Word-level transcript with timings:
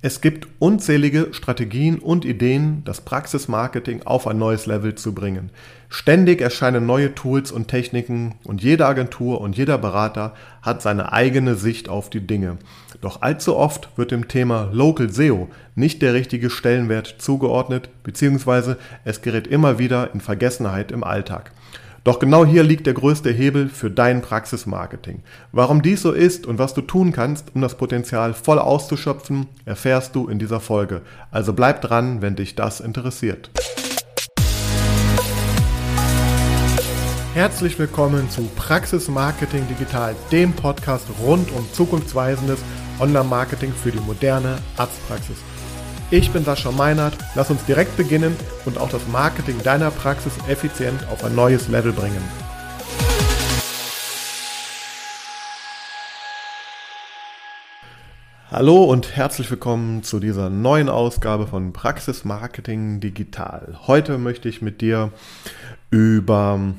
Es 0.00 0.20
gibt 0.20 0.46
unzählige 0.60 1.30
Strategien 1.32 1.98
und 1.98 2.24
Ideen, 2.24 2.82
das 2.84 3.00
Praxismarketing 3.00 4.02
auf 4.04 4.28
ein 4.28 4.38
neues 4.38 4.66
Level 4.66 4.94
zu 4.94 5.12
bringen. 5.12 5.50
Ständig 5.88 6.40
erscheinen 6.40 6.86
neue 6.86 7.16
Tools 7.16 7.50
und 7.50 7.66
Techniken 7.66 8.36
und 8.44 8.62
jede 8.62 8.86
Agentur 8.86 9.40
und 9.40 9.56
jeder 9.56 9.76
Berater 9.76 10.34
hat 10.62 10.82
seine 10.82 11.12
eigene 11.12 11.56
Sicht 11.56 11.88
auf 11.88 12.10
die 12.10 12.24
Dinge. 12.24 12.58
Doch 13.00 13.22
allzu 13.22 13.56
oft 13.56 13.88
wird 13.96 14.12
dem 14.12 14.28
Thema 14.28 14.70
Local 14.72 15.10
SEO 15.10 15.48
nicht 15.74 16.00
der 16.00 16.14
richtige 16.14 16.48
Stellenwert 16.48 17.16
zugeordnet, 17.18 17.90
beziehungsweise 18.04 18.78
es 19.04 19.20
gerät 19.20 19.48
immer 19.48 19.80
wieder 19.80 20.14
in 20.14 20.20
Vergessenheit 20.20 20.92
im 20.92 21.02
Alltag. 21.02 21.50
Doch 22.08 22.20
genau 22.20 22.46
hier 22.46 22.62
liegt 22.62 22.86
der 22.86 22.94
größte 22.94 23.30
Hebel 23.30 23.68
für 23.68 23.90
dein 23.90 24.22
Praxismarketing. 24.22 25.22
Warum 25.52 25.82
dies 25.82 26.00
so 26.00 26.12
ist 26.12 26.46
und 26.46 26.58
was 26.58 26.72
du 26.72 26.80
tun 26.80 27.12
kannst, 27.12 27.54
um 27.54 27.60
das 27.60 27.76
Potenzial 27.76 28.32
voll 28.32 28.58
auszuschöpfen, 28.58 29.46
erfährst 29.66 30.16
du 30.16 30.26
in 30.26 30.38
dieser 30.38 30.58
Folge. 30.58 31.02
Also 31.30 31.52
bleib 31.52 31.82
dran, 31.82 32.22
wenn 32.22 32.34
dich 32.34 32.54
das 32.54 32.80
interessiert. 32.80 33.50
Herzlich 37.34 37.78
willkommen 37.78 38.30
zu 38.30 38.48
Praxismarketing 38.56 39.68
Digital, 39.68 40.16
dem 40.32 40.54
Podcast 40.54 41.04
rund 41.22 41.52
um 41.52 41.70
zukunftsweisendes 41.74 42.60
Online-Marketing 43.00 43.74
für 43.74 43.92
die 43.92 44.00
moderne 44.00 44.56
Arztpraxis. 44.78 45.36
Ich 46.10 46.30
bin 46.32 46.42
Sascha 46.42 46.72
Meinert. 46.72 47.18
Lass 47.34 47.50
uns 47.50 47.66
direkt 47.66 47.98
beginnen 47.98 48.34
und 48.64 48.78
auch 48.78 48.88
das 48.88 49.06
Marketing 49.08 49.62
deiner 49.62 49.90
Praxis 49.90 50.32
effizient 50.48 51.06
auf 51.10 51.22
ein 51.22 51.34
neues 51.34 51.68
Level 51.68 51.92
bringen. 51.92 52.22
Hallo 58.50 58.84
und 58.84 59.16
herzlich 59.16 59.50
willkommen 59.50 60.02
zu 60.02 60.18
dieser 60.18 60.48
neuen 60.48 60.88
Ausgabe 60.88 61.46
von 61.46 61.74
Praxis 61.74 62.24
Marketing 62.24 63.00
Digital. 63.00 63.78
Heute 63.86 64.16
möchte 64.16 64.48
ich 64.48 64.62
mit 64.62 64.80
dir 64.80 65.12
über 65.90 66.72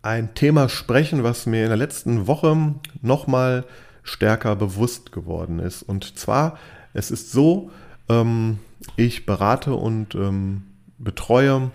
ein 0.00 0.34
Thema 0.34 0.70
sprechen, 0.70 1.22
was 1.22 1.44
mir 1.44 1.64
in 1.64 1.68
der 1.68 1.76
letzten 1.76 2.26
Woche 2.26 2.76
nochmal 3.02 3.64
stärker 4.02 4.56
bewusst 4.56 5.12
geworden 5.12 5.58
ist. 5.58 5.82
Und 5.82 6.18
zwar, 6.18 6.56
es 6.94 7.10
ist 7.10 7.30
so, 7.30 7.70
ähm, 8.08 8.58
ich 8.96 9.26
berate 9.26 9.74
und 9.74 10.14
ähm, 10.14 10.62
betreue 10.98 11.70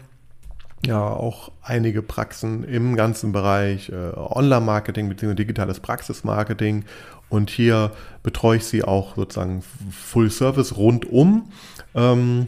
ja 0.86 1.08
auch 1.08 1.52
einige 1.62 2.02
Praxen 2.02 2.64
im 2.64 2.96
ganzen 2.96 3.32
Bereich 3.32 3.90
äh, 3.90 4.16
Online-Marketing 4.16 5.09
bzw. 5.09 5.36
digitales 5.36 5.80
Praxismarketing 5.80 6.86
und 7.30 7.50
hier 7.50 7.92
betreue 8.24 8.58
ich 8.58 8.66
sie 8.66 8.84
auch 8.84 9.16
sozusagen 9.16 9.64
Full 9.90 10.30
Service 10.30 10.76
rundum. 10.76 11.50
Ähm, 11.96 12.48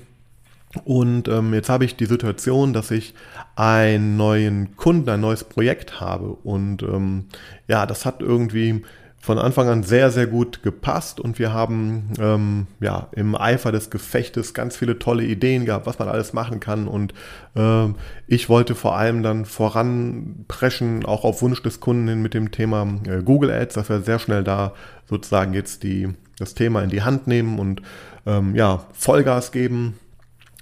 und 0.83 1.27
ähm, 1.27 1.53
jetzt 1.53 1.69
habe 1.69 1.85
ich 1.85 1.95
die 1.95 2.05
Situation, 2.05 2.73
dass 2.73 2.91
ich 2.91 3.13
einen 3.55 4.17
neuen 4.17 4.75
Kunden, 4.75 5.09
ein 5.09 5.21
neues 5.21 5.43
Projekt 5.43 6.01
habe. 6.01 6.29
Und 6.43 6.83
ähm, 6.83 7.25
ja, 7.67 7.85
das 7.85 8.05
hat 8.05 8.21
irgendwie 8.21 8.83
von 9.23 9.39
Anfang 9.39 9.69
an 9.69 9.83
sehr, 9.83 10.11
sehr 10.11 10.27
gut 10.27 10.63
gepasst 10.63 11.21
und 11.21 11.39
wir 11.39 11.53
haben 11.53 12.09
ähm, 12.19 12.67
ja 12.81 13.07
im 13.13 13.35
Eifer 13.35 13.71
des 13.71 13.89
Gefechtes 13.89 14.53
ganz 14.53 14.75
viele 14.75 14.99
tolle 14.99 15.23
Ideen 15.23 15.63
gehabt, 15.63 15.85
was 15.85 15.97
man 15.97 16.09
alles 16.09 16.33
machen 16.33 16.59
kann 16.59 16.89
und 16.89 17.13
äh, 17.55 17.85
ich 18.27 18.49
wollte 18.49 18.75
vor 18.75 18.97
allem 18.97 19.23
dann 19.23 19.45
voranpreschen, 19.45 21.05
auch 21.05 21.23
auf 21.23 21.41
Wunsch 21.41 21.63
des 21.63 21.79
Kunden 21.79 22.09
hin 22.09 22.21
mit 22.21 22.33
dem 22.33 22.51
Thema 22.51 22.85
äh, 23.07 23.23
Google 23.23 23.49
Ads, 23.51 23.75
dass 23.75 23.87
wir 23.87 24.01
sehr 24.01 24.19
schnell 24.19 24.43
da 24.43 24.73
sozusagen 25.05 25.53
jetzt 25.53 25.83
die, 25.83 26.09
das 26.37 26.53
Thema 26.53 26.83
in 26.83 26.89
die 26.89 27.03
Hand 27.03 27.25
nehmen 27.25 27.59
und 27.59 27.81
ähm, 28.25 28.55
ja, 28.55 28.83
Vollgas 28.91 29.53
geben, 29.53 29.97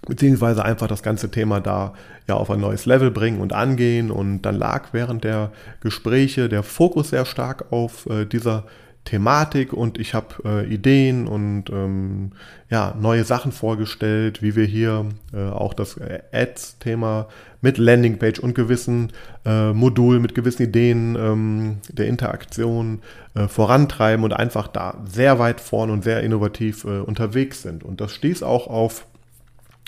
beziehungsweise 0.07 0.65
einfach 0.65 0.87
das 0.87 1.03
ganze 1.03 1.29
Thema 1.31 1.59
da 1.61 1.93
ja 2.27 2.35
auf 2.35 2.49
ein 2.49 2.59
neues 2.59 2.85
Level 2.85 3.11
bringen 3.11 3.39
und 3.39 3.53
angehen. 3.53 4.11
Und 4.11 4.41
dann 4.43 4.55
lag 4.55 4.89
während 4.93 5.23
der 5.23 5.51
Gespräche 5.81 6.49
der 6.49 6.63
Fokus 6.63 7.09
sehr 7.09 7.25
stark 7.25 7.71
auf 7.71 8.07
äh, 8.07 8.25
dieser 8.25 8.65
Thematik 9.03 9.73
und 9.73 9.97
ich 9.99 10.13
habe 10.13 10.35
äh, 10.45 10.71
Ideen 10.71 11.27
und 11.27 11.71
ähm, 11.71 12.33
ja, 12.69 12.95
neue 12.99 13.23
Sachen 13.23 13.51
vorgestellt, 13.51 14.43
wie 14.43 14.55
wir 14.55 14.65
hier 14.65 15.05
äh, 15.33 15.49
auch 15.49 15.73
das 15.73 15.99
Ads-Thema 16.31 17.27
mit 17.61 17.79
Landingpage 17.79 18.39
und 18.39 18.53
gewissen 18.53 19.11
äh, 19.43 19.73
Modulen, 19.73 20.21
mit 20.21 20.35
gewissen 20.35 20.63
Ideen 20.63 21.17
ähm, 21.19 21.77
der 21.89 22.07
Interaktion 22.07 23.01
äh, 23.33 23.47
vorantreiben 23.47 24.23
und 24.23 24.33
einfach 24.33 24.67
da 24.67 24.97
sehr 25.05 25.39
weit 25.39 25.61
vorn 25.61 25.89
und 25.89 26.03
sehr 26.03 26.21
innovativ 26.21 26.85
äh, 26.85 26.99
unterwegs 26.99 27.63
sind. 27.63 27.83
Und 27.83 28.01
das 28.01 28.13
stieß 28.13 28.43
auch 28.43 28.67
auf 28.67 29.07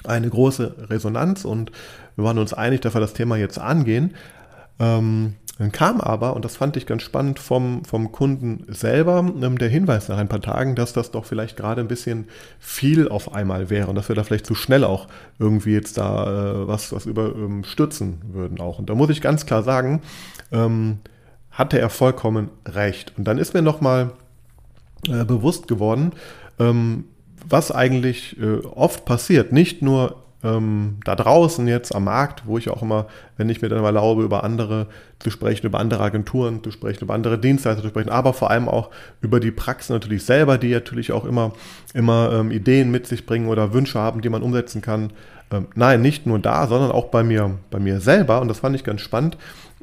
eine 0.06 0.30
große 0.30 0.90
Resonanz 0.90 1.46
und 1.46 1.72
wir 2.16 2.26
waren 2.26 2.38
uns 2.38 2.54
einig, 2.54 2.82
dass 2.82 2.94
wir 2.94 3.02
das 3.02 3.14
Thema 3.14 3.38
jetzt 3.38 3.60
angehen. 3.60 4.14
Ähm, 4.80 5.36
dann 5.60 5.72
kam 5.72 6.02
aber, 6.02 6.36
und 6.36 6.46
das 6.46 6.56
fand 6.56 6.78
ich 6.78 6.88
ganz 6.88 7.04
spannend 7.04 7.38
vom, 7.38 7.86
vom 7.86 8.12
Kunden 8.12 8.66
selber, 8.68 9.20
ähm, 9.20 9.58
der 9.60 9.70
Hinweis 9.70 10.10
nach 10.10 10.18
ein 10.18 10.28
paar 10.28 10.42
Tagen, 10.42 10.76
dass 10.76 10.94
das 10.94 11.12
doch 11.12 11.26
vielleicht 11.26 11.58
gerade 11.58 11.82
ein 11.82 11.88
bisschen 11.88 12.28
viel 12.60 13.08
auf 13.08 13.34
einmal 13.34 13.70
wäre 13.70 13.88
und 13.88 13.96
dass 13.96 14.10
wir 14.10 14.16
da 14.16 14.24
vielleicht 14.24 14.48
zu 14.48 14.56
schnell 14.56 14.84
auch 14.84 15.08
irgendwie 15.38 15.74
jetzt 15.74 15.98
da 16.00 16.64
äh, 16.64 16.68
was, 16.68 16.92
was 16.92 17.06
überstürzen 17.06 18.22
ähm, 18.24 18.34
würden 18.34 18.60
auch. 18.60 18.80
Und 18.80 18.90
da 18.90 18.96
muss 18.96 19.10
ich 19.10 19.22
ganz 19.22 19.46
klar 19.46 19.62
sagen, 19.62 20.02
ähm, 20.52 21.00
hatte 21.52 21.78
er 21.78 21.90
vollkommen 21.90 22.50
recht. 22.68 23.14
Und 23.16 23.26
dann 23.26 23.38
ist 23.38 23.54
mir 23.54 23.62
nochmal 23.62 24.12
äh, 25.08 25.24
bewusst 25.24 25.68
geworden, 25.68 26.14
ähm, 26.60 27.06
was 27.48 27.72
eigentlich 27.72 28.38
äh, 28.40 28.66
oft 28.66 29.06
passiert, 29.06 29.52
nicht 29.52 29.82
nur 29.82 30.24
ähm, 30.44 30.98
da 31.06 31.16
draußen 31.16 31.68
jetzt 31.68 31.96
am 31.96 32.04
Markt, 32.04 32.46
wo 32.46 32.58
ich 32.58 32.70
auch 32.70 32.82
immer, 32.82 33.08
wenn 33.38 33.50
ich 33.50 33.62
mir 33.62 33.70
dann 33.70 33.84
erlaube, 33.84 34.24
über 34.24 34.44
andere 34.44 34.88
zu 35.20 35.30
sprechen, 35.30 35.66
über 35.66 35.80
andere 35.80 36.04
Agenturen 36.04 36.62
zu 36.64 36.72
sprechen, 36.72 37.06
über 37.06 37.14
andere 37.14 37.40
Dienstleister 37.40 37.82
zu 37.82 37.88
sprechen, 37.88 38.10
aber 38.10 38.34
vor 38.34 38.52
allem 38.52 38.68
auch 38.68 38.90
über 39.22 39.40
die 39.40 39.52
Praxen 39.52 39.94
natürlich 39.94 40.26
selber, 40.26 40.58
die 40.58 40.72
natürlich 40.72 41.14
auch 41.14 41.24
immer, 41.24 41.54
immer 41.94 42.32
ähm, 42.34 42.52
Ideen 42.52 42.92
mit 42.92 43.08
sich 43.08 43.26
bringen 43.26 43.48
oder 43.48 43.74
Wünsche 43.74 44.00
haben, 44.00 44.22
die 44.22 44.30
man 44.30 44.44
umsetzen 44.44 44.82
kann. 44.82 45.14
Ähm, 45.50 45.68
nein, 45.76 46.02
nicht 46.02 46.26
nur 46.26 46.40
da, 46.40 46.68
sondern 46.68 46.92
auch 46.92 47.06
bei 47.06 47.24
mir, 47.24 47.58
bei 47.72 47.80
mir 47.80 48.02
selber. 48.02 48.42
Und 48.42 48.50
das 48.50 48.60
fand 48.60 48.76
ich 48.76 48.84
ganz 48.84 49.00
spannend. 49.00 49.38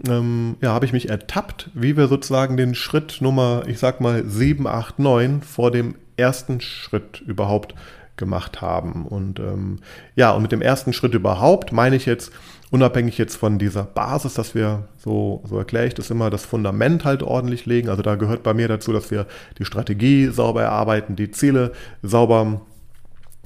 Ähm, 0.09 0.57
ja, 0.61 0.73
habe 0.73 0.85
ich 0.85 0.93
mich 0.93 1.09
ertappt, 1.09 1.71
wie 1.75 1.97
wir 1.97 2.09
sozusagen 2.09 2.57
den 2.57 2.75
Schritt 2.75 3.19
Nummer, 3.21 3.63
ich 3.67 3.79
sag 3.79 4.01
mal, 4.01 4.25
7, 4.25 4.67
8, 4.67 4.99
9 4.99 5.43
vor 5.43 5.71
dem 5.71 5.95
ersten 6.21 6.61
Schritt 6.61 7.21
überhaupt 7.21 7.75
gemacht 8.17 8.61
haben. 8.61 9.07
Und 9.07 9.41
ähm, 9.41 9.79
ja, 10.15 10.31
und 10.31 10.43
mit 10.43 10.53
dem 10.53 10.63
ersten 10.63 10.93
Schritt 10.93 11.15
überhaupt 11.15 11.73
meine 11.73 11.97
ich 11.97 12.07
jetzt, 12.07 12.31
unabhängig 12.71 13.19
jetzt 13.19 13.37
von 13.37 13.59
dieser 13.59 13.83
Basis, 13.83 14.35
dass 14.35 14.55
wir, 14.55 14.89
so, 14.97 15.43
so 15.49 15.59
erkläre 15.59 15.87
ich 15.89 15.95
das 15.95 16.11
immer, 16.11 16.31
das 16.31 16.45
Fundament 16.45 17.05
halt 17.05 17.25
ordentlich 17.25 17.67
legen. 17.67 17.89
Also 17.89 18.03
da 18.03 18.15
gehört 18.15 18.45
bei 18.45 18.55
mir 18.55 18.69
dazu, 18.69 18.93
dass 18.93 19.11
wir 19.11 19.27
die 19.59 19.65
Strategie 19.65 20.29
sauber 20.29 20.63
erarbeiten, 20.63 21.17
die 21.17 21.33
Ziele 21.33 21.73
sauber 22.03 22.61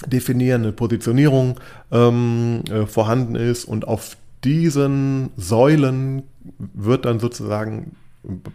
definieren, 0.06 0.62
eine 0.62 0.72
Positionierung 0.72 1.58
ähm, 1.90 2.62
äh, 2.70 2.84
vorhanden 2.84 3.36
ist 3.36 3.64
und 3.64 3.88
auf 3.88 4.16
diesen 4.42 5.30
Säulen 5.36 6.24
wird 6.58 7.06
dann 7.06 7.20
sozusagen 7.20 7.96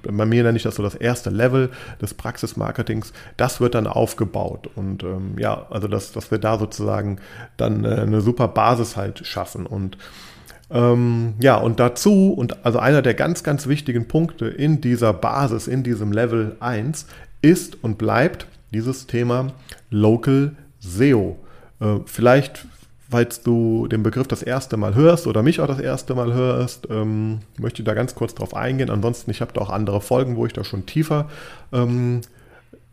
bei 0.04 0.26
mir 0.26 0.44
nenne 0.44 0.58
ich 0.58 0.64
das 0.64 0.76
so 0.76 0.84
das 0.84 0.96
erste 0.96 1.30
Level 1.30 1.70
des 2.02 2.14
Praxismarketings, 2.14 3.14
das 3.38 3.62
wird 3.62 3.76
dann 3.76 3.88
aufgebaut. 3.88 4.70
Und 4.76 5.04
ähm, 5.04 5.36
ja, 5.38 5.68
also 5.70 5.88
dass, 5.88 6.12
dass 6.12 6.32
wir 6.32 6.38
da 6.38 6.58
sozusagen 6.58 7.20
dann 7.58 7.86
äh, 7.86 7.90
eine 8.02 8.22
super 8.22 8.48
Basis 8.48 8.98
halt 8.98 9.26
schaffen. 9.26 9.66
Und 9.66 9.98
ähm, 10.72 11.36
ja, 11.40 11.58
und 11.58 11.80
dazu, 11.80 12.34
und 12.34 12.66
also 12.66 12.80
einer 12.80 13.02
der 13.02 13.14
ganz, 13.14 13.44
ganz 13.44 13.68
wichtigen 13.68 14.08
Punkte 14.08 14.48
in 14.48 14.82
dieser 14.82 15.14
Basis, 15.14 15.68
in 15.68 15.84
diesem 15.84 16.12
Level 16.12 16.56
1, 16.60 17.08
ist 17.42 17.84
und 17.84 17.98
bleibt 17.98 18.48
dieses 18.74 19.08
Thema 19.08 19.54
Local 19.90 20.56
SEO. 20.80 21.38
Äh, 21.80 22.00
vielleicht 22.06 22.66
Falls 23.10 23.42
du 23.42 23.88
den 23.88 24.04
Begriff 24.04 24.28
das 24.28 24.44
erste 24.44 24.78
Mal 24.78 24.94
hörst 24.94 25.26
oder 25.26 25.42
mich 25.42 25.60
auch 25.60 25.68
das 25.68 25.80
erste 25.80 26.14
Mal 26.14 26.34
hörst, 26.34 26.88
ähm, 26.92 27.40
möchte 27.58 27.82
ich 27.82 27.86
da 27.86 27.94
ganz 27.96 28.14
kurz 28.14 28.36
drauf 28.36 28.56
eingehen. 28.56 28.90
Ansonsten, 28.90 29.32
ich 29.32 29.42
habe 29.42 29.52
da 29.54 29.62
auch 29.62 29.72
andere 29.72 30.00
Folgen, 30.00 30.36
wo 30.36 30.46
ich 30.46 30.54
da 30.54 30.64
schon 30.64 30.86
tiefer 30.86 31.28
ähm, 31.74 32.22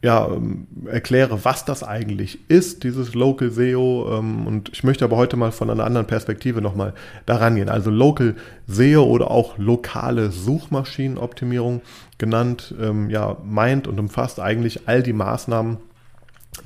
ja, 0.03 0.29
ähm, 0.29 0.67
erkläre, 0.87 1.45
was 1.45 1.65
das 1.65 1.83
eigentlich 1.83 2.39
ist, 2.49 2.85
dieses 2.85 3.15
Local 3.15 3.51
SEO. 3.51 4.19
Ähm, 4.19 4.47
und 4.47 4.69
ich 4.73 4.85
möchte 4.85 5.05
aber 5.05 5.17
heute 5.17 5.37
mal 5.37 5.53
von 5.53 5.69
einer 5.69 5.85
anderen 5.85 6.07
Perspektive 6.07 6.61
nochmal 6.61 6.93
daran 7.25 7.57
gehen. 7.57 7.69
Also 7.69 7.91
Local 7.91 8.37
SEO 8.67 9.03
oder 9.05 9.31
auch 9.31 9.59
lokale 9.59 10.31
Suchmaschinenoptimierung 10.31 11.81
genannt, 12.19 12.75
ähm, 12.81 13.11
ja, 13.11 13.37
meint 13.45 13.89
und 13.89 13.99
umfasst 13.99 14.39
eigentlich 14.39 14.87
all 14.87 15.03
die 15.03 15.13
Maßnahmen, 15.13 15.79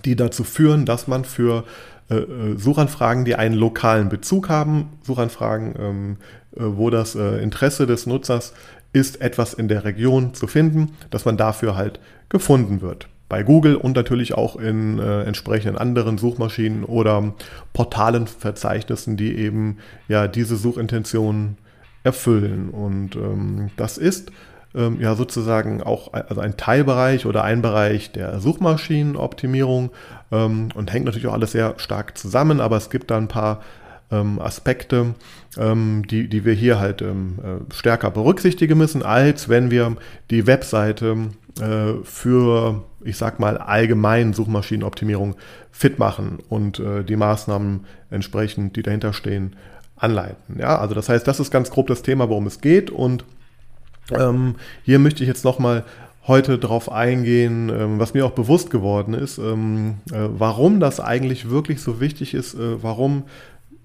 die 0.05 0.17
dazu 0.17 0.45
führen, 0.45 0.85
dass 0.85 1.09
man 1.09 1.25
für 1.25 1.65
äh, 2.11 2.17
äh, 2.17 2.59
Suchanfragen, 2.59 3.25
die 3.25 3.37
einen 3.37 3.55
lokalen 3.55 4.09
Bezug 4.09 4.49
haben, 4.49 4.91
Suchanfragen, 5.03 5.75
ähm, 5.79 6.17
äh, 6.57 6.63
wo 6.63 6.91
das 6.91 7.15
Interesse 7.15 7.87
des 7.87 8.07
Nutzers 8.07 8.53
ist, 8.93 9.21
etwas 9.21 9.55
in 9.55 9.69
der 9.69 9.85
Region 9.85 10.35
zu 10.35 10.49
finden, 10.49 10.93
dass 11.11 11.25
man 11.25 11.37
dafür 11.37 11.77
halt 11.77 12.01
gefunden 12.29 12.81
wird. 12.81 13.09
bei 13.29 13.45
Google 13.45 13.77
und 13.77 13.95
natürlich 13.95 14.35
auch 14.35 14.57
in 14.57 14.99
äh, 14.99 15.23
entsprechenden 15.23 15.79
anderen 15.79 16.19
Suchmaschinen 16.19 16.83
oder 16.83 17.33
Portalenverzeichnissen, 17.73 19.17
die 19.17 19.37
eben 19.37 19.79
ja 20.09 20.27
diese 20.27 20.57
Suchintention 20.57 21.57
erfüllen. 22.03 22.71
Und 22.71 23.15
ähm, 23.15 23.71
das 23.77 23.99
ist 23.99 24.33
ähm, 24.75 25.01
ja 25.01 25.15
sozusagen 25.15 25.83
auch 25.83 26.13
also 26.13 26.41
ein 26.41 26.57
Teilbereich 26.57 27.25
oder 27.27 27.45
ein 27.45 27.63
Bereich 27.63 28.11
der 28.13 28.41
Suchmaschinenoptimierung 28.41 29.91
und 30.31 30.93
hängt 30.93 31.07
natürlich 31.07 31.27
auch 31.27 31.33
alles 31.33 31.53
sehr 31.53 31.75
stark 31.79 32.17
zusammen, 32.17 32.61
aber 32.61 32.77
es 32.77 32.89
gibt 32.89 33.11
da 33.11 33.17
ein 33.17 33.29
paar 33.29 33.61
ähm, 34.11 34.41
Aspekte, 34.41 35.15
ähm, 35.57 36.05
die, 36.09 36.29
die 36.29 36.45
wir 36.45 36.53
hier 36.53 36.79
halt 36.79 37.03
ähm, 37.03 37.39
äh, 37.43 37.75
stärker 37.75 38.11
berücksichtigen 38.11 38.77
müssen, 38.79 39.03
als 39.03 39.49
wenn 39.49 39.71
wir 39.71 39.97
die 40.31 40.47
Webseite 40.47 41.31
äh, 41.61 42.05
für, 42.05 42.85
ich 43.05 43.17
sag 43.17 43.41
mal, 43.41 43.59
allgemein 43.59 44.33
Suchmaschinenoptimierung 44.33 45.37
fit 45.71 45.99
machen 45.99 46.39
und 46.49 46.81
äh, 46.81 47.05
die 47.05 47.17
Maßnahmen 47.17 47.87
entsprechend, 48.11 48.77
die 48.77 48.83
dahinter 48.83 49.13
stehen, 49.13 49.57
anleiten. 49.97 50.59
Ja, 50.59 50.79
also 50.79 50.95
das 50.95 51.09
heißt, 51.09 51.27
das 51.27 51.41
ist 51.41 51.51
ganz 51.51 51.71
grob 51.71 51.87
das 51.87 52.03
Thema, 52.03 52.29
worum 52.29 52.47
es 52.47 52.61
geht 52.61 52.91
und 52.91 53.25
ähm, 54.13 54.57
hier 54.83 54.99
möchte 54.99 55.23
ich 55.23 55.29
jetzt 55.29 55.45
nochmal 55.45 55.85
heute 56.31 56.59
darauf 56.59 56.91
eingehen, 56.91 57.69
ähm, 57.69 57.99
was 57.99 58.15
mir 58.15 58.25
auch 58.25 58.31
bewusst 58.31 58.71
geworden 58.71 59.15
ist, 59.15 59.39
ähm, 59.39 59.97
äh, 60.11 60.29
warum 60.31 60.81
das 60.81 61.01
eigentlich 61.01 61.51
wirklich 61.51 61.83
so 61.83 62.01
wichtig 62.01 62.35
ist, 62.35 62.55
äh, 62.55 62.83
warum 62.83 63.25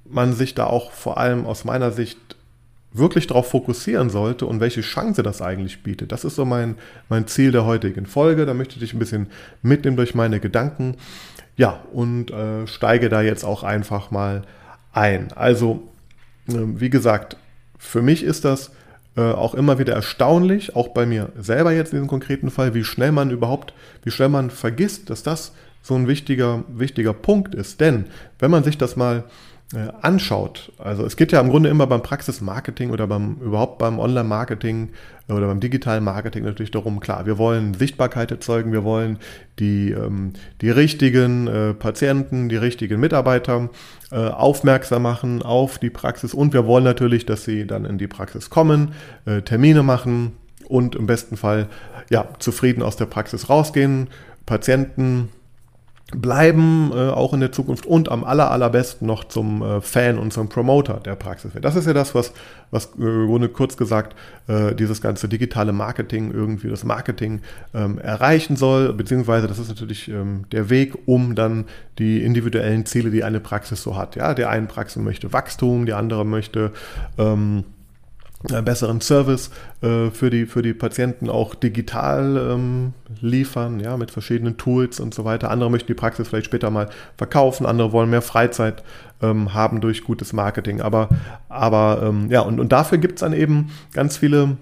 man 0.07 0.33
sich 0.33 0.53
da 0.53 0.67
auch 0.67 0.91
vor 0.91 1.17
allem 1.17 1.45
aus 1.45 1.65
meiner 1.65 1.91
Sicht 1.91 2.17
wirklich 2.93 3.27
darauf 3.27 3.49
fokussieren 3.49 4.09
sollte 4.09 4.45
und 4.45 4.59
welche 4.61 4.81
Chance 4.81 5.23
das 5.23 5.41
eigentlich 5.41 5.83
bietet. 5.83 6.11
Das 6.11 6.23
ist 6.23 6.35
so 6.35 6.45
mein, 6.45 6.75
mein 7.09 7.27
Ziel 7.27 7.51
der 7.51 7.65
heutigen 7.65 8.05
Folge. 8.05 8.45
Da 8.45 8.53
möchte 8.53 8.75
ich 8.75 8.79
dich 8.79 8.93
ein 8.93 8.99
bisschen 8.99 9.27
mitnehmen 9.61 9.97
durch 9.97 10.15
meine 10.15 10.39
Gedanken. 10.39 10.95
Ja, 11.57 11.81
und 11.91 12.31
äh, 12.31 12.67
steige 12.67 13.09
da 13.09 13.21
jetzt 13.21 13.43
auch 13.43 13.63
einfach 13.63 14.11
mal 14.11 14.43
ein. 14.93 15.33
Also, 15.33 15.83
äh, 16.47 16.53
wie 16.53 16.89
gesagt, 16.89 17.35
für 17.77 18.01
mich 18.01 18.23
ist 18.23 18.45
das 18.45 18.71
äh, 19.17 19.21
auch 19.21 19.53
immer 19.53 19.79
wieder 19.79 19.93
erstaunlich, 19.93 20.75
auch 20.75 20.89
bei 20.89 21.05
mir 21.05 21.29
selber 21.37 21.71
jetzt 21.71 21.93
in 21.93 21.97
diesem 21.97 22.07
konkreten 22.07 22.51
Fall, 22.51 22.73
wie 22.73 22.83
schnell 22.83 23.11
man 23.11 23.31
überhaupt, 23.31 23.73
wie 24.03 24.11
schnell 24.11 24.29
man 24.29 24.49
vergisst, 24.49 25.09
dass 25.09 25.23
das 25.23 25.53
so 25.81 25.95
ein 25.95 26.07
wichtiger, 26.07 26.63
wichtiger 26.67 27.13
Punkt 27.13 27.55
ist. 27.55 27.79
Denn 27.79 28.05
wenn 28.39 28.51
man 28.51 28.63
sich 28.63 28.77
das 28.77 28.95
mal 28.95 29.23
anschaut, 30.01 30.71
also 30.77 31.03
es 31.05 31.17
geht 31.17 31.31
ja 31.31 31.41
im 31.41 31.49
Grunde 31.49 31.69
immer 31.69 31.87
beim 31.87 32.03
Praxismarketing 32.03 32.91
oder 32.91 33.07
beim 33.07 33.37
überhaupt 33.41 33.79
beim 33.79 33.99
Online-Marketing 33.99 34.89
oder 35.27 35.47
beim 35.47 35.59
digitalen 35.59 36.03
Marketing 36.03 36.43
natürlich 36.43 36.71
darum, 36.71 36.99
klar, 36.99 37.25
wir 37.25 37.37
wollen 37.37 37.73
Sichtbarkeit 37.73 38.29
erzeugen, 38.29 38.71
wir 38.71 38.83
wollen 38.83 39.17
die, 39.57 39.91
ähm, 39.91 40.33
die 40.61 40.69
richtigen 40.69 41.47
äh, 41.47 41.73
Patienten, 41.73 42.47
die 42.47 42.57
richtigen 42.57 42.99
Mitarbeiter 42.99 43.69
äh, 44.11 44.17
aufmerksam 44.17 45.01
machen 45.01 45.41
auf 45.41 45.79
die 45.79 45.89
Praxis 45.89 46.33
und 46.35 46.53
wir 46.53 46.67
wollen 46.67 46.83
natürlich, 46.83 47.25
dass 47.25 47.43
sie 47.43 47.65
dann 47.65 47.85
in 47.85 47.97
die 47.97 48.07
Praxis 48.07 48.51
kommen, 48.51 48.93
äh, 49.25 49.41
Termine 49.41 49.81
machen 49.81 50.33
und 50.67 50.95
im 50.95 51.07
besten 51.07 51.37
Fall 51.37 51.67
ja, 52.09 52.27
zufrieden 52.37 52.83
aus 52.83 52.97
der 52.97 53.07
Praxis 53.07 53.49
rausgehen, 53.49 54.09
Patienten 54.45 55.29
bleiben, 56.13 56.91
äh, 56.93 57.09
auch 57.09 57.33
in 57.33 57.39
der 57.39 57.51
Zukunft 57.51 57.87
und 57.87 58.09
am 58.09 58.23
aller, 58.23 58.51
allerbesten 58.51 59.07
noch 59.07 59.23
zum 59.23 59.63
äh, 59.63 59.81
Fan 59.81 60.19
und 60.19 60.31
zum 60.31 60.49
Promoter 60.49 60.99
der 61.03 61.15
Praxis 61.15 61.55
wird. 61.55 61.65
Das 61.65 61.75
ist 61.75 61.87
ja 61.87 61.93
das, 61.93 62.13
was, 62.13 62.31
was 62.69 62.91
äh, 62.99 63.47
kurz 63.47 63.75
gesagt 63.75 64.15
äh, 64.47 64.75
dieses 64.75 65.01
ganze 65.01 65.27
digitale 65.27 65.73
Marketing 65.73 66.31
irgendwie 66.31 66.69
das 66.69 66.83
Marketing 66.83 67.41
ähm, 67.73 67.97
erreichen 67.97 68.55
soll, 68.55 68.93
beziehungsweise 68.93 69.47
das 69.47 69.57
ist 69.57 69.69
natürlich 69.69 70.07
ähm, 70.07 70.45
der 70.51 70.69
Weg, 70.69 70.95
um 71.07 71.33
dann 71.33 71.65
die 71.97 72.23
individuellen 72.23 72.85
Ziele, 72.85 73.09
die 73.09 73.23
eine 73.23 73.39
Praxis 73.39 73.81
so 73.81 73.95
hat. 73.95 74.15
Ja, 74.15 74.35
der 74.35 74.49
einen 74.49 74.67
Praxis 74.67 75.01
möchte 75.01 75.33
Wachstum, 75.33 75.87
die 75.87 75.93
andere 75.93 76.23
möchte 76.23 76.71
ähm, 77.17 77.63
besseren 78.47 79.01
Service 79.01 79.49
äh, 79.81 80.09
für, 80.09 80.29
die, 80.29 80.45
für 80.45 80.61
die 80.61 80.73
Patienten 80.73 81.29
auch 81.29 81.55
digital 81.55 82.37
ähm, 82.51 82.93
liefern, 83.21 83.79
ja, 83.79 83.97
mit 83.97 84.11
verschiedenen 84.11 84.57
Tools 84.57 84.99
und 84.99 85.13
so 85.13 85.25
weiter. 85.25 85.51
Andere 85.51 85.71
möchten 85.71 85.87
die 85.87 85.93
Praxis 85.93 86.27
vielleicht 86.27 86.45
später 86.45 86.69
mal 86.69 86.89
verkaufen, 87.17 87.65
andere 87.65 87.91
wollen 87.91 88.09
mehr 88.09 88.21
Freizeit 88.21 88.83
ähm, 89.21 89.53
haben 89.53 89.81
durch 89.81 90.03
gutes 90.03 90.33
Marketing. 90.33 90.81
Aber, 90.81 91.09
aber 91.49 92.01
ähm, 92.03 92.29
ja, 92.29 92.41
und, 92.41 92.59
und 92.59 92.71
dafür 92.71 92.97
gibt 92.97 93.15
es 93.15 93.19
dann 93.21 93.33
eben 93.33 93.71
ganz 93.93 94.17
viele 94.17 94.57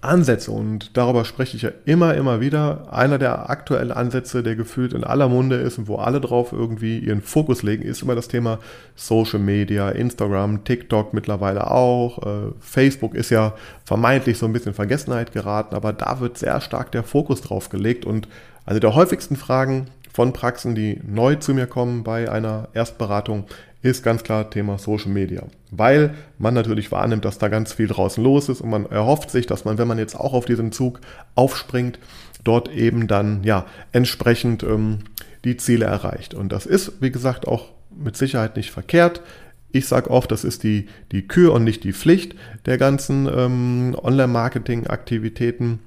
Ansätze 0.00 0.50
und 0.50 0.96
darüber 0.96 1.24
spreche 1.24 1.56
ich 1.56 1.62
ja 1.62 1.70
immer, 1.84 2.14
immer 2.14 2.40
wieder. 2.40 2.92
Einer 2.92 3.18
der 3.18 3.50
aktuellen 3.50 3.90
Ansätze, 3.90 4.42
der 4.42 4.56
gefühlt 4.56 4.92
in 4.92 5.04
aller 5.04 5.28
Munde 5.28 5.56
ist 5.56 5.78
und 5.78 5.88
wo 5.88 5.96
alle 5.96 6.20
drauf 6.20 6.52
irgendwie 6.52 6.98
ihren 6.98 7.22
Fokus 7.22 7.62
legen, 7.62 7.82
ist 7.82 8.02
immer 8.02 8.14
das 8.14 8.28
Thema 8.28 8.58
Social 8.94 9.40
Media, 9.40 9.90
Instagram, 9.90 10.64
TikTok 10.64 11.14
mittlerweile 11.14 11.70
auch. 11.70 12.18
Äh, 12.26 12.52
Facebook 12.60 13.14
ist 13.14 13.30
ja 13.30 13.54
vermeintlich 13.84 14.38
so 14.38 14.46
ein 14.46 14.52
bisschen 14.52 14.74
Vergessenheit 14.74 15.32
geraten, 15.32 15.74
aber 15.74 15.92
da 15.92 16.20
wird 16.20 16.38
sehr 16.38 16.60
stark 16.60 16.92
der 16.92 17.02
Fokus 17.02 17.40
drauf 17.40 17.68
gelegt 17.68 18.04
und 18.04 18.28
also 18.64 18.80
der 18.80 18.94
häufigsten 18.94 19.36
Fragen 19.36 19.86
von 20.12 20.32
Praxen, 20.32 20.74
die 20.74 21.00
neu 21.06 21.36
zu 21.36 21.54
mir 21.54 21.66
kommen 21.66 22.02
bei 22.02 22.30
einer 22.30 22.68
Erstberatung, 22.74 23.44
ist 23.82 24.02
ganz 24.02 24.22
klar 24.24 24.50
Thema 24.50 24.78
Social 24.78 25.10
Media. 25.10 25.44
Weil 25.70 26.14
man 26.38 26.54
natürlich 26.54 26.90
wahrnimmt, 26.90 27.24
dass 27.24 27.38
da 27.38 27.48
ganz 27.48 27.72
viel 27.72 27.86
draußen 27.86 28.22
los 28.22 28.48
ist 28.48 28.60
und 28.60 28.70
man 28.70 28.86
erhofft 28.86 29.30
sich, 29.30 29.46
dass 29.46 29.64
man, 29.64 29.78
wenn 29.78 29.88
man 29.88 29.98
jetzt 29.98 30.14
auch 30.16 30.32
auf 30.32 30.44
diesen 30.44 30.72
Zug 30.72 31.00
aufspringt, 31.34 31.98
dort 32.44 32.68
eben 32.70 33.06
dann 33.06 33.44
ja 33.44 33.66
entsprechend 33.92 34.62
ähm, 34.62 35.00
die 35.44 35.56
Ziele 35.56 35.84
erreicht. 35.86 36.34
Und 36.34 36.50
das 36.50 36.66
ist, 36.66 37.00
wie 37.00 37.10
gesagt, 37.10 37.46
auch 37.46 37.66
mit 37.96 38.16
Sicherheit 38.16 38.56
nicht 38.56 38.70
verkehrt. 38.70 39.22
Ich 39.70 39.86
sage 39.86 40.10
oft, 40.10 40.32
das 40.32 40.44
ist 40.44 40.62
die, 40.62 40.88
die 41.12 41.28
Kür 41.28 41.52
und 41.52 41.64
nicht 41.64 41.84
die 41.84 41.92
Pflicht 41.92 42.34
der 42.66 42.78
ganzen 42.78 43.28
ähm, 43.32 43.96
Online-Marketing-Aktivitäten 44.02 45.80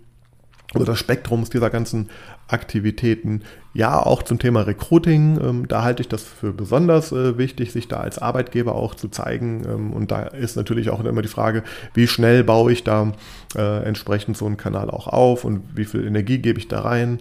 oder 0.75 0.95
Spektrums 0.95 1.50
dieser 1.50 1.69
ganzen 1.69 2.09
Aktivitäten. 2.47 3.44
Ja, 3.73 4.00
auch 4.00 4.23
zum 4.23 4.39
Thema 4.39 4.62
Recruiting, 4.62 5.39
ähm, 5.41 5.68
da 5.68 5.83
halte 5.83 6.01
ich 6.01 6.09
das 6.09 6.23
für 6.23 6.53
besonders 6.53 7.12
äh, 7.12 7.38
wichtig, 7.38 7.71
sich 7.71 7.88
da 7.88 7.97
als 7.97 8.19
Arbeitgeber 8.19 8.75
auch 8.75 8.95
zu 8.95 9.09
zeigen. 9.09 9.63
Ähm, 9.65 9.94
und 9.94 10.12
da 10.12 10.23
ist 10.23 10.56
natürlich 10.56 10.89
auch 10.89 11.03
immer 11.03 11.21
die 11.21 11.27
Frage, 11.27 11.63
wie 11.94 12.07
schnell 12.07 12.44
baue 12.44 12.71
ich 12.71 12.83
da 12.83 13.13
äh, 13.56 13.83
entsprechend 13.83 14.38
so 14.38 14.45
einen 14.45 14.57
Kanal 14.57 14.89
auch 14.89 15.07
auf 15.07 15.45
und 15.45 15.63
wie 15.75 15.85
viel 15.85 16.06
Energie 16.06 16.39
gebe 16.39 16.59
ich 16.59 16.68
da 16.68 16.81
rein. 16.81 17.19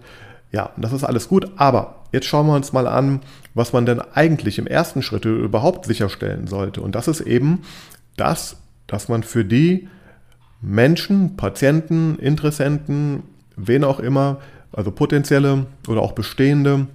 Ja, 0.53 0.71
das 0.77 0.93
ist 0.93 1.05
alles 1.05 1.29
gut, 1.29 1.53
aber 1.57 2.03
jetzt 2.13 2.27
schauen 2.27 2.47
wir 2.47 2.57
uns 2.57 2.73
mal 2.73 2.89
an, 2.89 3.21
was 3.55 3.73
man 3.73 3.87
denn 3.87 4.01
eigentlich 4.01 4.59
im 4.59 4.67
ersten 4.67 5.03
Schritt 5.03 5.25
überhaupt 5.25 5.87
sicherstellen 5.87 6.49
sollte. 6.49 6.81
Und 6.81 6.95
das 6.95 7.07
ist 7.07 7.21
eben 7.21 7.63
das, 8.17 8.57
dass 8.89 9.09
man 9.09 9.23
für 9.23 9.45
die 9.45 9.89
Menschen, 10.61 11.37
Patienten, 11.37 12.19
Interessenten, 12.19 13.23
wen 13.67 13.85
auch 13.85 14.01
immer, 14.01 14.39
also 14.73 14.91
potenzielle 14.91 15.67
oder 15.89 16.03
auch 16.03 16.13
bestehende, 16.13 16.87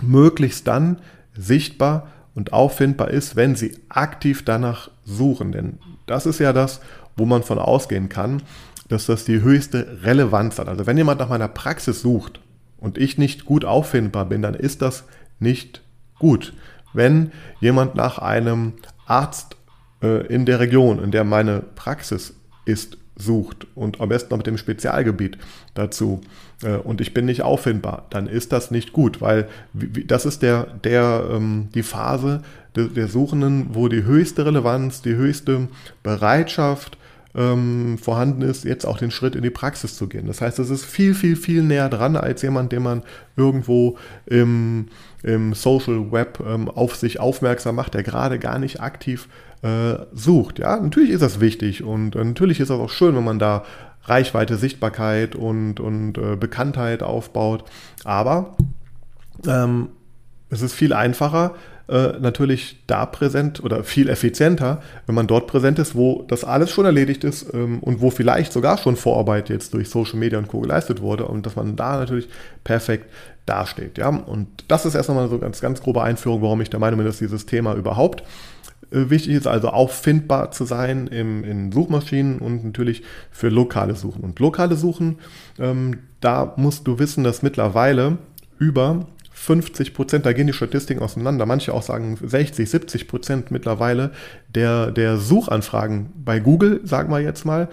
möglichst 0.00 0.66
dann 0.66 0.98
sichtbar 1.34 2.08
und 2.34 2.52
auffindbar 2.52 3.10
ist, 3.10 3.36
wenn 3.36 3.56
sie 3.56 3.76
aktiv 3.88 4.44
danach 4.44 4.90
suchen. 5.04 5.52
Denn 5.52 5.78
das 6.06 6.26
ist 6.26 6.38
ja 6.38 6.52
das, 6.52 6.80
wo 7.16 7.26
man 7.26 7.42
von 7.42 7.58
ausgehen 7.58 8.08
kann, 8.08 8.42
dass 8.88 9.06
das 9.06 9.24
die 9.24 9.40
höchste 9.40 10.00
Relevanz 10.02 10.58
hat. 10.58 10.68
Also 10.68 10.86
wenn 10.86 10.96
jemand 10.96 11.20
nach 11.20 11.28
meiner 11.28 11.48
Praxis 11.48 12.02
sucht 12.02 12.40
und 12.78 12.98
ich 12.98 13.18
nicht 13.18 13.44
gut 13.44 13.64
auffindbar 13.64 14.26
bin, 14.26 14.42
dann 14.42 14.54
ist 14.54 14.82
das 14.82 15.04
nicht 15.38 15.82
gut. 16.18 16.52
Wenn 16.92 17.32
jemand 17.60 17.94
nach 17.94 18.18
einem 18.18 18.74
Arzt 19.06 19.56
äh, 20.02 20.26
in 20.26 20.46
der 20.46 20.60
Region, 20.60 21.02
in 21.02 21.10
der 21.10 21.24
meine 21.24 21.60
Praxis 21.60 22.34
ist, 22.64 22.98
sucht 23.22 23.66
und 23.74 24.00
am 24.00 24.08
besten 24.08 24.30
noch 24.30 24.38
mit 24.38 24.46
dem 24.46 24.58
Spezialgebiet 24.58 25.38
dazu 25.74 26.20
äh, 26.62 26.76
und 26.76 27.00
ich 27.00 27.14
bin 27.14 27.24
nicht 27.24 27.42
auffindbar, 27.42 28.06
dann 28.10 28.26
ist 28.26 28.52
das 28.52 28.70
nicht 28.70 28.92
gut, 28.92 29.20
weil 29.20 29.48
das 29.72 30.26
ist 30.26 30.42
der, 30.42 30.66
der, 30.84 31.28
ähm, 31.32 31.68
die 31.74 31.82
Phase 31.82 32.42
der 32.74 33.08
Suchenden, 33.08 33.66
wo 33.72 33.88
die 33.88 34.04
höchste 34.04 34.46
Relevanz, 34.46 35.02
die 35.02 35.14
höchste 35.14 35.68
Bereitschaft 36.02 36.96
ähm, 37.34 37.98
vorhanden 37.98 38.42
ist, 38.42 38.64
jetzt 38.64 38.84
auch 38.84 38.98
den 38.98 39.10
Schritt 39.10 39.34
in 39.34 39.42
die 39.42 39.50
Praxis 39.50 39.96
zu 39.96 40.06
gehen. 40.06 40.26
Das 40.26 40.40
heißt, 40.40 40.58
es 40.58 40.70
ist 40.70 40.84
viel, 40.84 41.14
viel, 41.14 41.36
viel 41.36 41.62
näher 41.62 41.88
dran 41.88 42.16
als 42.16 42.42
jemand, 42.42 42.72
den 42.72 42.82
man 42.82 43.02
irgendwo 43.36 43.96
im, 44.26 44.88
im 45.22 45.54
Social 45.54 46.12
Web 46.12 46.40
ähm, 46.46 46.68
auf 46.68 46.96
sich 46.96 47.20
aufmerksam 47.20 47.76
macht, 47.76 47.94
der 47.94 48.02
gerade 48.02 48.38
gar 48.38 48.58
nicht 48.58 48.80
aktiv 48.80 49.28
äh, 49.62 49.94
sucht. 50.12 50.58
Ja, 50.58 50.78
natürlich 50.78 51.10
ist 51.10 51.22
das 51.22 51.40
wichtig 51.40 51.82
und 51.82 52.16
äh, 52.16 52.24
natürlich 52.24 52.60
ist 52.60 52.70
das 52.70 52.78
auch 52.78 52.90
schön, 52.90 53.16
wenn 53.16 53.24
man 53.24 53.38
da 53.38 53.64
Reichweite, 54.04 54.56
Sichtbarkeit 54.56 55.36
und, 55.36 55.78
und 55.78 56.18
äh, 56.18 56.36
Bekanntheit 56.36 57.02
aufbaut. 57.02 57.64
Aber 58.04 58.56
ähm, 59.46 59.88
es 60.50 60.60
ist 60.62 60.74
viel 60.74 60.92
einfacher, 60.92 61.54
äh, 61.88 62.18
natürlich 62.20 62.82
da 62.86 63.06
präsent 63.06 63.62
oder 63.62 63.84
viel 63.84 64.08
effizienter, 64.08 64.82
wenn 65.06 65.14
man 65.14 65.26
dort 65.26 65.46
präsent 65.46 65.78
ist, 65.78 65.94
wo 65.94 66.24
das 66.28 66.44
alles 66.44 66.70
schon 66.70 66.84
erledigt 66.84 67.24
ist 67.24 67.52
ähm, 67.54 67.80
und 67.80 68.00
wo 68.00 68.10
vielleicht 68.10 68.52
sogar 68.52 68.78
schon 68.78 68.96
Vorarbeit 68.96 69.48
jetzt 69.48 69.74
durch 69.74 69.88
Social 69.88 70.18
Media 70.18 70.38
und 70.38 70.48
Co. 70.48 70.60
geleistet 70.60 71.00
wurde 71.00 71.26
und 71.26 71.46
dass 71.46 71.56
man 71.56 71.76
da 71.76 71.98
natürlich 71.98 72.28
perfekt 72.64 73.06
dasteht. 73.46 73.98
Ja? 73.98 74.08
Und 74.08 74.48
das 74.68 74.86
ist 74.86 74.94
erst 74.94 75.10
einmal 75.10 75.28
so 75.28 75.38
ganz, 75.38 75.60
ganz 75.60 75.82
grobe 75.82 76.02
Einführung, 76.02 76.42
warum 76.42 76.60
ich 76.60 76.70
der 76.70 76.80
Meinung 76.80 76.98
bin, 76.98 77.06
dass 77.06 77.18
dieses 77.18 77.46
Thema 77.46 77.74
überhaupt 77.74 78.22
wichtig 78.92 79.34
ist, 79.34 79.46
also 79.46 79.68
auffindbar 79.68 80.50
zu 80.50 80.64
sein 80.64 81.06
im, 81.06 81.44
in 81.44 81.72
Suchmaschinen 81.72 82.38
und 82.38 82.64
natürlich 82.64 83.02
für 83.30 83.48
lokale 83.48 83.94
Suchen. 83.96 84.22
Und 84.22 84.38
lokale 84.38 84.76
Suchen, 84.76 85.18
ähm, 85.58 85.98
da 86.20 86.54
musst 86.56 86.86
du 86.86 86.98
wissen, 86.98 87.24
dass 87.24 87.42
mittlerweile 87.42 88.18
über 88.58 89.06
50 89.32 89.94
Prozent, 89.94 90.24
da 90.24 90.32
gehen 90.32 90.46
die 90.46 90.52
Statistiken 90.52 91.02
auseinander, 91.02 91.46
manche 91.46 91.74
auch 91.74 91.82
sagen 91.82 92.16
60, 92.22 92.70
70 92.70 93.08
Prozent 93.08 93.50
mittlerweile 93.50 94.12
der, 94.54 94.92
der 94.92 95.16
Suchanfragen 95.16 96.12
bei 96.14 96.38
Google, 96.38 96.80
sagen 96.84 97.10
wir 97.10 97.20
jetzt 97.20 97.44
mal, 97.44 97.68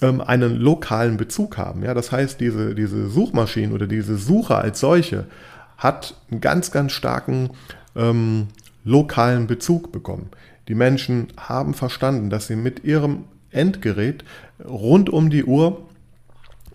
ähm, 0.00 0.20
einen 0.20 0.56
lokalen 0.56 1.16
Bezug 1.16 1.56
haben. 1.56 1.82
Ja, 1.82 1.94
das 1.94 2.12
heißt, 2.12 2.40
diese, 2.40 2.74
diese 2.74 3.08
Suchmaschine 3.08 3.74
oder 3.74 3.86
diese 3.86 4.16
Suche 4.16 4.56
als 4.56 4.78
solche 4.80 5.24
hat 5.76 6.14
einen 6.30 6.40
ganz, 6.40 6.70
ganz 6.70 6.92
starken 6.92 7.50
ähm, 7.96 8.48
lokalen 8.84 9.46
Bezug 9.46 9.90
bekommen. 9.92 10.30
Die 10.68 10.74
Menschen 10.74 11.28
haben 11.36 11.74
verstanden, 11.74 12.30
dass 12.30 12.46
sie 12.46 12.56
mit 12.56 12.84
ihrem 12.84 13.24
Endgerät 13.50 14.24
rund 14.64 15.08
um 15.10 15.30
die 15.30 15.44
Uhr 15.44 15.88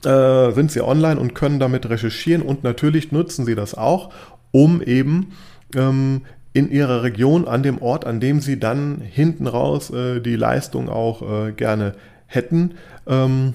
äh, 0.03 0.51
sind 0.51 0.71
sie 0.71 0.81
online 0.81 1.19
und 1.19 1.35
können 1.35 1.59
damit 1.59 1.89
recherchieren 1.89 2.41
und 2.41 2.63
natürlich 2.63 3.11
nutzen 3.11 3.45
sie 3.45 3.55
das 3.55 3.75
auch, 3.75 4.11
um 4.51 4.81
eben 4.81 5.33
ähm, 5.75 6.21
in 6.53 6.69
ihrer 6.69 7.03
Region, 7.03 7.47
an 7.47 7.63
dem 7.63 7.81
Ort, 7.81 8.05
an 8.05 8.19
dem 8.19 8.39
sie 8.39 8.59
dann 8.59 9.01
hinten 9.01 9.47
raus 9.47 9.89
äh, 9.91 10.19
die 10.19 10.35
Leistung 10.35 10.89
auch 10.89 11.47
äh, 11.47 11.51
gerne 11.51 11.95
hätten, 12.27 12.75
ähm, 13.07 13.53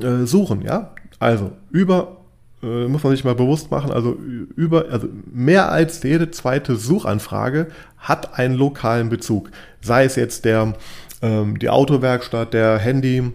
äh, 0.00 0.24
suchen. 0.24 0.62
Ja? 0.62 0.94
Also 1.18 1.52
über, 1.70 2.21
äh, 2.62 2.86
muss 2.86 3.02
man 3.02 3.12
sich 3.12 3.24
mal 3.24 3.34
bewusst 3.34 3.70
machen, 3.70 3.90
also 3.90 4.16
über, 4.56 4.86
also 4.90 5.08
mehr 5.32 5.70
als 5.70 6.02
jede 6.02 6.30
zweite 6.30 6.76
Suchanfrage 6.76 7.68
hat 7.98 8.38
einen 8.38 8.54
lokalen 8.54 9.08
Bezug. 9.08 9.50
Sei 9.80 10.04
es 10.04 10.16
jetzt 10.16 10.44
der, 10.44 10.74
ähm, 11.22 11.58
die 11.58 11.70
Autowerkstatt, 11.70 12.54
der 12.54 12.78
Handy, 12.78 13.32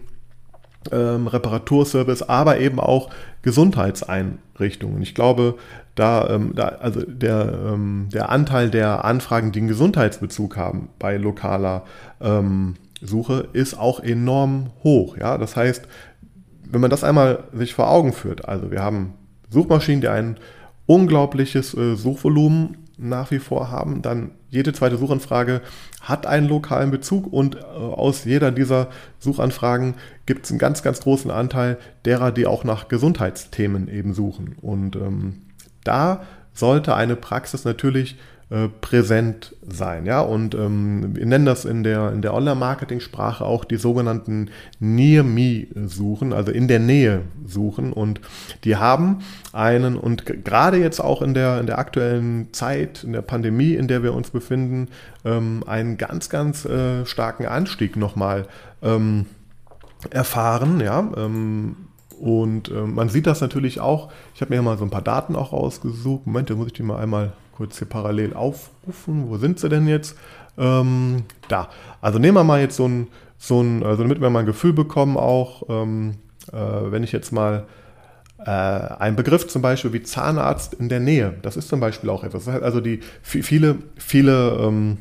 ähm, 0.92 1.26
Reparaturservice, 1.26 2.22
aber 2.22 2.58
eben 2.58 2.80
auch 2.80 3.10
Gesundheitseinrichtungen. 3.42 5.02
Ich 5.02 5.14
glaube, 5.14 5.56
da, 5.94 6.28
ähm, 6.30 6.52
da 6.54 6.68
also 6.68 7.02
der, 7.02 7.58
ähm, 7.72 8.08
der 8.12 8.30
Anteil 8.30 8.70
der 8.70 9.04
Anfragen, 9.04 9.52
die 9.52 9.60
einen 9.60 9.68
Gesundheitsbezug 9.68 10.56
haben 10.56 10.90
bei 10.98 11.16
lokaler 11.16 11.84
ähm, 12.20 12.74
Suche, 13.00 13.48
ist 13.52 13.78
auch 13.78 14.00
enorm 14.00 14.70
hoch. 14.84 15.16
Ja? 15.16 15.38
Das 15.38 15.56
heißt, 15.56 15.86
wenn 16.70 16.80
man 16.80 16.90
das 16.90 17.04
einmal 17.04 17.44
sich 17.52 17.74
vor 17.74 17.90
Augen 17.90 18.12
führt, 18.12 18.48
also 18.48 18.70
wir 18.70 18.82
haben 18.82 19.14
Suchmaschinen, 19.50 20.00
die 20.00 20.08
ein 20.08 20.36
unglaubliches 20.86 21.74
äh, 21.74 21.96
Suchvolumen 21.96 22.78
nach 22.96 23.30
wie 23.30 23.38
vor 23.38 23.70
haben, 23.70 24.02
dann 24.02 24.32
jede 24.50 24.72
zweite 24.72 24.96
Suchanfrage 24.96 25.60
hat 26.00 26.26
einen 26.26 26.48
lokalen 26.48 26.90
Bezug 26.90 27.32
und 27.32 27.56
äh, 27.56 27.58
aus 27.60 28.24
jeder 28.24 28.50
dieser 28.50 28.88
Suchanfragen 29.18 29.94
gibt 30.26 30.44
es 30.44 30.50
einen 30.50 30.58
ganz, 30.58 30.82
ganz 30.82 31.00
großen 31.00 31.30
Anteil 31.30 31.78
derer, 32.04 32.32
die 32.32 32.46
auch 32.46 32.64
nach 32.64 32.88
Gesundheitsthemen 32.88 33.88
eben 33.88 34.14
suchen. 34.14 34.56
Und 34.60 34.96
ähm, 34.96 35.42
da 35.84 36.22
sollte 36.54 36.94
eine 36.94 37.14
Praxis 37.14 37.64
natürlich 37.64 38.16
äh, 38.50 38.68
präsent 38.80 39.54
sein. 39.60 40.06
Ja? 40.06 40.22
Und 40.22 40.54
ähm, 40.54 41.14
wir 41.14 41.26
nennen 41.26 41.44
das 41.44 41.66
in 41.66 41.82
der, 41.82 42.12
in 42.12 42.22
der 42.22 42.32
Online-Marketing-Sprache 42.32 43.44
auch 43.44 43.66
die 43.66 43.76
sogenannten 43.76 44.48
Near-Me-Suchen, 44.80 46.32
also 46.32 46.50
in 46.50 46.66
der 46.66 46.78
Nähe 46.78 47.22
suchen. 47.46 47.92
Und 47.92 48.22
die 48.64 48.76
haben 48.76 49.18
einen, 49.52 49.98
und 49.98 50.24
gerade 50.46 50.78
jetzt 50.78 51.00
auch 51.00 51.20
in 51.20 51.34
der, 51.34 51.60
in 51.60 51.66
der 51.66 51.78
aktuellen 51.78 52.52
Zeit, 52.54 53.04
in 53.04 53.12
der 53.12 53.20
Pandemie, 53.20 53.74
in 53.74 53.86
der 53.86 54.02
wir 54.02 54.14
uns 54.14 54.30
befinden, 54.30 54.88
ähm, 55.26 55.62
einen 55.66 55.98
ganz, 55.98 56.30
ganz 56.30 56.64
äh, 56.64 57.04
starken 57.04 57.44
Anstieg 57.44 57.96
nochmal 57.96 58.46
ähm, 58.82 59.26
erfahren. 60.08 60.80
Ja? 60.80 61.06
Ähm, 61.18 61.76
und 62.18 62.70
äh, 62.70 62.80
man 62.80 63.10
sieht 63.10 63.26
das 63.26 63.42
natürlich 63.42 63.78
auch. 63.80 64.10
Ich 64.34 64.40
habe 64.40 64.54
mir 64.54 64.62
mal 64.62 64.78
so 64.78 64.84
ein 64.84 64.90
paar 64.90 65.02
Daten 65.02 65.36
auch 65.36 65.52
rausgesucht. 65.52 66.26
Moment, 66.26 66.48
da 66.48 66.54
muss 66.54 66.68
ich 66.68 66.72
die 66.72 66.82
mal 66.82 66.98
einmal 66.98 67.32
kurz 67.58 67.78
hier 67.78 67.88
parallel 67.88 68.34
aufrufen. 68.34 69.28
Wo 69.28 69.36
sind 69.36 69.58
sie 69.58 69.68
denn 69.68 69.88
jetzt? 69.88 70.16
Ähm, 70.56 71.24
da. 71.48 71.68
Also 72.00 72.20
nehmen 72.20 72.36
wir 72.36 72.44
mal 72.44 72.60
jetzt 72.60 72.76
so 72.76 72.86
ein, 72.86 73.08
so 73.36 73.60
ein 73.60 73.82
also 73.82 74.04
damit 74.04 74.20
wir 74.20 74.30
mal 74.30 74.40
ein 74.40 74.46
Gefühl 74.46 74.72
bekommen, 74.72 75.16
auch 75.16 75.64
ähm, 75.68 76.14
äh, 76.52 76.56
wenn 76.56 77.02
ich 77.02 77.10
jetzt 77.10 77.32
mal 77.32 77.66
äh, 78.38 78.50
ein 78.50 79.16
Begriff 79.16 79.48
zum 79.48 79.60
Beispiel 79.60 79.92
wie 79.92 80.02
Zahnarzt 80.04 80.74
in 80.74 80.88
der 80.88 81.00
Nähe, 81.00 81.34
das 81.42 81.56
ist 81.56 81.68
zum 81.68 81.80
Beispiel 81.80 82.10
auch 82.10 82.22
etwas. 82.22 82.46
also 82.46 82.80
die 82.80 83.00
viele, 83.22 83.78
viele, 83.96 84.56
ähm, 84.60 84.98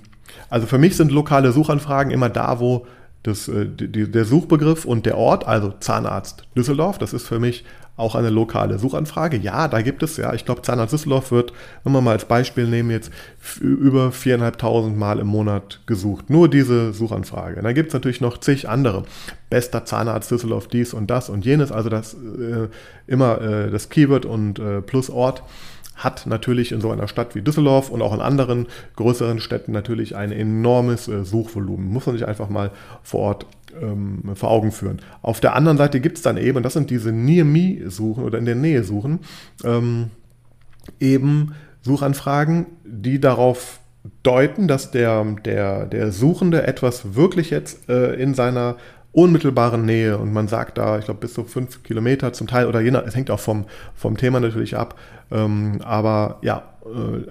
also 0.49 0.65
für 0.65 0.79
mich 0.79 0.97
sind 0.97 1.11
lokale 1.11 1.51
Suchanfragen 1.51 2.11
immer 2.11 2.29
da, 2.29 2.59
wo 2.59 2.87
das, 3.21 3.47
äh, 3.47 3.67
die, 3.67 4.11
der 4.11 4.25
Suchbegriff 4.25 4.83
und 4.83 5.05
der 5.05 5.15
Ort, 5.15 5.47
also 5.47 5.73
Zahnarzt 5.79 6.47
Düsseldorf, 6.55 6.97
das 6.97 7.13
ist 7.13 7.27
für 7.27 7.39
mich 7.39 7.65
auch 7.97 8.13
eine 8.13 8.29
lokale 8.29 8.77
Suchanfrage. 8.77 9.37
Ja, 9.37 9.67
da 9.67 9.81
gibt 9.81 10.03
es 10.03 10.17
ja, 10.17 10.33
ich 10.33 10.45
glaube, 10.45 10.61
Zahnarzt 10.61 10.93
Düsseldorf 10.93 11.31
wird, 11.31 11.51
wenn 11.83 11.91
wir 11.91 12.01
mal 12.01 12.11
als 12.11 12.25
Beispiel 12.25 12.67
nehmen, 12.67 12.91
jetzt 12.91 13.11
über 13.59 14.09
4.500 14.09 14.95
Mal 14.95 15.19
im 15.19 15.27
Monat 15.27 15.81
gesucht. 15.87 16.29
Nur 16.29 16.47
diese 16.47 16.93
Suchanfrage. 16.93 17.57
Und 17.57 17.63
dann 17.63 17.73
gibt 17.73 17.89
es 17.89 17.93
natürlich 17.93 18.21
noch 18.21 18.37
zig 18.37 18.69
andere. 18.69 19.03
Bester 19.49 19.83
Zahnarzt 19.83 20.29
Düsseldorf, 20.29 20.67
dies 20.67 20.93
und 20.93 21.07
das 21.09 21.29
und 21.29 21.43
jenes. 21.43 21.71
Also 21.71 21.89
das 21.89 22.13
äh, 22.13 22.67
immer 23.07 23.41
äh, 23.41 23.71
das 23.71 23.89
Keyword 23.89 24.25
und 24.25 24.59
äh, 24.59 24.81
plus 24.81 25.09
Ort 25.09 25.43
hat 25.97 26.25
natürlich 26.27 26.71
in 26.71 26.79
so 26.79 26.91
einer 26.91 27.07
Stadt 27.07 27.35
wie 27.35 27.41
Düsseldorf 27.41 27.89
und 27.89 28.01
auch 28.01 28.13
in 28.13 28.21
anderen 28.21 28.67
größeren 28.95 29.39
Städten 29.39 29.71
natürlich 29.71 30.15
ein 30.15 30.31
enormes 30.31 31.07
äh, 31.07 31.25
Suchvolumen. 31.25 31.87
Muss 31.91 32.05
man 32.05 32.17
sich 32.17 32.27
einfach 32.27 32.49
mal 32.49 32.71
vor 33.03 33.19
Ort 33.21 33.45
ähm, 33.81 34.35
vor 34.35 34.49
Augen 34.49 34.71
führen. 34.71 35.01
Auf 35.21 35.39
der 35.39 35.55
anderen 35.55 35.77
Seite 35.77 35.99
gibt 35.99 36.17
es 36.17 36.23
dann 36.23 36.37
eben, 36.37 36.63
das 36.63 36.73
sind 36.73 36.89
diese 36.89 37.11
Near-Me-Suchen 37.11 38.23
oder 38.23 38.37
in 38.37 38.45
der 38.45 38.55
Nähe 38.55 38.83
suchen, 38.83 39.19
ähm, 39.63 40.11
eben 40.99 41.53
Suchanfragen, 41.81 42.67
die 42.85 43.19
darauf 43.19 43.79
deuten, 44.23 44.67
dass 44.67 44.91
der, 44.91 45.23
der, 45.45 45.85
der 45.85 46.11
Suchende 46.11 46.65
etwas 46.65 47.15
wirklich 47.15 47.49
jetzt 47.49 47.89
äh, 47.89 48.13
in 48.13 48.33
seiner 48.33 48.77
unmittelbaren 49.11 49.85
Nähe 49.85 50.17
und 50.17 50.31
man 50.31 50.47
sagt 50.47 50.77
da, 50.77 50.99
ich 50.99 51.05
glaube, 51.05 51.21
bis 51.21 51.33
zu 51.33 51.43
fünf 51.43 51.83
Kilometer 51.83 52.33
zum 52.33 52.47
Teil 52.47 52.67
oder 52.67 52.81
je 52.81 52.91
nach, 52.91 53.03
es 53.05 53.15
hängt 53.15 53.31
auch 53.31 53.39
vom, 53.39 53.65
vom 53.95 54.17
Thema 54.17 54.39
natürlich 54.39 54.77
ab, 54.77 54.95
ähm, 55.31 55.79
aber 55.83 56.37
ja, 56.41 56.63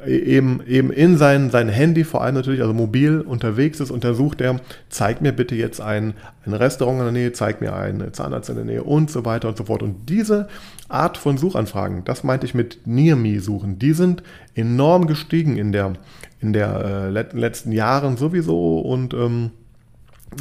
äh, 0.05 0.11
eben, 0.11 0.63
eben 0.67 0.91
in 0.91 1.17
sein, 1.17 1.51
sein 1.51 1.69
Handy 1.69 2.05
vor 2.05 2.23
allem 2.23 2.35
natürlich, 2.35 2.61
also 2.61 2.75
mobil 2.75 3.21
unterwegs 3.21 3.81
ist, 3.81 3.91
untersucht 3.91 4.41
er, 4.41 4.61
zeigt 4.89 5.23
mir 5.23 5.33
bitte 5.33 5.55
jetzt 5.55 5.81
ein, 5.81 6.15
ein 6.45 6.53
Restaurant 6.53 6.99
in 6.99 7.05
der 7.05 7.13
Nähe, 7.13 7.33
zeigt 7.33 7.61
mir 7.61 7.75
einen 7.75 8.13
Zahnarzt 8.13 8.51
in 8.51 8.57
der 8.57 8.65
Nähe 8.65 8.83
und 8.83 9.11
so 9.11 9.25
weiter 9.25 9.49
und 9.49 9.57
so 9.57 9.65
fort. 9.65 9.83
Und 9.83 10.09
diese 10.09 10.49
Art 10.89 11.17
von 11.17 11.39
Suchanfragen, 11.39 12.05
das 12.05 12.25
meinte 12.25 12.47
ich 12.47 12.55
mit 12.55 12.81
Near 12.85 13.17
Me 13.17 13.41
suchen, 13.41 13.79
die 13.79 13.93
sind 13.93 14.23
enorm 14.55 15.07
gestiegen 15.07 15.57
in 15.57 15.73
der, 15.73 15.95
in 16.41 16.53
der 16.53 17.13
äh, 17.15 17.37
letzten 17.37 17.73
Jahren 17.73 18.17
sowieso 18.17 18.81
und 18.81 19.15
ähm, 19.15 19.51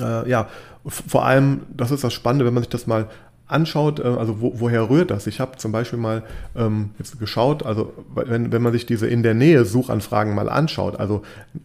äh, 0.01 0.29
ja, 0.29 0.47
vor 0.87 1.25
allem, 1.25 1.61
das 1.75 1.91
ist 1.91 2.03
das 2.03 2.13
Spannende, 2.13 2.45
wenn 2.45 2.53
man 2.53 2.63
sich 2.63 2.69
das 2.69 2.87
mal 2.87 3.09
anschaut, 3.47 3.99
äh, 3.99 4.03
also 4.03 4.41
wo, 4.41 4.59
woher 4.59 4.89
rührt 4.89 5.11
das? 5.11 5.27
Ich 5.27 5.39
habe 5.39 5.57
zum 5.57 5.71
Beispiel 5.71 5.99
mal 5.99 6.23
ähm, 6.55 6.91
jetzt 6.97 7.19
geschaut, 7.19 7.65
also 7.65 7.93
wenn, 8.13 8.51
wenn 8.51 8.61
man 8.61 8.73
sich 8.73 8.85
diese 8.85 9.07
in 9.07 9.23
der 9.23 9.33
Nähe 9.33 9.65
Suchanfragen 9.65 10.33
mal 10.35 10.49
anschaut, 10.49 10.99
also 10.99 11.21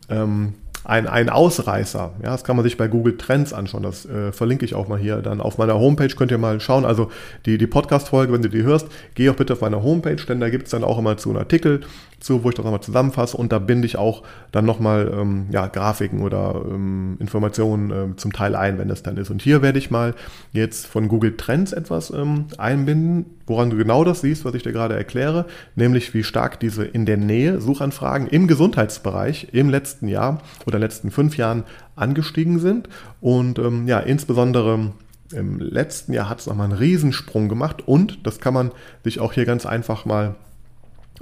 ähm, 0.08 0.54
ein, 0.84 1.06
ein 1.06 1.28
Ausreißer. 1.28 2.12
Ja, 2.22 2.30
das 2.30 2.44
kann 2.44 2.56
man 2.56 2.64
sich 2.64 2.76
bei 2.76 2.88
Google 2.88 3.16
Trends 3.16 3.52
anschauen. 3.52 3.82
Das 3.82 4.06
äh, 4.06 4.32
verlinke 4.32 4.64
ich 4.64 4.74
auch 4.74 4.88
mal 4.88 4.98
hier 4.98 5.16
dann 5.18 5.40
auf 5.40 5.58
meiner 5.58 5.78
Homepage. 5.78 6.08
Könnt 6.08 6.30
ihr 6.30 6.38
mal 6.38 6.60
schauen. 6.60 6.84
Also 6.84 7.10
die, 7.46 7.58
die 7.58 7.66
Podcast-Folge, 7.66 8.32
wenn 8.32 8.42
du 8.42 8.48
die 8.48 8.62
hörst, 8.62 8.88
geh 9.14 9.30
auch 9.30 9.36
bitte 9.36 9.52
auf 9.52 9.60
meine 9.60 9.82
Homepage, 9.82 10.16
denn 10.16 10.40
da 10.40 10.50
gibt 10.50 10.64
es 10.64 10.70
dann 10.70 10.84
auch 10.84 10.98
immer 10.98 11.16
zu 11.16 11.30
einen 11.30 11.38
Artikel 11.38 11.80
zu, 12.20 12.44
wo 12.44 12.50
ich 12.50 12.54
das 12.54 12.64
nochmal 12.64 12.82
zusammenfasse 12.82 13.36
und 13.36 13.50
da 13.50 13.58
binde 13.58 13.86
ich 13.86 13.96
auch 13.96 14.22
dann 14.52 14.64
nochmal 14.64 15.10
ähm, 15.12 15.46
ja, 15.50 15.66
Grafiken 15.66 16.22
oder 16.22 16.62
ähm, 16.70 17.16
Informationen 17.18 17.90
ähm, 17.90 18.18
zum 18.18 18.32
Teil 18.32 18.54
ein, 18.54 18.78
wenn 18.78 18.88
das 18.88 19.02
dann 19.02 19.16
ist. 19.16 19.30
Und 19.30 19.42
hier 19.42 19.62
werde 19.62 19.78
ich 19.78 19.90
mal 19.90 20.14
jetzt 20.52 20.86
von 20.86 21.08
Google 21.08 21.36
Trends 21.36 21.72
etwas 21.72 22.10
ähm, 22.10 22.46
einbinden, 22.58 23.24
woran 23.46 23.70
du 23.70 23.76
genau 23.76 24.04
das 24.04 24.20
siehst, 24.20 24.44
was 24.44 24.54
ich 24.54 24.62
dir 24.62 24.72
gerade 24.72 24.94
erkläre, 24.94 25.46
nämlich 25.74 26.14
wie 26.14 26.22
stark 26.22 26.60
diese 26.60 26.84
in 26.84 27.06
der 27.06 27.16
Nähe 27.16 27.60
Suchanfragen 27.60 28.28
im 28.28 28.46
Gesundheitsbereich 28.46 29.48
im 29.52 29.70
letzten 29.70 30.06
Jahr 30.06 30.42
oder 30.70 30.78
letzten 30.78 31.10
fünf 31.10 31.36
Jahren 31.36 31.64
angestiegen 31.96 32.58
sind. 32.58 32.88
Und 33.20 33.58
ähm, 33.58 33.86
ja, 33.86 34.00
insbesondere 34.00 34.92
im 35.32 35.60
letzten 35.60 36.12
Jahr 36.12 36.28
hat 36.28 36.40
es 36.40 36.46
nochmal 36.46 36.70
einen 36.70 36.78
Riesensprung 36.78 37.48
gemacht 37.48 37.86
und 37.86 38.26
das 38.26 38.40
kann 38.40 38.54
man 38.54 38.72
sich 39.04 39.20
auch 39.20 39.32
hier 39.32 39.44
ganz 39.44 39.64
einfach 39.66 40.04
mal 40.04 40.34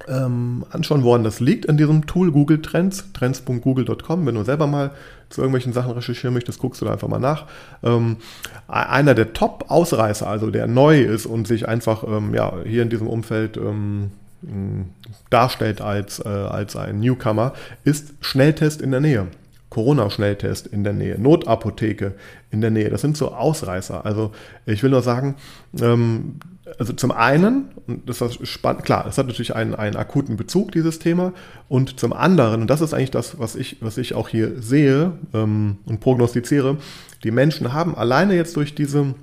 ähm, 0.07 0.65
anschauen, 0.71 1.03
woran 1.03 1.25
das 1.25 1.41
liegt 1.41 1.65
in 1.65 1.77
diesem 1.77 2.07
Tool 2.07 2.31
Google 2.31 2.63
Trends, 2.63 3.13
trends.google.com. 3.13 4.27
Wenn 4.27 4.35
du 4.35 4.45
selber 4.45 4.67
mal 4.67 4.93
zu 5.29 5.41
irgendwelchen 5.41 5.73
Sachen 5.73 5.91
recherchieren 5.91 6.35
möchtest, 6.35 6.61
guckst 6.61 6.81
du 6.81 6.87
da 6.87 6.93
einfach 6.93 7.09
mal 7.09 7.19
nach. 7.19 7.47
Ähm, 7.83 8.17
einer 8.69 9.15
der 9.15 9.33
Top-Ausreißer, 9.33 10.27
also 10.27 10.51
der 10.51 10.67
neu 10.69 11.01
ist 11.01 11.27
und 11.27 11.49
sich 11.49 11.69
einfach 11.69 12.05
ähm, 12.05 12.35
ja, 12.35 12.53
hier 12.65 12.83
in 12.83 12.91
diesem 12.91 13.09
Umfeld 13.09 13.57
ähm, 13.57 14.13
darstellt 15.31 15.81
als, 15.81 16.21
äh, 16.21 16.29
als 16.29 16.77
ein 16.77 17.01
Newcomer, 17.01 17.55
ist 17.85 18.15
Schnelltest 18.21 18.81
in 18.81 18.91
der 18.91 19.01
Nähe. 19.01 19.27
Corona-Schnelltest 19.71 20.67
in 20.67 20.83
der 20.83 20.95
Nähe, 20.95 21.21
Notapotheke 21.21 22.15
in 22.51 22.61
der 22.61 22.71
Nähe. 22.71 22.89
Das 22.89 23.03
sind 23.03 23.17
so 23.17 23.33
Ausreißer. 23.33 24.05
Also 24.07 24.33
ich 24.65 24.83
will 24.83 24.91
nur 24.91 25.03
sagen, 25.03 25.37
ähm, 25.81 26.37
also 26.79 26.93
zum 26.93 27.13
einen, 27.13 27.69
und 27.87 28.09
das 28.09 28.21
ist 28.21 28.47
spannend, 28.47 28.85
klar, 28.85 29.07
es 29.07 29.19
hat 29.19 29.27
natürlich 29.27 29.55
einen, 29.55 29.75
einen 29.75 29.97
akuten 29.97 30.37
Bezug, 30.37 30.73
dieses 30.73 30.99
Thema, 30.99 31.33
und 31.69 32.01
zum 32.01 32.13
anderen, 32.13 32.63
und 32.63 32.69
das 32.69 32.81
ist 32.81 32.95
eigentlich 32.95 33.11
das, 33.11 33.39
was 33.39 33.57
ich, 33.57 33.77
was 33.81 33.99
ich 33.99 34.15
auch 34.15 34.29
hier 34.29 34.61
sehe 34.61 35.13
ähm, 35.35 35.79
und 35.87 36.01
prognostiziere, 36.01 36.79
die 37.25 37.31
Menschen 37.31 37.73
haben 37.73 37.95
alleine 37.95 38.35
jetzt 38.35 38.57
durch 38.57 38.75
diese 38.75 39.15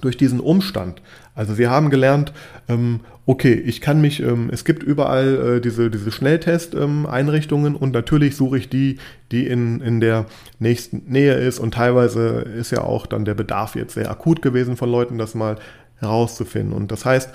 durch 0.00 0.16
diesen 0.16 0.40
Umstand. 0.40 1.02
Also 1.34 1.54
sie 1.54 1.68
haben 1.68 1.90
gelernt, 1.90 2.32
ähm, 2.68 3.00
okay, 3.26 3.54
ich 3.54 3.80
kann 3.80 4.00
mich, 4.00 4.20
ähm, 4.20 4.50
es 4.52 4.64
gibt 4.64 4.82
überall 4.82 5.56
äh, 5.56 5.60
diese, 5.60 5.90
diese 5.90 6.12
Schnelltest-Einrichtungen 6.12 7.74
ähm, 7.74 7.80
und 7.80 7.92
natürlich 7.92 8.36
suche 8.36 8.58
ich 8.58 8.68
die, 8.68 8.98
die 9.32 9.46
in, 9.46 9.80
in 9.80 10.00
der 10.00 10.26
nächsten 10.58 11.04
Nähe 11.06 11.34
ist 11.34 11.58
und 11.58 11.74
teilweise 11.74 12.40
ist 12.40 12.70
ja 12.70 12.82
auch 12.82 13.06
dann 13.06 13.24
der 13.24 13.34
Bedarf 13.34 13.76
jetzt 13.76 13.94
sehr 13.94 14.10
akut 14.10 14.42
gewesen 14.42 14.76
von 14.76 14.90
Leuten, 14.90 15.18
das 15.18 15.34
mal 15.34 15.56
herauszufinden. 15.96 16.74
Und 16.74 16.92
das 16.92 17.04
heißt, 17.04 17.30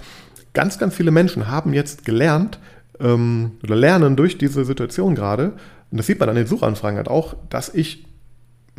ganz, 0.53 0.77
ganz 0.77 0.95
viele 0.95 1.11
Menschen 1.11 1.47
haben 1.47 1.73
jetzt 1.73 2.05
gelernt 2.05 2.59
ähm, 2.99 3.53
oder 3.63 3.75
lernen 3.75 4.15
durch 4.15 4.37
diese 4.37 4.65
Situation 4.65 5.15
gerade, 5.15 5.53
und 5.91 5.97
das 5.97 6.05
sieht 6.05 6.19
man 6.19 6.29
an 6.29 6.35
den 6.35 6.45
Suchanfragen 6.45 6.97
halt 6.97 7.07
auch, 7.07 7.35
dass 7.49 7.73
ich 7.73 8.05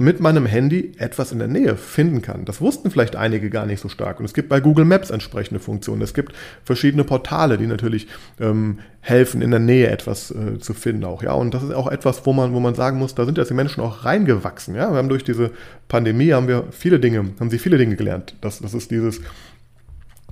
mit 0.00 0.19
meinem 0.19 0.47
Handy 0.47 0.95
etwas 0.97 1.30
in 1.30 1.38
der 1.38 1.47
Nähe 1.47 1.76
finden 1.76 2.23
kann. 2.23 2.47
Das 2.47 2.62
wussten 2.62 2.90
vielleicht 2.90 3.16
einige 3.16 3.50
gar 3.50 3.66
nicht 3.66 3.80
so 3.80 3.90
stark. 3.90 4.19
Und 4.19 4.25
es 4.25 4.33
gibt 4.33 4.49
bei 4.49 4.59
Google 4.59 4.87
Maps 4.87 5.11
entsprechende 5.11 5.61
Funktionen. 5.61 6.00
Es 6.00 6.14
gibt 6.14 6.33
verschiedene 6.64 7.04
Portale, 7.04 7.59
die 7.59 7.66
natürlich 7.66 8.07
ähm, 8.40 8.78
helfen, 9.02 9.42
in 9.42 9.50
der 9.50 9.61
Nähe 9.61 9.88
etwas 9.88 10.30
äh, 10.30 10.59
zu 10.59 10.73
finden 10.73 11.04
auch. 11.04 11.23
Ja, 11.23 11.35
und 11.35 11.52
das 11.52 11.62
ist 11.62 11.75
auch 11.75 11.87
etwas, 11.87 12.25
wo 12.25 12.33
man, 12.33 12.54
wo 12.54 12.61
man 12.61 12.75
sagen 12.75 12.99
muss, 12.99 13.14
da 13.14 13.26
sind 13.26 13.37
jetzt 13.37 13.50
die 13.50 13.54
Menschen 13.54 13.83
auch 13.83 14.07
reingewachsen. 14.07 14.75
Ja, 14.75 14.90
wir 14.90 14.97
haben 14.97 15.11
durch 15.11 15.23
diese 15.23 15.50
Pandemie 15.87 16.33
haben 16.33 16.49
wir 16.49 16.64
viele 16.71 16.99
Dinge, 16.99 17.19
haben 17.38 17.50
sie 17.50 17.59
viele 17.59 17.76
Dinge 17.76 17.97
gelernt. 17.97 18.37
Das, 18.40 18.61
das 18.61 18.73
ist 18.73 18.90
dieses 18.90 19.21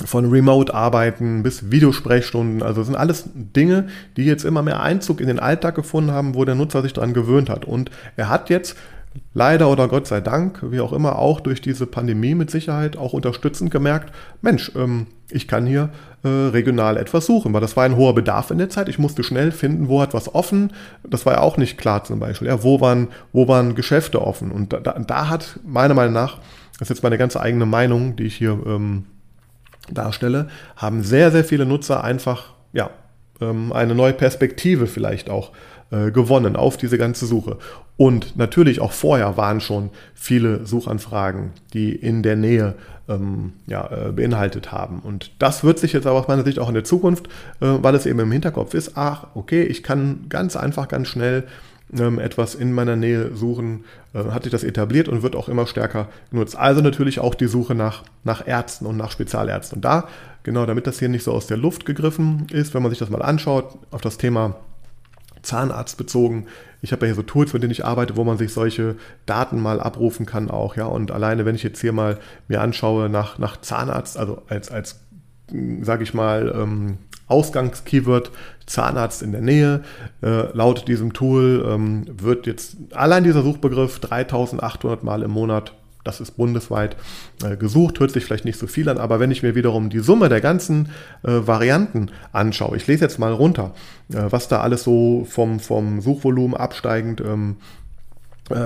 von 0.03 0.31
Remote-Arbeiten 0.31 1.43
bis 1.43 1.71
Videosprechstunden. 1.71 2.63
Also 2.63 2.83
sind 2.85 2.97
alles 2.97 3.29
Dinge, 3.35 3.89
die 4.17 4.25
jetzt 4.25 4.47
immer 4.47 4.63
mehr 4.63 4.81
Einzug 4.81 5.21
in 5.21 5.27
den 5.27 5.41
Alltag 5.41 5.75
gefunden 5.75 6.13
haben, 6.13 6.35
wo 6.35 6.47
der 6.47 6.55
Nutzer 6.55 6.81
sich 6.81 6.95
daran 6.95 7.13
gewöhnt 7.13 7.51
hat. 7.51 7.67
Und 7.67 7.91
er 8.17 8.31
hat 8.31 8.49
jetzt 8.49 8.79
leider 9.35 9.69
oder 9.71 9.89
Gott 9.89 10.07
sei 10.07 10.21
Dank, 10.21 10.61
wie 10.71 10.81
auch 10.81 10.93
immer, 10.93 11.19
auch 11.19 11.41
durch 11.41 11.61
diese 11.61 11.87
Pandemie 11.87 12.35
mit 12.35 12.51
Sicherheit 12.51 12.97
auch 12.97 13.13
unterstützend 13.13 13.71
gemerkt, 13.71 14.13
Mensch, 14.43 14.73
ähm, 14.77 15.07
ich 15.31 15.47
kann 15.47 15.67
hier 15.67 15.91
äh, 16.25 16.29
regional 16.29 16.97
etwas 16.97 17.27
suchen, 17.27 17.53
weil 17.53 17.61
das 17.61 17.77
war 17.77 17.85
ein 17.85 17.97
hoher 17.97 18.15
Bedarf 18.15 18.51
in 18.51 18.59
der 18.59 18.71
Zeit. 18.71 18.89
Ich 18.89 18.99
musste 18.99 19.23
schnell 19.23 19.53
finden, 19.53 19.89
wo 19.89 20.01
hat 20.01 20.15
was 20.15 20.35
offen. 20.35 20.73
Das 21.07 21.27
war 21.27 21.35
ja 21.35 21.41
auch 21.41 21.59
nicht 21.59 21.77
klar 21.77 22.05
zum 22.05 22.19
Beispiel. 22.19 22.49
Ja, 22.49 22.63
wo, 22.63 22.81
waren, 22.81 23.09
wo 23.33 23.47
waren 23.47 23.75
Geschäfte 23.75 24.23
offen? 24.23 24.51
Und 24.51 24.73
da, 24.73 24.79
da 24.81 25.29
hat 25.29 25.61
meiner 25.67 25.95
Meinung 25.95 26.15
nach, 26.15 26.39
das 26.79 26.83
ist 26.83 26.97
jetzt 26.97 27.03
meine 27.03 27.19
ganze 27.19 27.41
eigene 27.41 27.67
Meinung, 27.67 28.17
die 28.17 28.25
ich 28.25 28.37
hier 28.37 28.59
ähm, 28.67 29.05
darstelle, 29.93 30.49
haben 30.77 31.03
sehr, 31.03 31.31
sehr 31.31 31.45
viele 31.45 31.67
Nutzer 31.67 32.03
einfach 32.03 32.55
ja, 32.73 32.91
ähm, 33.41 33.73
eine 33.73 33.95
neue 33.95 34.13
Perspektive 34.13 34.87
vielleicht 34.87 35.29
auch 35.29 35.53
äh, 35.91 36.11
gewonnen 36.11 36.57
auf 36.57 36.77
diese 36.77 36.99
ganze 36.99 37.27
Suche. 37.27 37.59
Und 37.97 38.37
natürlich 38.37 38.81
auch 38.81 38.93
vorher 38.93 39.37
waren 39.37 39.61
schon 39.61 39.91
viele 40.15 40.65
Suchanfragen, 40.67 41.51
die 41.73 41.93
in 41.93 42.23
der 42.23 42.37
Nähe 42.37 42.75
ähm, 43.09 43.55
ja, 43.67 43.89
äh, 43.91 44.13
beinhaltet 44.13 44.71
haben. 44.71 45.01
Und 45.01 45.33
das 45.39 45.65
wird 45.65 45.79
sich 45.79 45.93
jetzt 45.93 46.07
aber 46.07 46.21
aus 46.21 46.29
meiner 46.29 46.45
Sicht 46.45 46.59
auch 46.59 46.69
in 46.69 46.75
der 46.75 46.85
Zukunft, 46.85 47.27
äh, 47.61 47.67
weil 47.81 47.95
es 47.95 48.07
eben 48.07 48.21
im 48.21 48.31
Hinterkopf 48.31 48.75
ist, 48.75 48.93
ach, 48.97 49.29
okay, 49.35 49.63
ich 49.63 49.83
kann 49.83 50.27
ganz 50.29 50.57
einfach, 50.57 50.89
ganz 50.89 51.09
schnell 51.09 51.45
ähm, 51.97 52.19
etwas 52.19 52.55
in 52.55 52.73
meiner 52.73 52.97
Nähe 52.97 53.35
suchen, 53.35 53.85
äh, 54.15 54.25
hat 54.25 54.43
sich 54.43 54.53
das 54.53 54.65
etabliert 54.65 55.09
und 55.09 55.23
wird 55.23 55.37
auch 55.37 55.49
immer 55.49 55.67
stärker 55.67 56.09
genutzt. 56.31 56.57
Also 56.57 56.83
natürlich 56.83 57.19
auch 57.21 57.35
die 57.35 57.47
Suche 57.47 57.75
nach, 57.75 58.05
nach 58.25 58.47
Ärzten 58.47 58.87
und 58.87 58.97
nach 58.97 59.11
Spezialärzten. 59.11 59.77
Und 59.77 59.85
da, 59.85 60.09
genau, 60.43 60.67
damit 60.67 60.87
das 60.87 60.99
hier 60.99 61.09
nicht 61.09 61.25
so 61.25 61.33
aus 61.33 61.47
der 61.47 61.57
Luft 61.57 61.87
gegriffen 61.87 62.47
ist, 62.53 62.75
wenn 62.75 62.83
man 62.83 62.91
sich 62.91 62.99
das 62.99 63.11
mal 63.11 63.23
anschaut, 63.23 63.79
auf 63.91 64.03
das 64.03 64.19
Thema 64.19 64.57
Zahnarzt 65.49 65.97
bezogen. 65.97 66.47
Ich 66.83 66.93
habe 66.93 67.07
ja 67.07 67.09
hier 67.09 67.17
so 67.17 67.23
Tools, 67.23 67.53
mit 67.53 67.63
denen 67.63 67.73
ich 67.73 67.85
arbeite, 67.85 68.17
wo 68.17 68.25
man 68.25 68.39
sich 68.39 68.53
solche 68.53 68.97
Daten 69.27 69.61
mal 69.61 69.81
abrufen 69.81 70.27
kann 70.27 70.51
auch, 70.51 70.77
ja. 70.77 70.87
Und 70.87 71.11
alleine, 71.11 71.45
wenn 71.45 71.55
ich 71.55 71.63
jetzt 71.63 71.81
hier 71.81 71.93
mal 71.93 72.19
mir 72.47 72.61
anschaue 72.61 73.09
nach, 73.09 73.39
nach 73.39 73.61
Zahnarzt, 73.61 74.17
also 74.17 74.43
als, 74.49 74.71
als 74.71 75.01
sage 75.81 76.03
ich 76.03 76.15
mal, 76.15 76.55
ähm, 76.55 76.99
Ausgangskeyword 77.27 78.31
Zahnarzt 78.67 79.23
in 79.23 79.33
der 79.33 79.41
Nähe. 79.41 79.83
Äh, 80.23 80.55
laut 80.57 80.89
diesem 80.89 81.13
Tool 81.13 81.65
ähm, 81.67 82.07
wird 82.11 82.47
jetzt 82.47 82.77
allein 82.93 83.25
dieser 83.25 83.43
Suchbegriff 83.43 83.99
3800 84.01 85.05
Mal 85.05 85.23
im 85.23 85.31
Monat 85.31 85.75
das 86.09 86.21
ist 86.21 86.33
bundesweit 86.33 86.97
äh, 87.45 87.57
gesucht, 87.57 88.01
hört 88.01 88.11
sich 88.11 88.25
vielleicht 88.25 88.47
nicht 88.47 88.59
so 88.59 88.67
viel 88.67 88.89
an, 88.89 88.97
aber 88.97 89.21
wenn 89.21 89.31
ich 89.31 89.43
mir 89.43 89.55
wiederum 89.55 89.91
die 89.91 89.99
Summe 89.99 90.31
der 90.31 90.41
ganzen 90.41 90.87
äh, 91.23 91.47
Varianten 91.47 92.11
anschaue, 92.33 92.77
ich 92.79 92.87
lese 92.87 93.05
jetzt 93.05 93.19
mal 93.19 93.33
runter, 93.33 93.75
äh, 94.13 94.23
was 94.31 94.49
da 94.49 94.63
alles 94.63 94.85
so 94.85 95.27
vom, 95.29 95.61
vom 95.61 96.01
Suchvolumen 96.01 96.57
absteigend 96.57 97.21
ähm, 97.21 97.57
äh, 97.59 97.88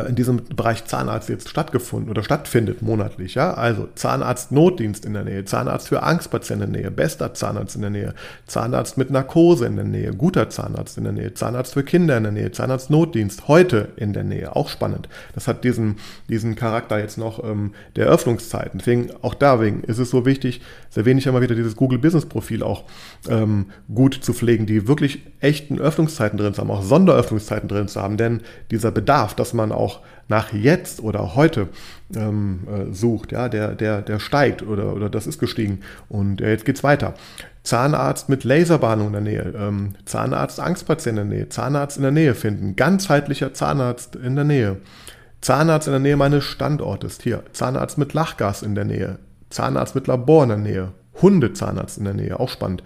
in 0.08 0.14
diesem 0.14 0.44
Bereich 0.44 0.84
Zahnarzt 0.84 1.28
jetzt 1.28 1.48
stattgefunden 1.48 2.10
oder 2.10 2.22
stattfindet 2.22 2.82
monatlich. 2.82 3.34
Ja? 3.34 3.54
Also 3.54 3.88
Zahnarzt 3.94 4.52
Notdienst 4.52 5.04
in 5.04 5.14
der 5.14 5.24
Nähe, 5.24 5.44
Zahnarzt 5.44 5.88
für 5.88 6.02
Angstpatienten 6.02 6.68
in 6.68 6.72
der 6.72 6.82
Nähe, 6.82 6.90
bester 6.90 7.34
Zahnarzt 7.34 7.76
in 7.76 7.82
der 7.82 7.90
Nähe, 7.90 8.14
Zahnarzt 8.46 8.96
mit 8.98 9.10
Narkose 9.10 9.66
in 9.66 9.76
der 9.76 9.84
Nähe, 9.84 10.12
guter 10.12 10.50
Zahnarzt 10.50 10.98
in 10.98 11.04
der 11.04 11.12
Nähe, 11.12 11.34
Zahnarzt 11.34 11.74
für 11.74 11.82
Kinder 11.82 12.16
in 12.16 12.22
der 12.22 12.32
Nähe, 12.32 12.52
Zahnarzt 12.52 12.90
Notdienst 12.90 13.48
heute 13.48 13.88
in 13.96 14.12
der 14.12 14.24
Nähe. 14.24 14.54
Auch 14.54 14.68
spannend. 14.68 15.08
Das 15.34 15.48
hat 15.48 15.64
diesen, 15.64 15.96
diesen 16.28 16.54
Charakter 16.54 16.98
jetzt 16.98 17.18
noch 17.18 17.42
ähm, 17.42 17.72
der 17.96 18.06
Öffnungszeiten. 18.06 18.78
Deswegen, 18.78 19.10
auch 19.22 19.34
deswegen 19.34 19.82
ist 19.84 19.98
es 19.98 20.10
so 20.10 20.24
wichtig, 20.26 20.60
sehr 20.90 21.04
wenig 21.04 21.26
immer 21.26 21.40
wieder 21.40 21.54
dieses 21.54 21.76
Google 21.76 21.98
Business 21.98 22.26
Profil 22.26 22.62
auch 22.62 22.84
ähm, 23.28 23.66
gut 23.92 24.14
zu 24.14 24.32
pflegen, 24.32 24.66
die 24.66 24.86
wirklich 24.86 25.20
echten 25.40 25.78
Öffnungszeiten 25.78 26.38
drin 26.38 26.54
zu 26.54 26.60
haben, 26.60 26.70
auch 26.70 26.82
Sonderöffnungszeiten 26.82 27.68
drin 27.68 27.88
zu 27.88 28.00
haben. 28.00 28.16
Denn 28.16 28.42
dieser 28.70 28.90
Bedarf, 28.90 29.34
dass 29.34 29.54
man 29.54 29.71
auch 29.76 30.00
nach 30.28 30.52
jetzt 30.52 31.02
oder 31.02 31.34
heute 31.34 31.68
ähm, 32.14 32.60
äh, 32.66 32.92
sucht, 32.92 33.32
ja, 33.32 33.48
der, 33.48 33.74
der, 33.74 34.02
der 34.02 34.18
steigt 34.18 34.62
oder, 34.62 34.94
oder 34.94 35.10
das 35.10 35.26
ist 35.26 35.38
gestiegen. 35.38 35.80
Und 36.08 36.40
äh, 36.40 36.50
jetzt 36.50 36.68
es 36.68 36.82
weiter. 36.82 37.14
Zahnarzt 37.62 38.28
mit 38.28 38.44
Laserbahnung 38.44 39.08
in 39.08 39.12
der 39.12 39.22
Nähe, 39.22 39.54
ähm, 39.56 39.94
Zahnarzt 40.04 40.58
Angstpatient 40.58 41.18
in 41.18 41.28
der 41.28 41.36
Nähe, 41.36 41.48
Zahnarzt 41.48 41.96
in 41.96 42.02
der 42.02 42.12
Nähe 42.12 42.34
finden, 42.34 42.74
ganzheitlicher 42.74 43.54
Zahnarzt 43.54 44.16
in 44.16 44.34
der 44.34 44.44
Nähe. 44.44 44.78
Zahnarzt 45.40 45.88
in 45.88 45.92
der 45.92 46.00
Nähe 46.00 46.16
meines 46.16 46.44
Standortes. 46.44 47.18
Hier, 47.20 47.42
Zahnarzt 47.52 47.98
mit 47.98 48.14
Lachgas 48.14 48.62
in 48.62 48.74
der 48.74 48.84
Nähe. 48.84 49.18
Zahnarzt 49.50 49.94
mit 49.94 50.06
Labor 50.06 50.44
in 50.44 50.48
der 50.48 50.58
Nähe. 50.58 50.88
Hundezahnarzt 51.20 51.98
in 51.98 52.04
der 52.04 52.14
Nähe, 52.14 52.40
auch 52.40 52.48
spannend. 52.48 52.82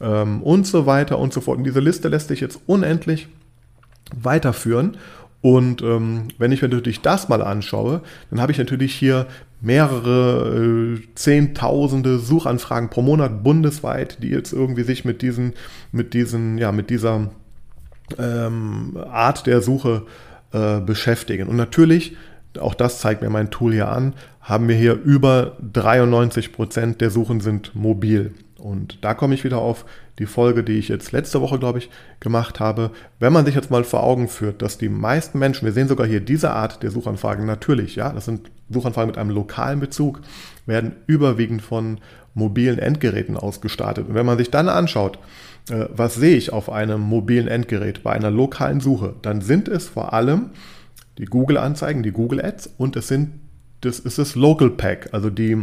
Ähm, 0.00 0.42
und 0.42 0.66
so 0.66 0.86
weiter 0.86 1.18
und 1.18 1.32
so 1.32 1.40
fort. 1.40 1.58
Und 1.58 1.64
diese 1.64 1.80
Liste 1.80 2.08
lässt 2.08 2.28
sich 2.28 2.40
jetzt 2.40 2.60
unendlich 2.66 3.28
weiterführen. 4.14 4.96
Und 5.40 5.82
ähm, 5.82 6.28
wenn 6.38 6.50
ich 6.50 6.62
mir 6.62 6.68
natürlich 6.68 7.00
das 7.00 7.28
mal 7.28 7.42
anschaue, 7.42 8.02
dann 8.30 8.40
habe 8.40 8.50
ich 8.52 8.58
natürlich 8.58 8.94
hier 8.94 9.26
mehrere 9.60 10.96
äh, 10.96 11.14
Zehntausende 11.14 12.18
Suchanfragen 12.18 12.90
pro 12.90 13.02
Monat 13.02 13.42
bundesweit, 13.42 14.22
die 14.22 14.28
jetzt 14.28 14.52
irgendwie 14.52 14.82
sich 14.82 15.04
mit 15.04 15.22
diesen, 15.22 15.54
mit 15.92 16.14
diesen, 16.14 16.58
ja, 16.58 16.72
mit 16.72 16.90
dieser 16.90 17.30
ähm, 18.18 18.98
Art 19.10 19.46
der 19.46 19.60
Suche 19.60 20.06
äh, 20.52 20.80
beschäftigen. 20.80 21.48
Und 21.48 21.56
natürlich, 21.56 22.16
auch 22.58 22.74
das 22.74 23.00
zeigt 23.00 23.22
mir 23.22 23.30
mein 23.30 23.50
Tool 23.50 23.72
hier 23.72 23.88
an, 23.88 24.14
haben 24.40 24.68
wir 24.68 24.76
hier 24.76 24.94
über 24.94 25.56
93 25.72 26.52
Prozent 26.52 27.00
der 27.00 27.10
Suchen 27.10 27.40
sind 27.40 27.74
mobil. 27.74 28.32
Und 28.58 29.04
da 29.04 29.14
komme 29.14 29.34
ich 29.34 29.44
wieder 29.44 29.58
auf 29.58 29.84
die 30.18 30.26
Folge, 30.26 30.64
die 30.64 30.78
ich 30.78 30.88
jetzt 30.88 31.12
letzte 31.12 31.40
Woche, 31.40 31.58
glaube 31.58 31.78
ich, 31.78 31.90
gemacht 32.18 32.58
habe. 32.58 32.90
Wenn 33.20 33.32
man 33.32 33.46
sich 33.46 33.54
jetzt 33.54 33.70
mal 33.70 33.84
vor 33.84 34.02
Augen 34.02 34.28
führt, 34.28 34.62
dass 34.62 34.78
die 34.78 34.88
meisten 34.88 35.38
Menschen, 35.38 35.64
wir 35.64 35.72
sehen 35.72 35.88
sogar 35.88 36.06
hier 36.06 36.20
diese 36.20 36.50
Art 36.50 36.82
der 36.82 36.90
Suchanfragen 36.90 37.46
natürlich, 37.46 37.94
ja, 37.94 38.12
das 38.12 38.24
sind 38.24 38.50
Suchanfragen 38.68 39.10
mit 39.10 39.18
einem 39.18 39.30
lokalen 39.30 39.78
Bezug, 39.78 40.20
werden 40.66 40.96
überwiegend 41.06 41.62
von 41.62 41.98
mobilen 42.34 42.78
Endgeräten 42.78 43.36
ausgestartet. 43.36 44.08
Und 44.08 44.14
wenn 44.14 44.26
man 44.26 44.38
sich 44.38 44.50
dann 44.50 44.68
anschaut, 44.68 45.18
äh, 45.70 45.86
was 45.90 46.16
sehe 46.16 46.36
ich 46.36 46.52
auf 46.52 46.70
einem 46.70 47.00
mobilen 47.00 47.48
Endgerät 47.48 48.02
bei 48.02 48.12
einer 48.12 48.30
lokalen 48.30 48.80
Suche, 48.80 49.14
dann 49.22 49.40
sind 49.40 49.68
es 49.68 49.88
vor 49.88 50.12
allem 50.12 50.50
die 51.18 51.26
Google-Anzeigen, 51.26 52.02
die 52.02 52.12
Google 52.12 52.44
Ads 52.44 52.70
und 52.76 52.96
es 52.96 53.08
sind 53.08 53.30
das 53.80 54.00
ist 54.00 54.18
das 54.18 54.34
Local 54.34 54.70
Pack, 54.70 55.10
also 55.12 55.30
die 55.30 55.56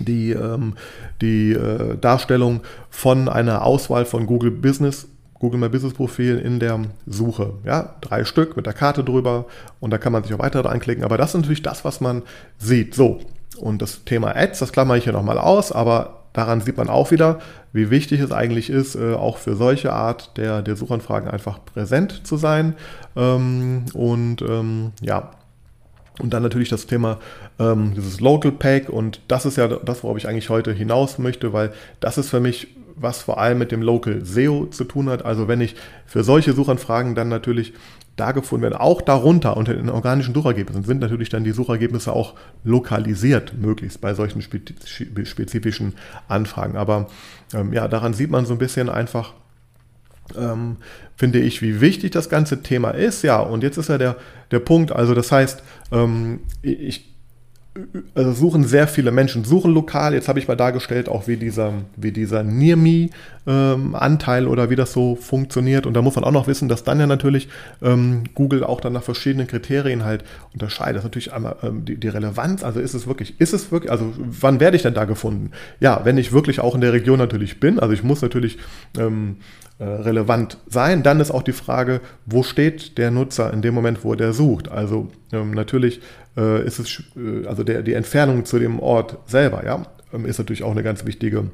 die, 0.00 0.32
ähm, 0.32 0.74
die 1.20 1.52
äh, 1.52 1.96
Darstellung 1.96 2.60
von 2.90 3.28
einer 3.28 3.64
Auswahl 3.64 4.04
von 4.04 4.26
Google 4.26 4.50
Business, 4.50 5.08
Google 5.38 5.60
My 5.60 5.68
Business 5.68 5.94
Profil 5.94 6.38
in 6.38 6.60
der 6.60 6.80
Suche. 7.06 7.54
Ja, 7.64 7.96
drei 8.00 8.24
Stück 8.24 8.56
mit 8.56 8.66
der 8.66 8.74
Karte 8.74 9.04
drüber 9.04 9.46
und 9.80 9.90
da 9.90 9.98
kann 9.98 10.12
man 10.12 10.22
sich 10.22 10.32
auch 10.34 10.38
weitere 10.38 10.68
anklicken. 10.68 11.04
Aber 11.04 11.18
das 11.18 11.30
ist 11.30 11.40
natürlich 11.40 11.62
das, 11.62 11.84
was 11.84 12.00
man 12.00 12.22
sieht. 12.58 12.94
So, 12.94 13.20
und 13.58 13.82
das 13.82 14.04
Thema 14.04 14.36
Ads, 14.36 14.60
das 14.60 14.72
klammere 14.72 14.98
ich 14.98 15.04
hier 15.04 15.12
nochmal 15.12 15.38
aus, 15.38 15.72
aber 15.72 16.22
daran 16.32 16.60
sieht 16.60 16.76
man 16.76 16.88
auch 16.88 17.10
wieder, 17.10 17.40
wie 17.72 17.90
wichtig 17.90 18.20
es 18.20 18.32
eigentlich 18.32 18.70
ist, 18.70 18.94
äh, 18.94 19.14
auch 19.14 19.38
für 19.38 19.56
solche 19.56 19.92
Art 19.92 20.36
der, 20.36 20.62
der 20.62 20.76
Suchanfragen 20.76 21.28
einfach 21.28 21.64
präsent 21.64 22.26
zu 22.26 22.36
sein. 22.36 22.74
Ähm, 23.16 23.84
und 23.94 24.42
ähm, 24.42 24.92
ja, 25.00 25.30
und 26.18 26.32
dann 26.32 26.42
natürlich 26.42 26.68
das 26.68 26.86
Thema 26.86 27.18
ähm, 27.58 27.94
dieses 27.94 28.20
Local 28.20 28.52
Pack 28.52 28.88
und 28.88 29.20
das 29.28 29.46
ist 29.46 29.56
ja 29.56 29.68
das, 29.68 30.02
worauf 30.02 30.16
ich 30.16 30.28
eigentlich 30.28 30.50
heute 30.50 30.72
hinaus 30.72 31.18
möchte, 31.18 31.52
weil 31.52 31.72
das 32.00 32.18
ist 32.18 32.30
für 32.30 32.40
mich 32.40 32.68
was 32.96 33.22
vor 33.22 33.40
allem 33.40 33.58
mit 33.58 33.72
dem 33.72 33.82
Local 33.82 34.24
SEO 34.24 34.66
zu 34.66 34.84
tun 34.84 35.08
hat. 35.08 35.24
Also 35.24 35.48
wenn 35.48 35.60
ich 35.60 35.76
für 36.06 36.24
solche 36.24 36.52
Suchanfragen 36.52 37.14
dann 37.14 37.28
natürlich 37.28 37.72
da 38.16 38.32
gefunden 38.32 38.62
werden, 38.62 38.76
auch 38.76 39.00
darunter 39.00 39.56
unter 39.56 39.74
den 39.74 39.88
organischen 39.88 40.34
Suchergebnissen 40.34 40.84
sind 40.84 41.00
natürlich 41.00 41.30
dann 41.30 41.44
die 41.44 41.52
Suchergebnisse 41.52 42.12
auch 42.12 42.34
lokalisiert, 42.62 43.54
möglichst 43.58 44.00
bei 44.00 44.14
solchen 44.14 44.42
spezifischen 44.42 45.94
Anfragen. 46.28 46.76
Aber 46.76 47.08
ähm, 47.54 47.72
ja, 47.72 47.88
daran 47.88 48.12
sieht 48.12 48.30
man 48.30 48.44
so 48.44 48.52
ein 48.54 48.58
bisschen 48.58 48.90
einfach, 48.90 49.32
ähm, 50.38 50.76
finde 51.16 51.38
ich, 51.40 51.62
wie 51.62 51.80
wichtig 51.80 52.10
das 52.12 52.28
ganze 52.28 52.62
Thema 52.62 52.90
ist. 52.90 53.22
Ja, 53.22 53.40
und 53.40 53.62
jetzt 53.62 53.76
ist 53.76 53.88
ja 53.88 53.98
der, 53.98 54.16
der 54.50 54.58
Punkt, 54.58 54.92
also 54.92 55.14
das 55.14 55.30
heißt, 55.30 55.62
ähm, 55.92 56.40
ich 56.62 57.11
also 58.14 58.32
suchen 58.32 58.64
sehr 58.64 58.86
viele 58.86 59.12
Menschen, 59.12 59.44
suchen 59.44 59.72
lokal. 59.72 60.12
Jetzt 60.12 60.28
habe 60.28 60.38
ich 60.38 60.46
mal 60.46 60.56
dargestellt, 60.56 61.08
auch 61.08 61.26
wie 61.26 61.38
dieser, 61.38 61.72
wie 61.96 62.12
dieser 62.12 62.42
Near 62.42 62.76
Me-Anteil 62.76 64.42
ähm, 64.42 64.50
oder 64.50 64.68
wie 64.68 64.76
das 64.76 64.92
so 64.92 65.16
funktioniert. 65.16 65.86
Und 65.86 65.94
da 65.94 66.02
muss 66.02 66.14
man 66.14 66.24
auch 66.24 66.32
noch 66.32 66.46
wissen, 66.46 66.68
dass 66.68 66.84
dann 66.84 67.00
ja 67.00 67.06
natürlich 67.06 67.48
ähm, 67.80 68.24
Google 68.34 68.62
auch 68.62 68.80
dann 68.82 68.92
nach 68.92 69.02
verschiedenen 69.02 69.46
Kriterien 69.46 70.04
halt 70.04 70.22
unterscheidet. 70.52 70.96
Das 70.96 71.04
ist 71.04 71.06
natürlich 71.06 71.32
einmal 71.32 71.56
ähm, 71.62 71.86
die, 71.86 71.96
die, 71.96 72.08
Relevanz. 72.08 72.62
Also 72.62 72.78
ist 72.78 72.92
es 72.92 73.06
wirklich, 73.06 73.40
ist 73.40 73.54
es 73.54 73.72
wirklich, 73.72 73.90
also 73.90 74.12
wann 74.18 74.60
werde 74.60 74.76
ich 74.76 74.82
denn 74.82 74.94
da 74.94 75.06
gefunden? 75.06 75.52
Ja, 75.80 76.02
wenn 76.04 76.18
ich 76.18 76.32
wirklich 76.32 76.60
auch 76.60 76.74
in 76.74 76.82
der 76.82 76.92
Region 76.92 77.18
natürlich 77.18 77.58
bin. 77.58 77.80
Also 77.80 77.94
ich 77.94 78.02
muss 78.02 78.20
natürlich 78.20 78.58
ähm, 78.98 79.36
äh, 79.78 79.84
relevant 79.84 80.58
sein. 80.68 81.02
Dann 81.02 81.18
ist 81.18 81.30
auch 81.30 81.42
die 81.42 81.52
Frage, 81.52 82.02
wo 82.26 82.42
steht 82.42 82.98
der 82.98 83.10
Nutzer 83.10 83.52
in 83.52 83.62
dem 83.62 83.74
Moment, 83.74 84.04
wo 84.04 84.14
der 84.14 84.34
sucht. 84.34 84.70
Also 84.70 85.08
ähm, 85.32 85.52
natürlich 85.52 86.00
äh, 86.36 86.64
ist 86.66 86.78
es, 86.78 87.02
äh, 87.16 87.46
also 87.46 87.64
der, 87.64 87.82
die 87.82 87.94
Entfernung 87.94 88.44
zu 88.44 88.58
dem 88.58 88.80
Ort 88.80 89.18
selber, 89.26 89.64
ja, 89.64 89.82
ähm, 90.12 90.26
ist 90.26 90.38
natürlich 90.38 90.62
auch 90.62 90.70
eine 90.70 90.82
ganz 90.82 91.04
wichtige 91.04 91.50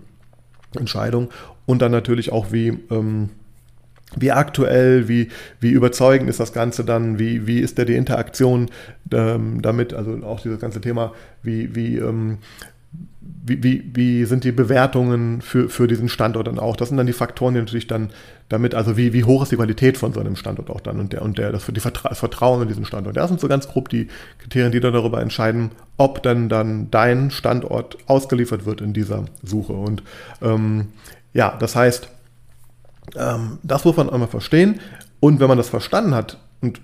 Entscheidung. 0.76 1.28
Und 1.66 1.82
dann 1.82 1.92
natürlich 1.92 2.32
auch, 2.32 2.52
wie, 2.52 2.78
ähm, 2.90 3.30
wie 4.16 4.32
aktuell, 4.32 5.08
wie, 5.08 5.28
wie 5.60 5.70
überzeugend 5.70 6.30
ist 6.30 6.40
das 6.40 6.52
Ganze 6.52 6.84
dann, 6.84 7.18
wie, 7.18 7.46
wie 7.46 7.60
ist 7.60 7.78
da 7.78 7.84
die 7.84 7.96
Interaktion 7.96 8.70
ähm, 9.12 9.60
damit, 9.60 9.92
also 9.92 10.24
auch 10.24 10.40
dieses 10.40 10.60
ganze 10.60 10.80
Thema, 10.80 11.12
wie, 11.42 11.74
wie, 11.74 11.98
ähm, 11.98 12.38
wie, 13.48 13.62
wie, 13.62 13.90
wie 13.94 14.24
sind 14.24 14.44
die 14.44 14.53
Bewertungen 14.53 15.40
für, 15.40 15.68
für 15.68 15.87
diesen 15.87 16.09
Standort 16.09 16.46
dann 16.46 16.59
auch? 16.59 16.77
Das 16.77 16.88
sind 16.88 16.96
dann 16.96 17.07
die 17.07 17.12
Faktoren, 17.12 17.55
die 17.55 17.61
natürlich 17.61 17.87
dann 17.87 18.11
damit, 18.48 18.74
also 18.74 18.96
wie, 18.96 19.12
wie 19.12 19.24
hoch 19.24 19.42
ist 19.42 19.53
die 19.53 19.57
Qualität 19.57 19.98
von 19.98 20.12
so 20.12 20.20
einem 20.20 20.37
Standort 20.37 20.70
auch 20.70 20.81
dann 20.81 21.01
und 21.01 21.12
der 21.12 21.22
und 21.22 21.38
der, 21.38 21.53
das, 21.53 21.66
die 21.66 21.81
Vertra 21.81 22.09
das 22.11 22.18
Vertrauen 22.18 22.62
in 22.62 22.68
diesen 22.68 22.85
Standort. 22.85 23.16
Das 23.16 23.29
sind 23.29 23.40
so 23.40 23.48
ganz 23.48 23.68
grob 23.68 23.88
die 23.88 24.09
Kriterien, 24.38 24.72
die 24.72 24.81
dann 24.81 24.92
darüber 24.92 25.20
entscheiden, 25.20 25.70
ob 25.96 26.22
dann, 26.22 26.48
dann 26.48 26.90
dein 26.90 27.31
Standort 27.31 27.98
ausgeliefert 28.07 28.64
wird 28.64 28.81
in 28.81 28.92
dieser 28.92 29.24
Suche. 29.42 29.72
Und 29.72 30.03
ähm, 30.42 30.88
ja, 31.33 31.57
das 31.59 31.77
heißt, 31.77 32.09
ähm, 33.16 33.59
das 33.62 33.85
muss 33.85 33.96
man 33.96 34.11
einmal 34.11 34.29
verstehen. 34.29 34.81
Und 35.20 35.40
wenn 35.40 35.48
man 35.48 35.59
das 35.59 35.68
verstanden 35.68 36.14
hat, 36.14 36.38
und 36.61 36.81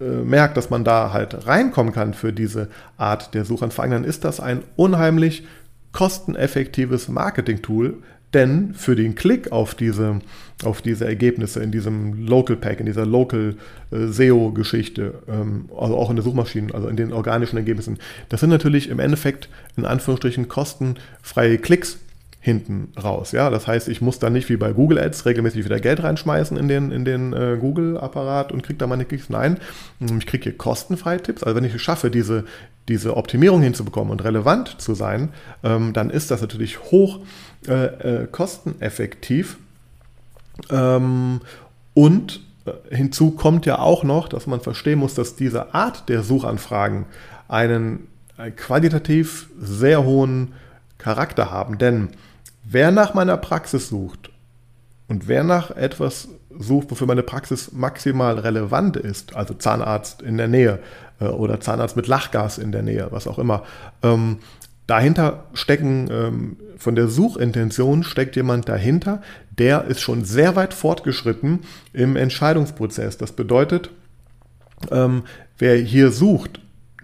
äh, 0.00 0.04
merkt, 0.04 0.56
dass 0.56 0.70
man 0.70 0.84
da 0.84 1.12
halt 1.12 1.46
reinkommen 1.46 1.92
kann 1.92 2.14
für 2.14 2.32
diese 2.32 2.68
Art 2.96 3.34
der 3.34 3.44
Suchanfragen, 3.44 3.92
dann 3.92 4.04
ist 4.04 4.24
das 4.24 4.40
ein 4.40 4.62
unheimlich 4.76 5.44
kosteneffektives 5.92 7.08
Marketing-Tool, 7.08 8.02
denn 8.34 8.74
für 8.74 8.96
den 8.96 9.14
Klick 9.14 9.52
auf 9.52 9.74
diese, 9.74 10.18
auf 10.64 10.82
diese 10.82 11.06
Ergebnisse 11.06 11.62
in 11.62 11.70
diesem 11.70 12.26
Local 12.26 12.56
Pack, 12.56 12.80
in 12.80 12.86
dieser 12.86 13.06
Local 13.06 13.54
äh, 13.92 14.06
SEO-Geschichte, 14.08 15.14
ähm, 15.28 15.68
also 15.78 15.96
auch 15.96 16.10
in 16.10 16.16
der 16.16 16.24
Suchmaschinen, 16.24 16.72
also 16.72 16.88
in 16.88 16.96
den 16.96 17.12
organischen 17.12 17.56
Ergebnissen, 17.56 17.98
das 18.28 18.40
sind 18.40 18.50
natürlich 18.50 18.88
im 18.88 18.98
Endeffekt 18.98 19.48
in 19.76 19.84
Anführungsstrichen 19.84 20.48
kostenfreie 20.48 21.58
Klicks, 21.58 21.98
hinten 22.44 22.92
raus. 23.02 23.32
Ja, 23.32 23.48
das 23.48 23.66
heißt, 23.66 23.88
ich 23.88 24.02
muss 24.02 24.18
dann 24.18 24.34
nicht 24.34 24.50
wie 24.50 24.58
bei 24.58 24.74
Google 24.74 24.98
Ads 24.98 25.24
regelmäßig 25.24 25.64
wieder 25.64 25.80
Geld 25.80 26.02
reinschmeißen 26.02 26.58
in 26.58 26.68
den, 26.68 26.92
in 26.92 27.06
den 27.06 27.32
äh, 27.32 27.56
Google-Apparat 27.58 28.52
und 28.52 28.62
kriege 28.62 28.76
da 28.76 28.86
meine 28.86 29.06
Klicks. 29.06 29.30
Nein, 29.30 29.56
ich 29.98 30.26
kriege 30.26 30.44
hier 30.44 30.58
kostenfreie 30.58 31.22
Tipps. 31.22 31.42
Also 31.42 31.56
wenn 31.56 31.64
ich 31.64 31.74
es 31.74 31.80
schaffe, 31.80 32.10
diese, 32.10 32.44
diese 32.86 33.16
Optimierung 33.16 33.62
hinzubekommen 33.62 34.10
und 34.10 34.24
relevant 34.24 34.78
zu 34.78 34.94
sein, 34.94 35.30
ähm, 35.62 35.94
dann 35.94 36.10
ist 36.10 36.30
das 36.30 36.42
natürlich 36.42 36.82
hoch 36.82 37.20
äh, 37.66 38.24
äh, 38.24 38.26
kosteneffektiv. 38.26 39.56
Ähm, 40.68 41.40
und 41.94 42.42
äh, 42.66 42.94
hinzu 42.94 43.30
kommt 43.30 43.64
ja 43.64 43.78
auch 43.78 44.04
noch, 44.04 44.28
dass 44.28 44.46
man 44.46 44.60
verstehen 44.60 44.98
muss, 44.98 45.14
dass 45.14 45.34
diese 45.34 45.72
Art 45.72 46.10
der 46.10 46.22
Suchanfragen 46.22 47.06
einen 47.48 48.06
äh, 48.36 48.50
qualitativ 48.50 49.48
sehr 49.58 50.04
hohen 50.04 50.52
Charakter 50.98 51.50
haben. 51.50 51.78
Denn 51.78 52.10
Wer 52.64 52.90
nach 52.90 53.14
meiner 53.14 53.36
Praxis 53.36 53.88
sucht 53.88 54.30
und 55.08 55.28
wer 55.28 55.44
nach 55.44 55.70
etwas 55.70 56.28
sucht, 56.58 56.90
wofür 56.90 57.06
meine 57.06 57.22
Praxis 57.22 57.72
maximal 57.72 58.38
relevant 58.38 58.96
ist, 58.96 59.36
also 59.36 59.54
Zahnarzt 59.54 60.22
in 60.22 60.36
der 60.36 60.48
Nähe 60.48 60.78
äh, 61.20 61.26
oder 61.26 61.60
Zahnarzt 61.60 61.96
mit 61.96 62.06
Lachgas 62.06 62.58
in 62.58 62.72
der 62.72 62.82
Nähe, 62.82 63.08
was 63.10 63.26
auch 63.26 63.38
immer, 63.38 63.64
ähm, 64.02 64.38
dahinter 64.86 65.44
stecken, 65.52 66.08
ähm, 66.10 66.56
von 66.78 66.94
der 66.94 67.08
Suchintention 67.08 68.02
steckt 68.02 68.36
jemand 68.36 68.68
dahinter, 68.68 69.22
der 69.58 69.84
ist 69.84 70.00
schon 70.00 70.24
sehr 70.24 70.56
weit 70.56 70.74
fortgeschritten 70.74 71.60
im 71.92 72.16
Entscheidungsprozess. 72.16 73.18
Das 73.18 73.32
bedeutet, 73.32 73.90
ähm, 74.90 75.22
wer 75.58 75.76
hier 75.76 76.10
sucht, 76.10 76.60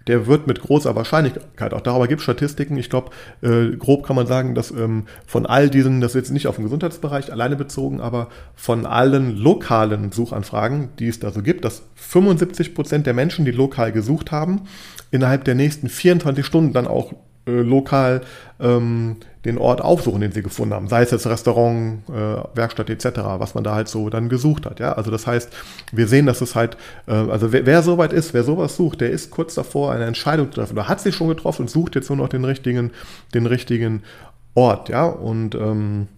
der 0.06 0.26
wird 0.26 0.46
mit 0.46 0.60
großer 0.60 0.94
Wahrscheinlichkeit, 0.96 1.74
auch 1.74 1.80
darüber 1.80 2.08
gibt 2.08 2.20
es 2.20 2.24
Statistiken, 2.24 2.76
ich 2.76 2.90
glaube, 2.90 3.10
äh, 3.42 3.76
grob 3.76 4.06
kann 4.06 4.16
man 4.16 4.26
sagen, 4.26 4.54
dass 4.54 4.70
ähm, 4.70 5.04
von 5.26 5.46
all 5.46 5.70
diesen, 5.70 6.00
das 6.00 6.12
ist 6.12 6.16
jetzt 6.16 6.30
nicht 6.30 6.46
auf 6.46 6.56
den 6.56 6.64
Gesundheitsbereich 6.64 7.32
alleine 7.32 7.56
bezogen, 7.56 8.00
aber 8.00 8.28
von 8.54 8.86
allen 8.86 9.36
lokalen 9.36 10.12
Suchanfragen, 10.12 10.90
die 10.98 11.08
es 11.08 11.20
da 11.20 11.30
so 11.30 11.42
gibt, 11.42 11.64
dass 11.64 11.82
75 11.96 12.74
Prozent 12.74 13.06
der 13.06 13.14
Menschen, 13.14 13.44
die 13.44 13.50
lokal 13.50 13.92
gesucht 13.92 14.32
haben, 14.32 14.62
innerhalb 15.10 15.44
der 15.44 15.54
nächsten 15.54 15.88
24 15.88 16.44
Stunden 16.44 16.72
dann 16.72 16.86
auch 16.86 17.12
äh, 17.46 17.50
lokal 17.50 18.22
ähm, 18.60 19.16
den 19.44 19.56
Ort 19.56 19.80
aufsuchen, 19.80 20.20
den 20.20 20.32
sie 20.32 20.42
gefunden 20.42 20.74
haben. 20.74 20.88
Sei 20.88 21.02
es 21.02 21.10
jetzt 21.10 21.26
Restaurant, 21.26 22.02
äh, 22.10 22.36
Werkstatt 22.54 22.90
etc., 22.90 23.20
was 23.38 23.54
man 23.54 23.64
da 23.64 23.74
halt 23.74 23.88
so 23.88 24.10
dann 24.10 24.28
gesucht 24.28 24.66
hat. 24.66 24.80
Ja? 24.80 24.92
Also 24.92 25.10
das 25.10 25.26
heißt, 25.26 25.50
wir 25.92 26.06
sehen, 26.06 26.26
dass 26.26 26.42
es 26.42 26.54
halt, 26.54 26.76
äh, 27.06 27.12
also 27.12 27.50
wer, 27.52 27.64
wer 27.64 27.82
so 27.82 27.96
weit 27.96 28.12
ist, 28.12 28.34
wer 28.34 28.44
sowas 28.44 28.76
sucht, 28.76 29.00
der 29.00 29.10
ist 29.10 29.30
kurz 29.30 29.54
davor, 29.54 29.92
eine 29.92 30.04
Entscheidung 30.04 30.52
zu 30.52 30.60
treffen. 30.60 30.74
Oder 30.74 30.88
hat 30.88 31.00
sich 31.00 31.14
schon 31.14 31.28
getroffen 31.28 31.62
und 31.62 31.68
sucht 31.68 31.94
jetzt 31.94 32.10
nur 32.10 32.18
noch 32.18 32.28
den 32.28 32.44
richtigen, 32.44 32.90
den 33.32 33.46
richtigen 33.46 34.02
Ort. 34.54 34.90
Ja? 34.90 35.06
Und 35.06 35.54
ähm, 35.54 36.08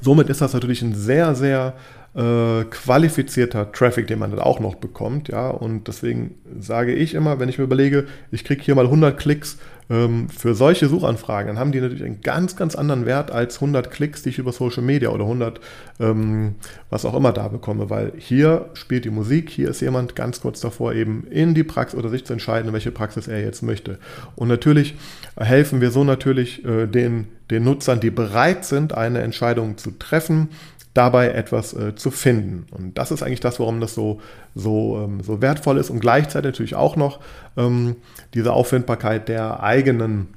somit 0.00 0.28
ist 0.28 0.40
das 0.40 0.52
natürlich 0.52 0.82
ein 0.82 0.94
sehr, 0.94 1.34
sehr 1.34 1.74
äh, 2.14 2.64
qualifizierter 2.64 3.72
Traffic, 3.72 4.06
den 4.06 4.20
man 4.20 4.30
dann 4.30 4.40
auch 4.40 4.60
noch 4.60 4.76
bekommt. 4.76 5.28
Ja? 5.28 5.50
Und 5.50 5.88
deswegen 5.88 6.36
sage 6.60 6.94
ich 6.94 7.14
immer, 7.14 7.40
wenn 7.40 7.48
ich 7.48 7.58
mir 7.58 7.64
überlege, 7.64 8.06
ich 8.30 8.44
kriege 8.44 8.62
hier 8.62 8.76
mal 8.76 8.84
100 8.84 9.18
Klicks 9.18 9.58
für 9.88 10.54
solche 10.54 10.88
Suchanfragen, 10.88 11.46
dann 11.46 11.58
haben 11.60 11.70
die 11.70 11.80
natürlich 11.80 12.02
einen 12.02 12.20
ganz, 12.20 12.56
ganz 12.56 12.74
anderen 12.74 13.06
Wert 13.06 13.30
als 13.30 13.56
100 13.56 13.90
Klicks, 13.90 14.22
die 14.22 14.30
ich 14.30 14.38
über 14.38 14.50
Social 14.50 14.82
Media 14.82 15.10
oder 15.10 15.24
100 15.24 15.60
ähm, 16.00 16.56
was 16.90 17.04
auch 17.04 17.14
immer 17.14 17.32
da 17.32 17.46
bekomme, 17.46 17.88
weil 17.88 18.12
hier 18.18 18.70
spielt 18.74 19.04
die 19.04 19.10
Musik, 19.10 19.48
hier 19.48 19.68
ist 19.70 19.80
jemand 19.80 20.16
ganz 20.16 20.40
kurz 20.40 20.60
davor, 20.60 20.92
eben 20.92 21.26
in 21.30 21.54
die 21.54 21.62
Praxis 21.62 21.98
oder 21.98 22.08
sich 22.08 22.24
zu 22.24 22.32
entscheiden, 22.32 22.72
welche 22.72 22.90
Praxis 22.90 23.28
er 23.28 23.40
jetzt 23.40 23.62
möchte. 23.62 23.98
Und 24.34 24.48
natürlich 24.48 24.96
helfen 25.36 25.80
wir 25.80 25.92
so 25.92 26.02
natürlich 26.02 26.64
äh, 26.64 26.86
den, 26.86 27.28
den 27.50 27.62
Nutzern, 27.62 28.00
die 28.00 28.10
bereit 28.10 28.64
sind, 28.64 28.92
eine 28.92 29.20
Entscheidung 29.20 29.78
zu 29.78 29.92
treffen, 29.92 30.48
dabei 30.96 31.28
etwas 31.30 31.74
äh, 31.74 31.94
zu 31.94 32.10
finden. 32.10 32.66
Und 32.70 32.96
das 32.98 33.10
ist 33.10 33.22
eigentlich 33.22 33.40
das, 33.40 33.60
warum 33.60 33.80
das 33.80 33.94
so, 33.94 34.20
so, 34.54 35.02
ähm, 35.04 35.22
so 35.22 35.42
wertvoll 35.42 35.78
ist 35.78 35.90
und 35.90 36.00
gleichzeitig 36.00 36.52
natürlich 36.52 36.74
auch 36.74 36.96
noch 36.96 37.20
ähm, 37.56 37.96
diese 38.34 38.52
Auffindbarkeit 38.52 39.28
der 39.28 39.62
eigenen 39.62 40.28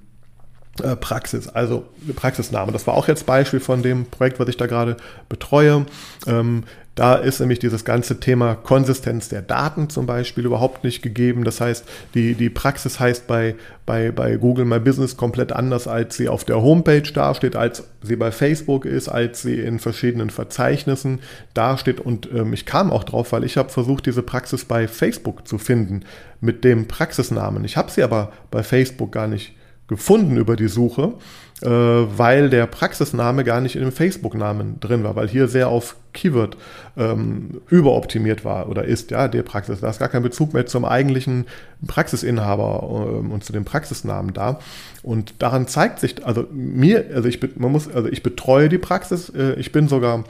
äh, 0.84 0.96
Praxis, 0.96 1.48
also 1.48 1.86
Praxisname. 2.16 2.72
Das 2.72 2.88
war 2.88 2.96
auch 2.96 3.08
jetzt 3.08 3.26
Beispiel 3.26 3.60
von 3.60 3.82
dem 3.84 4.06
Projekt, 4.06 4.40
was 4.40 4.50
ich 4.50 4.58
da 4.58 4.68
gerade 4.68 4.98
betreue. 5.30 5.86
Ähm, 6.28 6.64
Da 7.00 7.16
ist 7.16 7.40
nämlich 7.40 7.60
dieses 7.60 7.86
ganze 7.86 8.20
Thema 8.20 8.56
Konsistenz 8.56 9.30
der 9.30 9.42
Daten 9.42 9.90
zum 9.90 10.06
Beispiel 10.06 10.46
überhaupt 10.46 10.84
nicht 10.84 11.02
gegeben. 11.02 11.46
Das 11.46 11.62
heißt, 11.62 11.86
die, 12.14 12.34
die 12.34 12.50
Praxis 12.50 13.00
heißt 13.00 13.26
bei, 13.26 13.56
bei, 13.86 14.12
bei 14.12 14.36
Google 14.36 14.66
My 14.66 14.82
Business 14.82 15.16
komplett 15.16 15.54
anders, 15.54 15.88
als 15.88 16.18
sie 16.18 16.28
auf 16.28 16.44
der 16.44 16.62
Homepage 16.62 17.10
dasteht, 17.10 17.56
als 17.56 17.86
sie 18.02 18.18
bei 18.18 18.34
Facebook 18.34 18.84
ist, 18.84 19.08
als 19.08 19.42
sie 19.42 19.62
in 19.62 19.80
verschiedenen 19.80 20.30
Verzeichnissen 20.30 21.20
dasteht. 21.54 22.02
Und 22.02 22.28
ähm, 22.34 22.52
ich 22.52 22.66
kam 22.66 22.92
auch 22.92 23.06
drauf, 23.06 23.32
weil 23.32 23.46
ich 23.46 23.56
habe 23.56 23.70
versucht, 23.70 24.06
diese 24.06 24.22
Praxis 24.22 24.66
bei 24.66 24.90
Facebook 24.90 25.48
zu 25.48 25.58
finden 25.58 26.02
mit 26.42 26.66
dem 26.66 26.90
Praxisnamen. 26.90 27.64
Ich 27.64 27.78
habe 27.78 27.90
sie 27.90 28.04
aber 28.04 28.34
bei 28.52 28.62
Facebook 28.62 29.14
gar 29.14 29.30
nicht 29.30 29.54
gefunden 29.88 30.36
über 30.36 30.58
die 30.58 30.68
Suche, 30.68 31.14
weil 31.62 32.50
der 32.50 32.68
Praxisname 32.68 33.44
gar 33.44 33.60
nicht 33.60 33.76
in 33.76 33.82
dem 33.82 33.92
Facebook-Namen 33.92 34.80
drin 34.80 35.04
war, 35.04 35.16
weil 35.16 35.28
hier 35.28 35.48
sehr 35.48 35.68
auf 35.68 35.98
Keyword 36.14 36.58
ähm, 36.98 37.62
überoptimiert 37.70 38.46
war 38.46 38.70
oder 38.70 38.86
ist, 38.86 39.12
ja, 39.12 39.28
der 39.28 39.44
Praxis. 39.44 39.82
Da 39.82 39.90
ist 39.90 40.00
gar 40.00 40.10
kein 40.10 40.24
Bezug 40.24 40.54
mehr 40.54 40.66
zum 40.66 40.86
eigentlichen 40.86 41.46
Praxisinhaber 41.86 43.20
ähm, 43.20 43.32
und 43.32 43.44
zu 43.44 43.54
dem 43.54 43.66
Praxisnamen 43.66 44.34
da. 44.34 44.60
Und 45.04 45.42
daran 45.42 45.68
zeigt 45.68 46.00
sich, 46.00 46.26
also 46.26 46.48
mir, 46.52 47.06
also 47.14 47.28
ich, 47.28 47.40
man 47.58 47.72
muss, 47.72 47.90
also 47.90 48.10
ich 48.10 48.24
betreue 48.24 48.70
die 48.70 48.78
Praxis, 48.78 49.30
äh, 49.30 49.54
ich 49.54 49.72
bin 49.72 49.88
sogar 49.88 50.24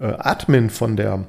äh, 0.00 0.04
Admin 0.04 0.70
von 0.70 0.96
der 0.96 1.24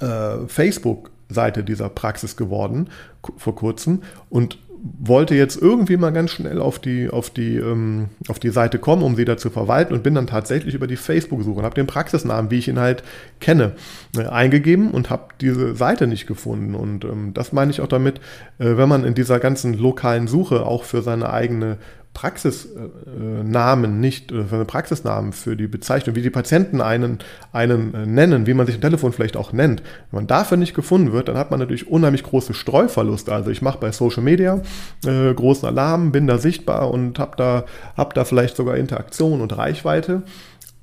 äh, 0.00 0.46
Facebook 0.46 1.10
Seite 1.28 1.64
dieser 1.64 1.88
Praxis 1.88 2.36
geworden 2.36 2.88
vor 3.36 3.56
kurzem 3.56 4.02
und 4.30 4.58
wollte 4.82 5.34
jetzt 5.34 5.60
irgendwie 5.60 5.96
mal 5.96 6.12
ganz 6.12 6.30
schnell 6.30 6.60
auf 6.60 6.78
die, 6.78 7.08
auf 7.08 7.30
die, 7.30 7.56
ähm, 7.56 8.08
auf 8.28 8.38
die 8.38 8.50
Seite 8.50 8.78
kommen, 8.78 9.02
um 9.02 9.16
sie 9.16 9.24
da 9.24 9.36
zu 9.36 9.50
verwalten 9.50 9.94
und 9.94 10.02
bin 10.02 10.14
dann 10.14 10.26
tatsächlich 10.26 10.74
über 10.74 10.86
die 10.86 10.96
Facebook-Suche 10.96 11.58
und 11.58 11.64
habe 11.64 11.74
den 11.74 11.86
Praxisnamen, 11.86 12.50
wie 12.50 12.58
ich 12.58 12.68
ihn 12.68 12.78
halt 12.78 13.02
kenne, 13.40 13.72
äh, 14.16 14.26
eingegeben 14.26 14.90
und 14.90 15.10
habe 15.10 15.28
diese 15.40 15.74
Seite 15.74 16.06
nicht 16.06 16.26
gefunden. 16.26 16.74
Und 16.74 17.04
ähm, 17.04 17.32
das 17.34 17.52
meine 17.52 17.70
ich 17.70 17.80
auch 17.80 17.88
damit, 17.88 18.18
äh, 18.58 18.76
wenn 18.76 18.88
man 18.88 19.04
in 19.04 19.14
dieser 19.14 19.38
ganzen 19.38 19.74
lokalen 19.74 20.28
Suche 20.28 20.66
auch 20.66 20.84
für 20.84 21.02
seine 21.02 21.30
eigene 21.30 21.78
Praxisnamen 22.16 24.00
nicht, 24.00 24.32
für 24.32 24.50
einen 24.50 24.66
Praxisnamen 24.66 25.34
für 25.34 25.54
die 25.54 25.66
Bezeichnung, 25.66 26.16
wie 26.16 26.22
die 26.22 26.30
Patienten 26.30 26.80
einen, 26.80 27.18
einen 27.52 27.92
äh, 27.92 28.06
nennen, 28.06 28.46
wie 28.46 28.54
man 28.54 28.64
sich 28.64 28.76
im 28.76 28.80
Telefon 28.80 29.12
vielleicht 29.12 29.36
auch 29.36 29.52
nennt. 29.52 29.82
Wenn 30.10 30.20
man 30.20 30.26
dafür 30.26 30.56
nicht 30.56 30.72
gefunden 30.72 31.12
wird, 31.12 31.28
dann 31.28 31.36
hat 31.36 31.50
man 31.50 31.60
natürlich 31.60 31.88
unheimlich 31.88 32.22
große 32.22 32.54
Streuverluste. 32.54 33.34
Also 33.34 33.50
ich 33.50 33.60
mache 33.60 33.76
bei 33.78 33.92
Social 33.92 34.22
Media 34.22 34.62
äh, 35.04 35.34
großen 35.34 35.68
Alarm, 35.68 36.10
bin 36.10 36.26
da 36.26 36.38
sichtbar 36.38 36.90
und 36.90 37.18
habe 37.18 37.36
da, 37.36 37.66
hab 37.98 38.14
da 38.14 38.24
vielleicht 38.24 38.56
sogar 38.56 38.78
Interaktion 38.78 39.42
und 39.42 39.54
Reichweite. 39.54 40.22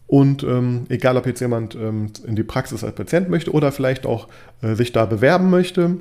Und 0.05 0.43
ähm, 0.43 0.85
egal, 0.89 1.17
ob 1.17 1.25
jetzt 1.25 1.39
jemand 1.39 1.73
ähm, 1.73 2.11
in 2.27 2.35
die 2.35 2.43
Praxis 2.43 2.83
als 2.83 2.93
Patient 2.93 3.27
möchte 3.29 3.51
oder 3.51 3.71
vielleicht 3.71 4.05
auch 4.05 4.27
äh, 4.61 4.75
sich 4.75 4.91
da 4.91 5.07
bewerben 5.07 5.49
möchte, 5.49 5.97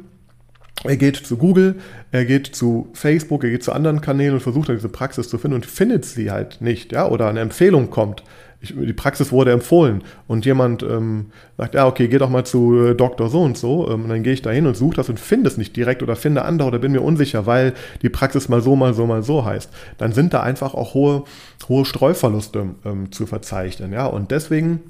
er 0.85 0.97
geht 0.97 1.17
zu 1.17 1.37
Google, 1.37 1.77
er 2.11 2.25
geht 2.25 2.47
zu 2.47 2.89
Facebook, 2.93 3.45
er 3.45 3.51
geht 3.51 3.63
zu 3.63 3.73
anderen 3.73 4.01
Kanälen 4.01 4.35
und 4.35 4.41
versucht 4.41 4.69
dann 4.69 4.77
diese 4.77 4.89
Praxis 4.89 5.29
zu 5.29 5.39
finden 5.39 5.57
und 5.57 5.67
findet 5.67 6.05
sie 6.05 6.31
halt 6.31 6.61
nicht, 6.61 6.93
ja, 6.93 7.09
oder 7.09 7.29
eine 7.29 7.41
Empfehlung 7.41 7.91
kommt. 7.91 8.25
Ich, 8.61 8.75
die 8.77 8.93
Praxis 8.93 9.33
wurde 9.33 9.51
empfohlen 9.51 10.05
und 10.29 10.45
jemand 10.45 10.85
ähm, 10.85 11.27
sagt, 11.57 11.75
ja, 11.75 11.87
okay, 11.87 12.07
geh 12.07 12.19
doch 12.19 12.31
mal 12.31 12.45
zu 12.45 12.79
äh, 12.79 12.95
Dr. 12.95 13.29
so 13.29 13.43
und 13.43 13.59
so. 13.59 13.89
Ähm, 13.91 14.05
und 14.05 14.09
dann 14.09 14.23
gehe 14.23 14.33
ich 14.33 14.43
da 14.43 14.51
hin 14.51 14.67
und 14.67 14.77
suche 14.77 14.97
das 14.97 15.09
und 15.09 15.19
finde 15.19 15.49
es 15.49 15.57
nicht 15.57 15.75
direkt 15.75 16.03
oder 16.03 16.15
finde 16.15 16.45
andere 16.45 16.69
oder 16.69 16.79
bin 16.79 16.93
mir 16.93 17.03
unsicher, 17.03 17.47
weil 17.47 17.75
die 18.03 18.09
Praxis 18.09 18.49
mal 18.49 18.63
so, 18.63 18.77
mal 18.77 18.95
so, 18.95 19.05
mal 19.07 19.25
so 19.25 19.45
heißt. 19.45 19.69
Dann 19.99 20.13
sind 20.13 20.33
da 20.33 20.43
einfach 20.43 20.75
auch 20.75 20.95
hohe, 20.95 21.25
hohe 21.69 21.85
Streuverluste 21.85 22.67
ähm, 22.85 23.11
zu 23.11 23.27
verzeichnen, 23.27 23.93
ja. 23.93 24.07
Und 24.07 24.31
deswegen 24.31 24.81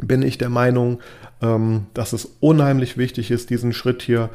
bin 0.00 0.22
ich 0.22 0.38
der 0.38 0.48
Meinung, 0.48 1.00
ähm, 1.42 1.86
dass 1.94 2.12
es 2.12 2.36
unheimlich 2.38 2.96
wichtig 2.96 3.32
ist, 3.32 3.50
diesen 3.50 3.72
Schritt 3.72 4.02
hier 4.02 4.30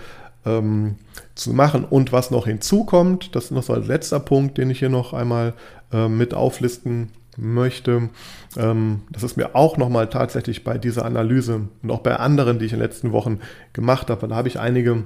ähm, 0.47 0.95
zu 1.36 1.53
machen. 1.53 1.83
Und 1.83 2.12
was 2.12 2.31
noch 2.31 2.47
hinzukommt, 2.47 3.36
das 3.36 3.45
ist 3.45 3.51
noch 3.51 3.63
so 3.63 3.73
als 3.73 3.88
letzter 3.88 4.19
Punkt, 4.19 4.57
den 4.57 4.69
ich 4.69 4.79
hier 4.79 4.89
noch 4.89 5.13
einmal 5.13 5.53
äh, 5.91 6.07
mit 6.07 6.33
auflisten 6.33 7.12
möchte. 7.38 8.10
Ähm, 8.57 9.01
das 9.12 9.23
ist 9.23 9.38
mir 9.38 9.55
auch 9.55 9.77
nochmal 9.77 10.10
tatsächlich 10.10 10.63
bei 10.63 10.77
dieser 10.77 11.05
Analyse 11.05 11.67
und 11.83 11.91
auch 11.91 11.99
bei 11.99 12.15
anderen, 12.15 12.60
die 12.60 12.65
ich 12.65 12.73
in 12.73 12.79
den 12.79 12.86
letzten 12.86 13.12
Wochen 13.12 13.39
gemacht 13.73 14.10
habe, 14.10 14.27
da 14.27 14.36
habe 14.36 14.47
ich 14.47 14.60
einige, 14.60 15.03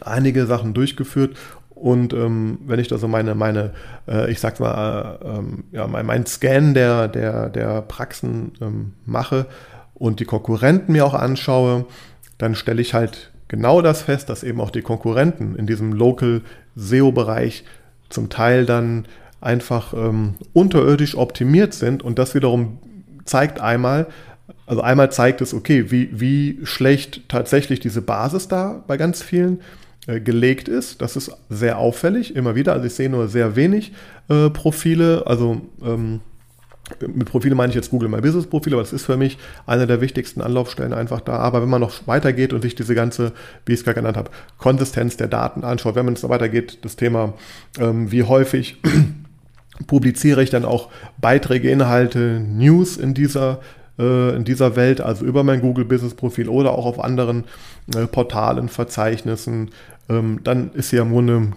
einige 0.00 0.46
Sachen 0.46 0.72
durchgeführt 0.72 1.36
und 1.74 2.14
ähm, 2.14 2.58
wenn 2.64 2.78
ich 2.78 2.88
da 2.88 2.96
so 2.96 3.08
meine, 3.08 3.34
meine 3.34 3.72
äh, 4.08 4.30
ich 4.30 4.40
sag's 4.40 4.60
mal, 4.60 5.18
äh, 5.22 5.28
ähm, 5.28 5.64
ja, 5.72 5.86
mein, 5.86 6.06
mein, 6.06 6.24
Scan 6.24 6.72
der, 6.72 7.08
der, 7.08 7.50
der 7.50 7.82
Praxen 7.82 8.52
ähm, 8.60 8.92
mache 9.04 9.46
und 9.92 10.20
die 10.20 10.24
Konkurrenten 10.24 10.92
mir 10.92 11.04
auch 11.04 11.14
anschaue, 11.14 11.84
dann 12.38 12.54
stelle 12.54 12.80
ich 12.80 12.94
halt 12.94 13.32
genau 13.54 13.82
das 13.82 14.02
fest, 14.02 14.28
dass 14.30 14.42
eben 14.42 14.60
auch 14.60 14.70
die 14.70 14.82
Konkurrenten 14.82 15.54
in 15.54 15.68
diesem 15.68 15.92
Local 15.92 16.40
SEO-Bereich 16.74 17.62
zum 18.08 18.28
Teil 18.28 18.66
dann 18.66 19.06
einfach 19.40 19.94
ähm, 19.94 20.34
unterirdisch 20.52 21.16
optimiert 21.16 21.72
sind 21.72 22.02
und 22.02 22.18
das 22.18 22.34
wiederum 22.34 22.78
zeigt 23.24 23.60
einmal, 23.60 24.08
also 24.66 24.82
einmal 24.82 25.12
zeigt 25.12 25.40
es, 25.40 25.54
okay, 25.54 25.92
wie, 25.92 26.08
wie 26.12 26.58
schlecht 26.64 27.28
tatsächlich 27.28 27.78
diese 27.78 28.02
Basis 28.02 28.48
da 28.48 28.82
bei 28.88 28.96
ganz 28.96 29.22
vielen 29.22 29.60
äh, 30.08 30.18
gelegt 30.18 30.66
ist. 30.66 31.00
Das 31.00 31.14
ist 31.14 31.30
sehr 31.48 31.78
auffällig, 31.78 32.34
immer 32.34 32.56
wieder. 32.56 32.72
Also 32.72 32.86
ich 32.86 32.94
sehe 32.94 33.08
nur 33.08 33.28
sehr 33.28 33.54
wenig 33.54 33.92
äh, 34.28 34.50
Profile, 34.50 35.26
also 35.26 35.60
ähm, 35.80 36.20
mit 37.00 37.28
Profile 37.28 37.54
meine 37.54 37.70
ich 37.70 37.76
jetzt 37.76 37.90
Google 37.90 38.08
My 38.08 38.20
Business 38.20 38.46
Profile, 38.46 38.76
aber 38.76 38.82
das 38.82 38.92
ist 38.92 39.06
für 39.06 39.16
mich 39.16 39.38
eine 39.66 39.86
der 39.86 40.00
wichtigsten 40.00 40.40
Anlaufstellen 40.40 40.92
einfach 40.92 41.20
da. 41.20 41.38
Aber 41.38 41.62
wenn 41.62 41.68
man 41.68 41.80
noch 41.80 42.06
weitergeht 42.06 42.52
und 42.52 42.62
sich 42.62 42.74
diese 42.74 42.94
ganze, 42.94 43.32
wie 43.64 43.72
ich 43.72 43.80
es 43.80 43.84
gerade 43.84 43.96
genannt 43.96 44.16
habe, 44.16 44.30
Konsistenz 44.58 45.16
der 45.16 45.28
Daten 45.28 45.64
anschaut, 45.64 45.94
wenn 45.94 46.04
man 46.04 46.14
es 46.14 46.22
noch 46.22 46.30
weitergeht, 46.30 46.78
das 46.82 46.96
Thema, 46.96 47.34
ähm, 47.78 48.12
wie 48.12 48.22
häufig 48.22 48.80
publiziere 49.86 50.42
ich 50.42 50.50
dann 50.50 50.64
auch 50.64 50.90
Beiträge, 51.18 51.70
Inhalte, 51.70 52.40
News 52.40 52.96
in 52.96 53.14
dieser 53.14 53.60
äh, 53.98 54.36
in 54.36 54.44
dieser 54.44 54.76
Welt, 54.76 55.00
also 55.00 55.24
über 55.24 55.42
mein 55.42 55.60
Google 55.60 55.84
Business 55.84 56.14
Profil 56.14 56.48
oder 56.48 56.72
auch 56.72 56.84
auf 56.84 57.02
anderen 57.02 57.44
äh, 57.94 58.06
Portalen, 58.06 58.68
Verzeichnissen, 58.68 59.70
ähm, 60.08 60.40
dann 60.44 60.72
ist 60.74 60.90
hier 60.90 61.02
im 61.02 61.12
Grunde 61.12 61.52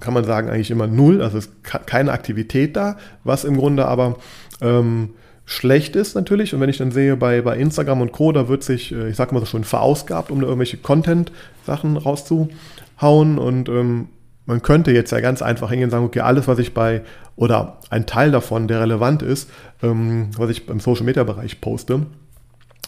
kann 0.00 0.14
man 0.14 0.24
sagen, 0.24 0.48
eigentlich 0.48 0.70
immer 0.70 0.86
null. 0.86 1.22
Also 1.22 1.38
es 1.38 1.46
ist 1.46 1.64
keine 1.86 2.12
Aktivität 2.12 2.76
da, 2.76 2.96
was 3.22 3.44
im 3.44 3.56
Grunde 3.56 3.86
aber 3.86 4.16
ähm, 4.60 5.10
schlecht 5.44 5.96
ist 5.96 6.14
natürlich. 6.14 6.54
Und 6.54 6.60
wenn 6.60 6.70
ich 6.70 6.78
dann 6.78 6.92
sehe, 6.92 7.16
bei, 7.16 7.42
bei 7.42 7.56
Instagram 7.56 8.00
und 8.00 8.12
Co., 8.12 8.32
da 8.32 8.48
wird 8.48 8.62
sich, 8.62 8.92
äh, 8.92 9.10
ich 9.10 9.16
sag 9.16 9.32
mal 9.32 9.40
so 9.40 9.46
schon, 9.46 9.64
verausgabt, 9.64 10.30
um 10.30 10.40
da 10.40 10.46
irgendwelche 10.46 10.76
Content-Sachen 10.76 11.96
rauszuhauen. 11.96 13.38
Und 13.38 13.68
ähm, 13.68 14.08
man 14.46 14.62
könnte 14.62 14.92
jetzt 14.92 15.10
ja 15.12 15.20
ganz 15.20 15.42
einfach 15.42 15.70
hingehen 15.70 15.86
und 15.86 15.90
sagen, 15.90 16.04
okay, 16.04 16.20
alles, 16.20 16.46
was 16.48 16.58
ich 16.58 16.74
bei, 16.74 17.02
oder 17.36 17.78
ein 17.90 18.06
Teil 18.06 18.30
davon, 18.30 18.68
der 18.68 18.80
relevant 18.80 19.22
ist, 19.22 19.50
ähm, 19.82 20.30
was 20.36 20.50
ich 20.50 20.68
im 20.68 20.80
Social-Media-Bereich 20.80 21.60
poste, 21.60 22.06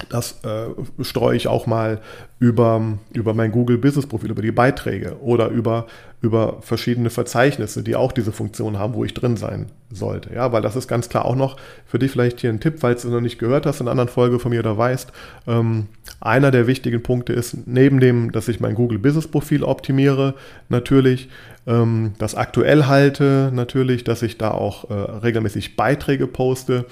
das 0.09 0.41
äh, 0.45 0.69
streue 1.03 1.37
ich 1.37 1.49
auch 1.49 1.67
mal 1.67 2.01
über, 2.39 2.99
über 3.13 3.35
mein 3.35 3.53
Google 3.53 3.79
Business 3.79 4.07
Profil, 4.07 4.31
über 4.31 4.43
die 4.43 4.51
Beiträge 4.51 5.17
oder 5.21 5.49
über, 5.49 5.87
über 6.21 6.59
verschiedene 6.61 7.11
Verzeichnisse, 7.11 7.83
die 7.83 7.95
auch 7.95 8.11
diese 8.11 8.33
Funktion 8.33 8.79
haben, 8.79 8.95
wo 8.95 9.05
ich 9.05 9.15
drin 9.15 9.37
sein 9.37 9.67
sollte. 9.91 10.35
Ja, 10.35 10.51
weil 10.53 10.63
das 10.63 10.75
ist 10.75 10.89
ganz 10.89 11.09
klar 11.09 11.25
auch 11.25 11.37
noch 11.37 11.57
für 11.87 11.99
dich 11.99 12.11
vielleicht 12.11 12.41
hier 12.41 12.51
ein 12.51 12.61
Tipp, 12.61 12.77
falls 12.81 13.03
du 13.03 13.11
noch 13.11 13.21
nicht 13.21 13.39
gehört 13.39 13.67
hast 13.67 13.81
in 13.81 13.87
einer 13.87 13.93
anderen 13.93 14.09
Folge 14.09 14.39
von 14.39 14.51
mir 14.51 14.61
oder 14.61 14.77
weißt. 14.77 15.13
Ähm, 15.47 15.87
einer 16.21 16.51
der 16.51 16.67
wichtigen 16.67 17.03
Punkte 17.03 17.33
ist, 17.33 17.67
neben 17.67 18.01
dem, 18.01 18.33
dass 18.33 18.49
ich 18.49 18.61
mein 18.61 18.75
Google 18.75 18.99
Business 18.99 19.29
Profil 19.29 19.63
optimiere, 19.63 20.35
natürlich, 20.69 21.29
ähm, 21.67 22.13
das 22.19 22.35
aktuell 22.35 22.87
halte, 22.87 23.51
natürlich, 23.53 24.05
dass 24.05 24.23
ich 24.23 24.39
da 24.39 24.51
auch 24.51 24.91
äh, 24.91 24.95
regelmäßig 24.95 25.77
Beiträge 25.77 26.27
poste 26.27 26.87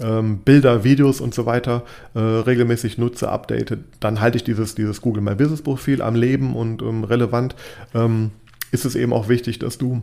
ähm, 0.00 0.38
Bilder, 0.38 0.84
Videos 0.84 1.20
und 1.20 1.34
so 1.34 1.46
weiter 1.46 1.84
äh, 2.14 2.18
regelmäßig 2.18 2.98
nutze, 2.98 3.28
update, 3.28 3.78
dann 4.00 4.20
halte 4.20 4.36
ich 4.36 4.44
dieses, 4.44 4.74
dieses 4.74 5.00
Google 5.00 5.22
My 5.22 5.34
Business 5.34 5.62
Profil 5.62 6.02
am 6.02 6.14
Leben 6.14 6.56
und 6.56 6.82
ähm, 6.82 7.04
relevant. 7.04 7.54
Ähm, 7.94 8.30
ist 8.72 8.84
es 8.84 8.96
eben 8.96 9.12
auch 9.12 9.28
wichtig, 9.28 9.60
dass 9.60 9.78
du 9.78 10.02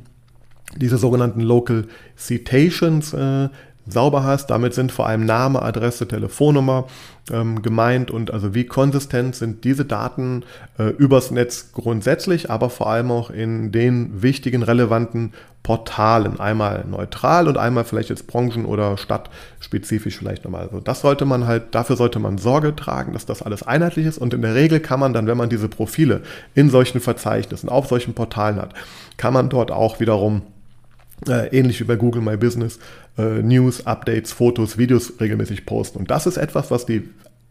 diese 0.78 0.98
sogenannten 0.98 1.42
Local 1.42 1.88
Citations 2.18 3.14
äh, 3.14 3.50
sauber 3.88 4.24
hast. 4.24 4.50
Damit 4.50 4.74
sind 4.74 4.92
vor 4.92 5.08
allem 5.08 5.26
Name, 5.26 5.62
Adresse, 5.62 6.08
Telefonnummer 6.08 6.88
ähm, 7.32 7.62
gemeint 7.62 8.12
und 8.12 8.32
also 8.32 8.54
wie 8.54 8.66
konsistent 8.66 9.36
sind 9.36 9.64
diese 9.64 9.86
Daten 9.86 10.44
äh, 10.78 10.90
übers 10.90 11.32
Netz 11.32 11.72
grundsätzlich, 11.74 12.50
aber 12.50 12.70
vor 12.70 12.88
allem 12.88 13.12
auch 13.12 13.30
in 13.30 13.72
den 13.72 14.22
wichtigen, 14.22 14.64
relevanten 14.64 15.34
Portalen. 15.64 16.40
Einmal 16.40 16.86
neutral 16.90 17.48
und 17.48 17.58
einmal 17.58 17.84
vielleicht 17.84 18.10
jetzt 18.10 18.28
branchen- 18.28 18.66
oder 18.66 18.98
stadtspezifisch 18.98 20.18
vielleicht 20.18 20.44
nochmal. 20.44 20.64
Also 20.64 20.80
das 20.80 21.02
sollte 21.02 21.26
man 21.26 21.46
halt, 21.46 21.76
dafür 21.76 21.96
sollte 21.96 22.20
man 22.20 22.38
Sorge 22.38 22.76
tragen, 22.76 23.14
dass 23.14 23.26
das 23.26 23.42
alles 23.42 23.64
einheitlich 23.64 24.08
ist 24.08 24.18
und 24.18 24.34
in 24.34 24.42
der 24.42 24.56
Regel 24.56 24.80
kann 24.80 25.00
man 25.00 25.14
dann, 25.14 25.28
wenn 25.28 25.38
man 25.38 25.50
diese 25.50 25.70
Profile 25.70 26.22
in 26.56 26.70
solchen 26.70 27.00
Verzeichnissen, 27.00 27.70
auf 27.70 27.88
solchen 27.88 28.14
Portalen 28.14 28.58
hat, 28.58 28.74
kann 29.18 29.34
man 29.34 29.50
dort 29.50 29.72
auch 29.72 30.00
wiederum 30.00 30.42
ähnlich 31.28 31.80
wie 31.80 31.86
bei 31.86 31.96
Google 31.96 32.22
My 32.22 32.38
Business, 32.38 32.80
äh, 33.18 33.42
News, 33.42 33.86
Updates, 33.86 34.32
Fotos, 34.32 34.78
Videos 34.78 35.14
regelmäßig 35.20 35.66
posten. 35.66 36.00
Und 36.00 36.12
das 36.12 36.26
ist 36.26 36.38
etwas, 36.38 36.72
was 36.72 36.86
die 36.86 37.10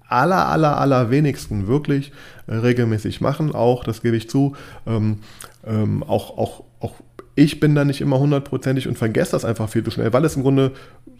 aller, 0.08 0.48
aller, 0.48 0.78
aller 0.78 1.10
wenigsten 1.10 1.68
wirklich 1.68 2.12
äh, 2.46 2.54
regelmäßig 2.56 3.20
machen. 3.20 3.54
Auch, 3.54 3.84
das 3.84 4.02
gebe 4.02 4.16
ich 4.16 4.28
zu, 4.28 4.56
ähm, 4.86 5.18
ähm, 5.64 6.02
auch, 6.02 6.36
auch, 6.36 6.64
auch 6.80 6.94
ich 7.36 7.60
bin 7.60 7.74
da 7.74 7.84
nicht 7.84 8.00
immer 8.00 8.18
hundertprozentig 8.18 8.88
und 8.88 8.98
vergesse 8.98 9.32
das 9.32 9.44
einfach 9.44 9.68
viel 9.68 9.84
zu 9.84 9.90
schnell, 9.90 10.12
weil 10.12 10.24
es 10.24 10.36
im 10.36 10.42
Grunde 10.42 10.72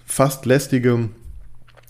fast 0.04 0.44
lästige 0.44 1.08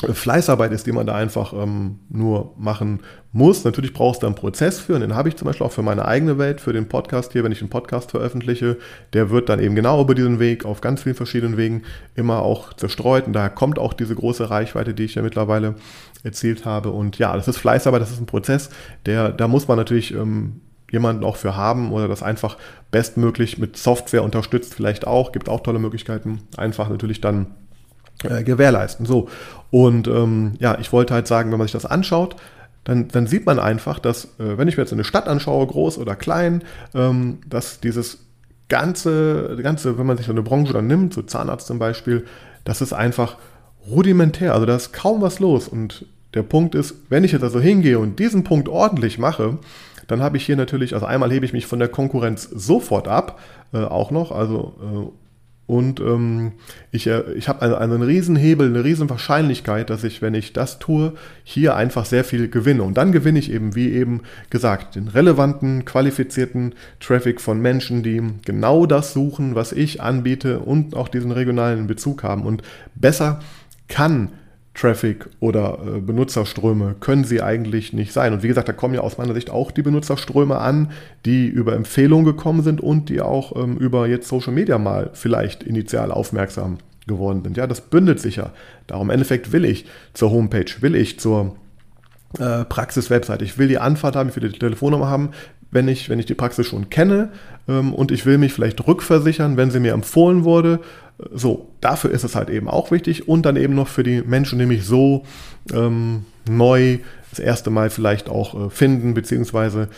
Fleißarbeit 0.08 0.72
ist, 0.72 0.86
die 0.86 0.92
man 0.92 1.06
da 1.06 1.14
einfach 1.14 1.52
ähm, 1.52 1.98
nur 2.08 2.54
machen 2.58 3.00
muss. 3.32 3.64
Natürlich 3.64 3.92
brauchst 3.92 4.22
du 4.22 4.26
einen 4.26 4.34
Prozess 4.34 4.78
für, 4.78 4.94
und 4.94 5.02
den 5.02 5.14
habe 5.14 5.28
ich 5.28 5.36
zum 5.36 5.46
Beispiel 5.46 5.66
auch 5.66 5.72
für 5.72 5.82
meine 5.82 6.06
eigene 6.06 6.38
Welt, 6.38 6.60
für 6.60 6.72
den 6.72 6.88
Podcast 6.88 7.32
hier, 7.32 7.44
wenn 7.44 7.52
ich 7.52 7.60
einen 7.60 7.70
Podcast 7.70 8.10
veröffentliche. 8.10 8.78
Der 9.12 9.30
wird 9.30 9.48
dann 9.48 9.60
eben 9.60 9.74
genau 9.74 10.00
über 10.00 10.14
diesen 10.14 10.38
Weg, 10.38 10.64
auf 10.64 10.80
ganz 10.80 11.02
vielen 11.02 11.14
verschiedenen 11.14 11.56
Wegen, 11.56 11.82
immer 12.14 12.40
auch 12.40 12.72
zerstreut. 12.72 13.26
Und 13.26 13.34
daher 13.34 13.50
kommt 13.50 13.78
auch 13.78 13.92
diese 13.92 14.14
große 14.14 14.48
Reichweite, 14.48 14.94
die 14.94 15.04
ich 15.04 15.16
ja 15.16 15.22
mittlerweile 15.22 15.74
erzielt 16.22 16.64
habe. 16.64 16.90
Und 16.90 17.18
ja, 17.18 17.36
das 17.36 17.48
ist 17.48 17.58
Fleißarbeit, 17.58 18.00
das 18.00 18.10
ist 18.10 18.20
ein 18.20 18.26
Prozess, 18.26 18.70
der, 19.06 19.30
da 19.30 19.48
muss 19.48 19.68
man 19.68 19.76
natürlich 19.76 20.14
ähm, 20.14 20.60
jemanden 20.90 21.24
auch 21.24 21.36
für 21.36 21.56
haben 21.56 21.92
oder 21.92 22.08
das 22.08 22.22
einfach 22.22 22.56
bestmöglich 22.90 23.58
mit 23.58 23.76
Software 23.76 24.24
unterstützt, 24.24 24.74
vielleicht 24.74 25.06
auch, 25.06 25.32
gibt 25.32 25.48
auch 25.48 25.60
tolle 25.60 25.78
Möglichkeiten, 25.78 26.40
einfach 26.56 26.88
natürlich 26.88 27.20
dann 27.20 27.46
äh, 28.24 28.42
gewährleisten. 28.42 29.06
So. 29.06 29.28
Und 29.70 30.08
ähm, 30.08 30.52
ja, 30.58 30.78
ich 30.78 30.92
wollte 30.92 31.14
halt 31.14 31.26
sagen, 31.26 31.50
wenn 31.50 31.58
man 31.58 31.66
sich 31.66 31.72
das 31.72 31.86
anschaut, 31.86 32.36
dann, 32.84 33.08
dann 33.08 33.26
sieht 33.26 33.46
man 33.46 33.58
einfach, 33.58 33.98
dass, 33.98 34.24
äh, 34.38 34.58
wenn 34.58 34.68
ich 34.68 34.76
mir 34.76 34.82
jetzt 34.82 34.92
eine 34.92 35.04
Stadt 35.04 35.28
anschaue, 35.28 35.66
groß 35.66 35.98
oder 35.98 36.16
klein, 36.16 36.62
ähm, 36.94 37.38
dass 37.48 37.80
dieses 37.80 38.26
ganze, 38.68 39.58
ganze, 39.62 39.98
wenn 39.98 40.06
man 40.06 40.16
sich 40.16 40.26
so 40.26 40.32
eine 40.32 40.42
Branche 40.42 40.72
dann 40.72 40.86
nimmt, 40.86 41.12
so 41.12 41.22
Zahnarzt 41.22 41.66
zum 41.66 41.78
Beispiel, 41.78 42.24
das 42.64 42.80
ist 42.80 42.92
einfach 42.92 43.36
rudimentär. 43.88 44.54
Also 44.54 44.66
da 44.66 44.76
ist 44.76 44.92
kaum 44.92 45.20
was 45.20 45.40
los. 45.40 45.68
Und 45.68 46.06
der 46.34 46.42
Punkt 46.42 46.74
ist, 46.74 46.94
wenn 47.08 47.24
ich 47.24 47.32
jetzt 47.32 47.42
also 47.42 47.60
hingehe 47.60 47.98
und 47.98 48.18
diesen 48.18 48.44
Punkt 48.44 48.68
ordentlich 48.68 49.18
mache, 49.18 49.58
dann 50.06 50.22
habe 50.22 50.36
ich 50.36 50.46
hier 50.46 50.56
natürlich, 50.56 50.94
also 50.94 51.06
einmal 51.06 51.30
hebe 51.30 51.44
ich 51.44 51.52
mich 51.52 51.66
von 51.66 51.78
der 51.78 51.88
Konkurrenz 51.88 52.44
sofort 52.44 53.08
ab, 53.08 53.38
äh, 53.72 53.78
auch 53.78 54.10
noch, 54.10 54.32
also 54.32 54.74
äh, 54.80 55.20
und 55.70 56.00
ähm, 56.00 56.50
ich, 56.90 57.06
äh, 57.06 57.32
ich 57.34 57.48
habe 57.48 57.62
also 57.62 57.76
einen 57.76 58.02
Riesenhebel, 58.02 58.66
eine 58.66 58.82
riesen 58.82 59.08
Wahrscheinlichkeit, 59.08 59.88
dass 59.88 60.02
ich, 60.02 60.20
wenn 60.20 60.34
ich 60.34 60.52
das 60.52 60.80
tue, 60.80 61.12
hier 61.44 61.76
einfach 61.76 62.06
sehr 62.06 62.24
viel 62.24 62.48
gewinne. 62.48 62.82
Und 62.82 62.94
dann 62.96 63.12
gewinne 63.12 63.38
ich 63.38 63.52
eben, 63.52 63.76
wie 63.76 63.92
eben 63.92 64.22
gesagt, 64.50 64.96
den 64.96 65.06
relevanten, 65.06 65.84
qualifizierten 65.84 66.74
Traffic 66.98 67.40
von 67.40 67.60
Menschen, 67.60 68.02
die 68.02 68.20
genau 68.44 68.84
das 68.84 69.12
suchen, 69.12 69.54
was 69.54 69.70
ich 69.70 70.02
anbiete 70.02 70.58
und 70.58 70.96
auch 70.96 71.06
diesen 71.06 71.30
regionalen 71.30 71.86
Bezug 71.86 72.24
haben. 72.24 72.42
Und 72.46 72.62
besser 72.96 73.38
kann 73.86 74.30
Traffic 74.80 75.28
oder 75.40 75.78
äh, 75.84 76.00
Benutzerströme 76.00 76.96
können 77.00 77.24
sie 77.24 77.42
eigentlich 77.42 77.92
nicht 77.92 78.12
sein. 78.12 78.32
Und 78.32 78.42
wie 78.42 78.48
gesagt, 78.48 78.68
da 78.68 78.72
kommen 78.72 78.94
ja 78.94 79.00
aus 79.00 79.18
meiner 79.18 79.34
Sicht 79.34 79.50
auch 79.50 79.70
die 79.70 79.82
Benutzerströme 79.82 80.58
an, 80.58 80.90
die 81.26 81.46
über 81.46 81.74
Empfehlungen 81.74 82.24
gekommen 82.24 82.62
sind 82.62 82.80
und 82.80 83.10
die 83.10 83.20
auch 83.20 83.54
ähm, 83.56 83.76
über 83.76 84.06
jetzt 84.06 84.28
Social 84.28 84.52
Media 84.52 84.78
mal 84.78 85.10
vielleicht 85.12 85.62
initial 85.62 86.10
aufmerksam 86.10 86.78
geworden 87.06 87.42
sind. 87.44 87.56
Ja, 87.56 87.66
das 87.66 87.82
bündelt 87.82 88.20
sich 88.20 88.36
ja. 88.36 88.52
Darum 88.86 89.08
im 89.08 89.10
Endeffekt 89.10 89.52
will 89.52 89.66
ich 89.66 89.84
zur 90.14 90.30
Homepage, 90.30 90.70
will 90.80 90.94
ich 90.94 91.20
zur 91.20 91.56
äh, 92.38 92.64
Praxis-Website, 92.64 93.42
ich 93.42 93.58
will 93.58 93.68
die 93.68 93.78
Anfahrt 93.78 94.16
haben, 94.16 94.30
ich 94.30 94.36
will 94.36 94.48
die 94.48 94.58
Telefonnummer 94.58 95.08
haben, 95.08 95.30
wenn 95.70 95.88
ich, 95.88 96.08
wenn 96.08 96.18
ich 96.18 96.26
die 96.26 96.34
Praxis 96.34 96.66
schon 96.66 96.90
kenne 96.90 97.30
ähm, 97.68 97.94
und 97.94 98.10
ich 98.10 98.26
will 98.26 98.38
mich 98.38 98.52
vielleicht 98.52 98.86
rückversichern, 98.86 99.56
wenn 99.56 99.70
sie 99.70 99.80
mir 99.80 99.92
empfohlen 99.92 100.44
wurde. 100.44 100.80
So, 101.32 101.68
dafür 101.80 102.10
ist 102.10 102.24
es 102.24 102.34
halt 102.34 102.48
eben 102.50 102.68
auch 102.68 102.90
wichtig 102.90 103.28
und 103.28 103.44
dann 103.44 103.56
eben 103.56 103.74
noch 103.74 103.88
für 103.88 104.02
die 104.02 104.22
Menschen, 104.22 104.58
die 104.58 104.66
mich 104.66 104.84
so 104.84 105.24
ähm, 105.72 106.24
neu 106.48 106.98
das 107.30 107.38
erste 107.38 107.70
Mal 107.70 107.90
vielleicht 107.90 108.28
auch 108.28 108.66
äh, 108.66 108.70
finden, 108.70 109.14
beziehungsweise 109.14 109.88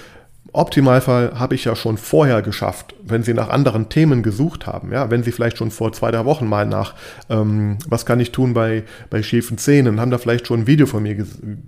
Optimalfall 0.55 1.39
habe 1.39 1.55
ich 1.55 1.65
ja 1.65 1.75
schon 1.75 1.97
vorher 1.97 2.43
geschafft, 2.43 2.95
wenn 3.03 3.23
Sie 3.23 3.33
nach 3.33 3.49
anderen 3.49 3.89
Themen 3.89 4.23
gesucht 4.23 4.67
haben. 4.67 4.93
Ja, 4.93 5.11
wenn 5.11 5.23
Sie 5.23 5.33
vielleicht 5.33 5.57
schon 5.57 5.71
vor 5.71 5.93
zwei, 5.93 6.11
drei 6.11 6.27
Wochen 6.27 6.47
mal 6.47 6.67
nach, 6.67 6.95
ähm, 7.31 7.79
was 7.89 8.05
kann 8.05 8.21
ich 8.21 8.33
tun 8.33 8.53
bei, 8.53 8.85
bei 9.09 9.23
schiefen 9.23 9.57
Zähnen, 9.57 9.99
haben 9.99 10.11
da 10.11 10.19
vielleicht 10.19 10.47
schon 10.47 10.61
ein 10.61 10.67
Video 10.67 10.87
von 10.87 11.03
mir 11.03 11.17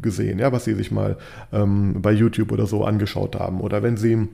gesehen, 0.02 0.38
ja, 0.38 0.52
was 0.52 0.64
Sie 0.64 0.74
sich 0.74 0.90
mal 0.90 1.16
ähm, 1.52 2.02
bei 2.02 2.12
YouTube 2.12 2.52
oder 2.52 2.66
so 2.66 2.84
angeschaut 2.84 3.36
haben. 3.38 3.60
Oder 3.62 3.82
wenn 3.82 3.96
Sie 3.96 4.28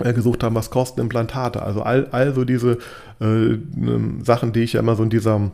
äh, 0.00 0.12
gesucht 0.12 0.44
haben, 0.44 0.54
was 0.54 0.70
kosten 0.70 1.00
Implantate. 1.00 1.62
Also 1.62 1.82
all, 1.82 2.08
all 2.12 2.32
so 2.32 2.44
diese 2.44 2.78
äh, 3.20 3.58
Sachen, 4.22 4.52
die 4.52 4.60
ich 4.60 4.74
ja 4.74 4.80
immer 4.80 4.94
so 4.94 5.02
in 5.02 5.10
dieser 5.10 5.50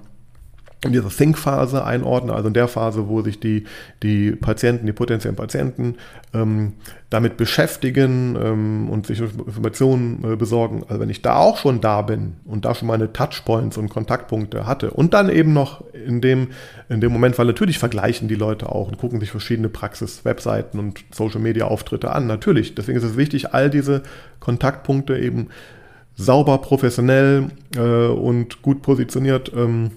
in 0.83 0.93
dieser 0.93 1.11
Think-Phase 1.11 1.85
einordnen, 1.85 2.35
also 2.35 2.49
in 2.49 2.55
der 2.55 2.67
Phase, 2.67 3.07
wo 3.09 3.21
sich 3.21 3.39
die, 3.39 3.65
die 4.03 4.33
Patienten, 4.33 4.87
die 4.87 4.93
potenziellen 4.93 5.37
Patienten 5.37 5.97
ähm, 6.33 6.73
damit 7.11 7.37
beschäftigen 7.37 8.39
ähm, 8.43 8.89
und 8.89 9.07
sich 9.07 9.21
Informationen 9.21 10.25
äh, 10.25 10.37
besorgen. 10.37 10.85
Also 10.89 11.01
wenn 11.01 11.11
ich 11.11 11.21
da 11.21 11.37
auch 11.37 11.59
schon 11.59 11.83
da 11.83 12.01
bin 12.01 12.37
und 12.47 12.65
da 12.65 12.75
schon 12.75 12.89
meine 12.89 13.13
Touchpoints 13.13 13.77
und 13.77 13.91
Kontaktpunkte 13.91 14.67
hatte 14.67 14.91
und 14.93 15.13
dann 15.13 15.29
eben 15.29 15.53
noch 15.53 15.85
in 15.93 16.23
dem, 16.23 16.49
in 16.89 17.03
dem 17.03 17.13
Moment, 17.13 17.39
weil 17.39 17.47
natürlich 17.47 17.79
vergleichen 17.79 18.29
die 18.29 18.35
Leute 18.35 18.71
auch 18.71 18.89
und 18.89 18.97
gucken 18.97 19.21
sich 19.21 19.31
verschiedene 19.31 19.69
Praxis-Webseiten 19.69 20.79
und 20.79 21.05
Social-Media-Auftritte 21.11 22.11
an, 22.11 22.27
natürlich. 22.27 22.75
Deswegen 22.75 22.97
ist 22.97 23.05
es 23.05 23.19
wichtig, 23.19 23.53
all 23.53 23.69
diese 23.69 24.03
Kontaktpunkte 24.39 25.19
eben 25.19 25.49
sauber, 26.17 26.59
professionell 26.59 27.51
äh, 27.77 27.81
und 27.81 28.63
gut 28.63 28.81
positioniert 28.81 29.53
ähm, 29.55 29.91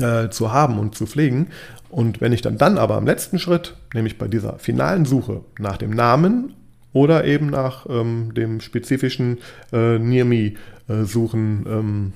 äh, 0.00 0.28
zu 0.28 0.52
haben 0.52 0.78
und 0.78 0.94
zu 0.94 1.06
pflegen. 1.06 1.48
Und 1.90 2.20
wenn 2.20 2.32
ich 2.32 2.42
dann 2.42 2.58
dann 2.58 2.78
aber 2.78 2.96
am 2.96 3.06
letzten 3.06 3.38
Schritt, 3.38 3.74
nämlich 3.94 4.18
bei 4.18 4.28
dieser 4.28 4.58
finalen 4.58 5.04
Suche 5.04 5.42
nach 5.58 5.76
dem 5.76 5.90
Namen 5.90 6.54
oder 6.92 7.24
eben 7.24 7.46
nach 7.46 7.86
ähm, 7.88 8.34
dem 8.34 8.60
spezifischen 8.60 9.38
äh, 9.72 9.98
Near 9.98 10.24
Me 10.24 10.52
äh, 10.88 11.04
suchen 11.04 11.66
ähm, 11.68 12.12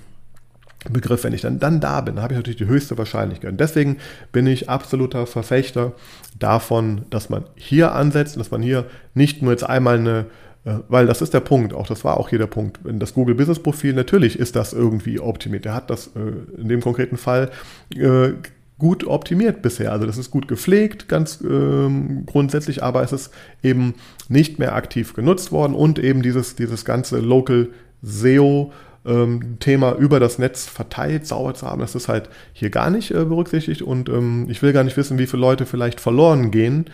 Begriff, 0.91 1.23
wenn 1.23 1.33
ich 1.33 1.43
dann, 1.43 1.61
dann 1.61 1.81
da 1.81 2.01
bin, 2.01 2.21
habe 2.21 2.35
ich 2.35 2.39
natürlich 2.39 2.59
die 2.59 2.67
höchste 2.67 2.99
Wahrscheinlichkeit. 2.99 3.53
Und 3.53 3.61
deswegen 3.61 3.99
bin 4.33 4.47
ich 4.47 4.69
absoluter 4.69 5.27
Verfechter 5.27 5.93
davon, 6.39 7.03
dass 7.11 7.31
man 7.31 7.45
hier 7.55 7.95
ansetzt, 7.95 8.37
dass 8.37 8.51
man 8.51 8.63
hier 8.63 8.87
nicht 9.15 9.43
nur 9.43 9.53
jetzt 9.53 9.65
einmal 9.65 9.99
eine 9.99 10.27
weil 10.65 11.07
das 11.07 11.23
ist 11.23 11.35
der 11.35 11.41
Punkt, 11.41 11.75
auch 11.75 11.87
das 11.87 12.05
war 12.05 12.19
auch 12.19 12.29
hier 12.29 12.39
der 12.39 12.47
Punkt. 12.47 12.79
Das 12.85 13.15
Google 13.15 13.35
Business 13.35 13.59
Profil, 13.59 13.95
natürlich 13.95 14.39
ist 14.39 14.55
das 14.55 14.73
irgendwie 14.73 15.19
optimiert. 15.19 15.65
Der 15.65 15.75
hat 15.75 15.91
das 15.91 16.09
äh, 16.09 16.61
in 16.61 16.69
dem 16.69 16.81
konkreten 16.81 17.17
Fall 17.17 17.51
äh, 17.97 18.33
gut 18.79 19.07
optimiert 19.07 19.63
bisher. 19.63 19.93
Also 19.93 20.07
das 20.07 20.19
ist 20.19 20.31
gut 20.31 20.49
gepflegt, 20.49 21.09
ganz 21.09 21.41
ähm, 21.41 22.27
grundsätzlich, 22.27 22.83
aber 22.83 23.03
es 23.03 23.13
ist 23.13 23.33
eben 23.63 23.95
nicht 24.29 24.59
mehr 24.59 24.75
aktiv 24.75 25.15
genutzt 25.15 25.53
worden 25.53 25.75
und 25.75 25.99
eben 25.99 26.23
dieses, 26.23 26.57
dieses 26.57 26.85
ganze 26.85 27.19
Local 27.19 27.69
SEO 28.03 28.73
ähm, 29.05 29.59
Thema 29.59 29.95
über 29.95 30.21
das 30.21 30.39
Netz 30.39 30.67
verteilt, 30.67 31.27
sauber 31.27 31.55
zu 31.55 31.67
haben, 31.67 31.81
das 31.81 31.95
ist 31.95 32.09
halt 32.09 32.29
hier 32.53 32.71
gar 32.71 32.91
nicht 32.91 33.11
äh, 33.11 33.25
berücksichtigt 33.25 33.83
und 33.83 34.09
ähm, 34.09 34.47
ich 34.49 34.63
will 34.63 34.73
gar 34.73 34.85
nicht 34.85 34.97
wissen, 34.97 35.19
wie 35.19 35.27
viele 35.27 35.43
Leute 35.43 35.67
vielleicht 35.67 36.01
verloren 36.01 36.51
gehen, 36.51 36.87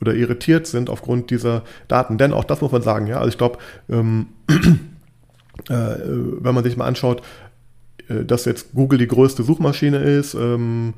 oder 0.00 0.14
irritiert 0.14 0.66
sind 0.66 0.90
aufgrund 0.90 1.30
dieser 1.30 1.62
Daten. 1.88 2.18
Denn 2.18 2.32
auch 2.32 2.44
das 2.44 2.60
muss 2.60 2.72
man 2.72 2.82
sagen, 2.82 3.06
ja, 3.06 3.18
also 3.18 3.28
ich 3.28 3.38
glaube, 3.38 3.58
ähm, 3.88 4.26
äh, 5.68 5.74
wenn 5.74 6.54
man 6.54 6.64
sich 6.64 6.76
mal 6.76 6.86
anschaut, 6.86 7.22
äh, 8.08 8.24
dass 8.24 8.44
jetzt 8.44 8.72
Google 8.74 8.98
die 8.98 9.08
größte 9.08 9.42
Suchmaschine 9.42 9.98
ist 9.98 10.34
ähm, 10.34 10.94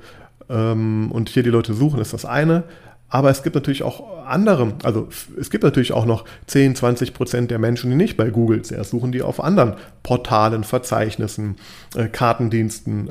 ähm, 0.48 1.10
und 1.12 1.28
hier 1.28 1.42
die 1.42 1.50
Leute 1.50 1.74
suchen, 1.74 2.00
ist 2.00 2.12
das 2.12 2.24
eine. 2.24 2.64
Aber 3.08 3.30
es 3.30 3.44
gibt 3.44 3.54
natürlich 3.54 3.84
auch 3.84 4.24
andere, 4.26 4.74
also 4.82 5.08
es 5.38 5.50
gibt 5.50 5.62
natürlich 5.62 5.92
auch 5.92 6.06
noch 6.06 6.24
10, 6.48 6.74
20 6.74 7.14
Prozent 7.14 7.50
der 7.52 7.60
Menschen, 7.60 7.90
die 7.90 7.96
nicht 7.96 8.16
bei 8.16 8.30
Google 8.30 8.62
zuerst 8.62 8.90
suchen, 8.90 9.12
die 9.12 9.22
auf 9.22 9.42
anderen 9.42 9.74
Portalen, 10.02 10.64
Verzeichnissen, 10.64 11.56
äh, 11.94 12.08
Kartendiensten 12.08 13.08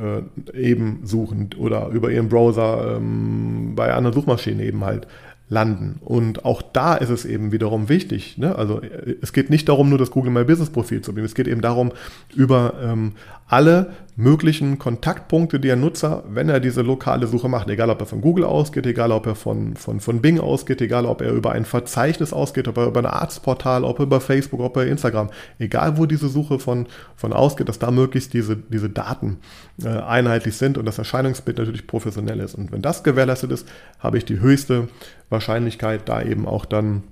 äh, 0.53 0.59
eben 0.59 0.99
suchen 1.03 1.51
oder 1.57 1.87
über 1.89 2.11
ihren 2.11 2.27
Browser 2.27 2.97
ähm, 2.97 3.73
bei 3.75 3.93
anderen 3.93 4.13
Suchmaschinen 4.13 4.59
eben 4.59 4.83
halt 4.83 5.07
landen. 5.47 5.99
Und 6.03 6.43
auch 6.43 6.61
da 6.61 6.95
ist 6.95 7.09
es 7.09 7.25
eben 7.25 7.51
wiederum 7.51 7.87
wichtig. 7.87 8.37
Ne? 8.37 8.55
Also 8.55 8.81
es 9.21 9.31
geht 9.31 9.49
nicht 9.49 9.69
darum, 9.69 9.89
nur 9.89 9.99
das 9.99 10.11
Google 10.11 10.31
My 10.31 10.43
Business 10.43 10.69
Profil 10.71 11.01
zu 11.01 11.11
nehmen. 11.11 11.25
Es 11.25 11.35
geht 11.35 11.47
eben 11.47 11.61
darum, 11.61 11.91
über 12.35 12.73
ähm, 12.81 13.13
alle 13.47 13.93
möglichen 14.15 14.79
Kontaktpunkte, 14.79 15.59
die 15.59 15.71
ein 15.71 15.81
Nutzer, 15.81 16.23
wenn 16.27 16.47
er 16.47 16.59
diese 16.59 16.81
lokale 16.81 17.27
Suche 17.27 17.49
macht, 17.49 17.69
egal 17.69 17.89
ob 17.89 17.99
er 17.99 18.07
von 18.07 18.21
Google 18.21 18.45
ausgeht, 18.45 18.85
egal 18.85 19.11
ob 19.11 19.27
er 19.27 19.35
von, 19.35 19.75
von, 19.75 19.99
von 19.99 20.21
Bing 20.21 20.39
ausgeht, 20.39 20.81
egal 20.81 21.05
ob 21.05 21.21
er 21.21 21.31
über 21.31 21.51
ein 21.51 21.65
Verzeichnis 21.65 22.31
ausgeht, 22.31 22.67
ob 22.67 22.77
er 22.77 22.87
über 22.87 23.01
ein 23.01 23.05
Arztportal, 23.05 23.83
ob 23.83 23.99
er 23.99 24.05
über 24.05 24.21
Facebook, 24.21 24.61
ob 24.61 24.77
er 24.77 24.87
Instagram, 24.87 25.29
egal 25.59 25.97
wo 25.97 26.05
diese 26.05 26.29
Suche 26.29 26.59
von, 26.59 26.87
von 27.15 27.33
ausgeht, 27.33 27.67
dass 27.67 27.77
da 27.77 27.91
möglichst 27.91 28.33
diese, 28.33 28.55
diese 28.55 28.89
Daten 28.89 29.37
äh, 29.83 29.89
einheitlich 29.89 30.55
sind 30.55 30.77
und 30.77 30.85
das 30.85 30.97
Erscheinungsbild 30.97 31.57
natürlich 31.57 31.85
professionell 31.85 32.39
ist. 32.39 32.55
Und 32.55 32.71
wenn 32.71 32.81
das 32.81 33.03
gewährleistet 33.03 33.51
ist, 33.51 33.67
habe 33.99 34.17
ich 34.17 34.25
die 34.25 34.39
höchste 34.39 34.87
Wahrscheinlichkeit, 35.29 36.07
da 36.07 36.21
eben 36.21 36.47
auch 36.47 36.65
dann 36.65 37.03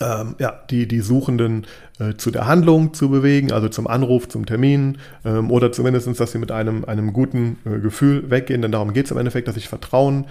ähm, 0.00 0.34
ja, 0.38 0.60
die, 0.70 0.88
die 0.88 1.00
Suchenden 1.00 1.66
äh, 1.98 2.14
zu 2.14 2.30
der 2.30 2.46
Handlung 2.46 2.94
zu 2.94 3.10
bewegen, 3.10 3.52
also 3.52 3.68
zum 3.68 3.86
Anruf, 3.86 4.28
zum 4.28 4.46
Termin 4.46 4.98
ähm, 5.24 5.50
oder 5.50 5.72
zumindest, 5.72 6.18
dass 6.18 6.32
sie 6.32 6.38
mit 6.38 6.50
einem, 6.50 6.84
einem 6.84 7.12
guten 7.12 7.58
äh, 7.64 7.78
Gefühl 7.78 8.30
weggehen, 8.30 8.62
denn 8.62 8.72
darum 8.72 8.92
geht 8.92 9.06
es 9.06 9.12
im 9.12 9.18
Endeffekt, 9.18 9.48
dass 9.48 9.56
ich 9.56 9.68
Vertrauen 9.68 10.26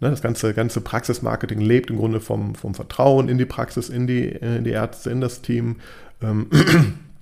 Ne, 0.00 0.10
das 0.10 0.22
ganze, 0.22 0.52
ganze 0.54 0.80
Praxismarketing 0.80 1.60
lebt 1.60 1.88
im 1.88 1.96
Grunde 1.96 2.20
vom, 2.20 2.56
vom 2.56 2.74
Vertrauen 2.74 3.28
in 3.28 3.38
die 3.38 3.46
Praxis, 3.46 3.88
in 3.88 4.06
die, 4.06 4.26
in 4.26 4.64
die 4.64 4.72
Ärzte, 4.72 5.10
in 5.10 5.20
das 5.20 5.40
Team. 5.40 5.76
Ähm, 6.20 6.48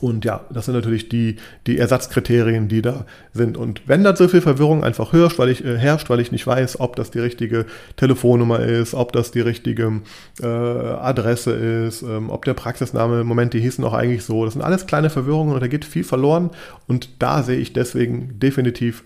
und 0.00 0.24
ja, 0.24 0.44
das 0.50 0.66
sind 0.66 0.74
natürlich 0.74 1.08
die, 1.08 1.36
die 1.66 1.78
Ersatzkriterien, 1.78 2.68
die 2.68 2.82
da 2.82 3.06
sind. 3.32 3.56
Und 3.56 3.82
wenn 3.86 4.04
da 4.04 4.14
so 4.16 4.28
viel 4.28 4.40
Verwirrung 4.40 4.82
einfach 4.82 5.12
herrscht, 5.12 5.38
weil 5.38 5.48
ich, 5.48 5.64
äh, 5.64 5.78
herrscht, 5.78 6.10
weil 6.10 6.20
ich 6.20 6.32
nicht 6.32 6.46
weiß, 6.46 6.80
ob 6.80 6.96
das 6.96 7.10
die 7.10 7.20
richtige 7.20 7.66
Telefonnummer 7.96 8.60
ist, 8.60 8.94
ob 8.94 9.12
das 9.12 9.30
die 9.30 9.40
richtige 9.40 10.00
äh, 10.42 10.46
Adresse 10.46 11.52
ist, 11.52 12.02
ähm, 12.02 12.30
ob 12.30 12.44
der 12.44 12.54
Praxisname, 12.54 13.24
Moment, 13.24 13.54
die 13.54 13.60
hießen 13.60 13.84
auch 13.84 13.94
eigentlich 13.94 14.24
so, 14.24 14.44
das 14.44 14.54
sind 14.54 14.62
alles 14.62 14.86
kleine 14.86 15.10
Verwirrungen 15.10 15.54
und 15.54 15.60
da 15.60 15.68
geht 15.68 15.84
viel 15.84 16.04
verloren. 16.04 16.50
Und 16.86 17.10
da 17.20 17.42
sehe 17.42 17.58
ich 17.58 17.72
deswegen 17.72 18.38
definitiv 18.38 19.04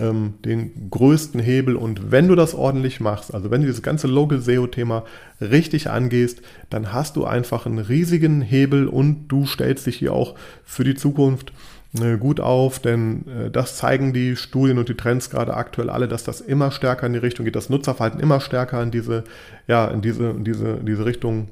ähm, 0.00 0.34
den 0.44 0.90
größten 0.90 1.40
Hebel. 1.40 1.76
Und 1.76 2.10
wenn 2.10 2.28
du 2.28 2.34
das 2.34 2.54
ordentlich 2.54 3.00
machst, 3.00 3.34
also 3.34 3.50
wenn 3.50 3.60
du 3.62 3.66
dieses 3.66 3.82
ganze 3.82 4.06
Local 4.06 4.40
SEO-Thema 4.40 5.04
richtig 5.40 5.90
angehst, 5.90 6.42
dann 6.70 6.92
hast 6.92 7.16
du 7.16 7.24
einfach 7.24 7.66
einen 7.66 7.78
riesigen 7.78 8.42
Hebel 8.42 8.88
und 8.88 9.28
du 9.28 9.46
stellst 9.46 9.86
dich 9.86 9.96
hier 9.96 10.12
auch 10.12 10.34
für 10.64 10.84
die 10.84 10.94
Zukunft 10.94 11.52
äh, 12.00 12.16
gut 12.18 12.40
auf, 12.40 12.78
denn 12.78 13.26
äh, 13.28 13.50
das 13.50 13.76
zeigen 13.76 14.12
die 14.12 14.36
Studien 14.36 14.78
und 14.78 14.88
die 14.88 14.94
Trends 14.94 15.30
gerade 15.30 15.54
aktuell 15.54 15.90
alle, 15.90 16.08
dass 16.08 16.24
das 16.24 16.40
immer 16.40 16.70
stärker 16.70 17.06
in 17.06 17.12
die 17.12 17.18
Richtung 17.18 17.44
geht, 17.44 17.56
das 17.56 17.70
Nutzerverhalten 17.70 18.20
immer 18.20 18.40
stärker 18.40 18.82
in 18.82 18.90
diese, 18.90 19.24
ja, 19.66 19.86
in 19.88 20.02
diese, 20.02 20.30
in 20.30 20.44
diese, 20.44 20.68
in 20.68 20.86
diese 20.86 21.04
Richtung 21.04 21.48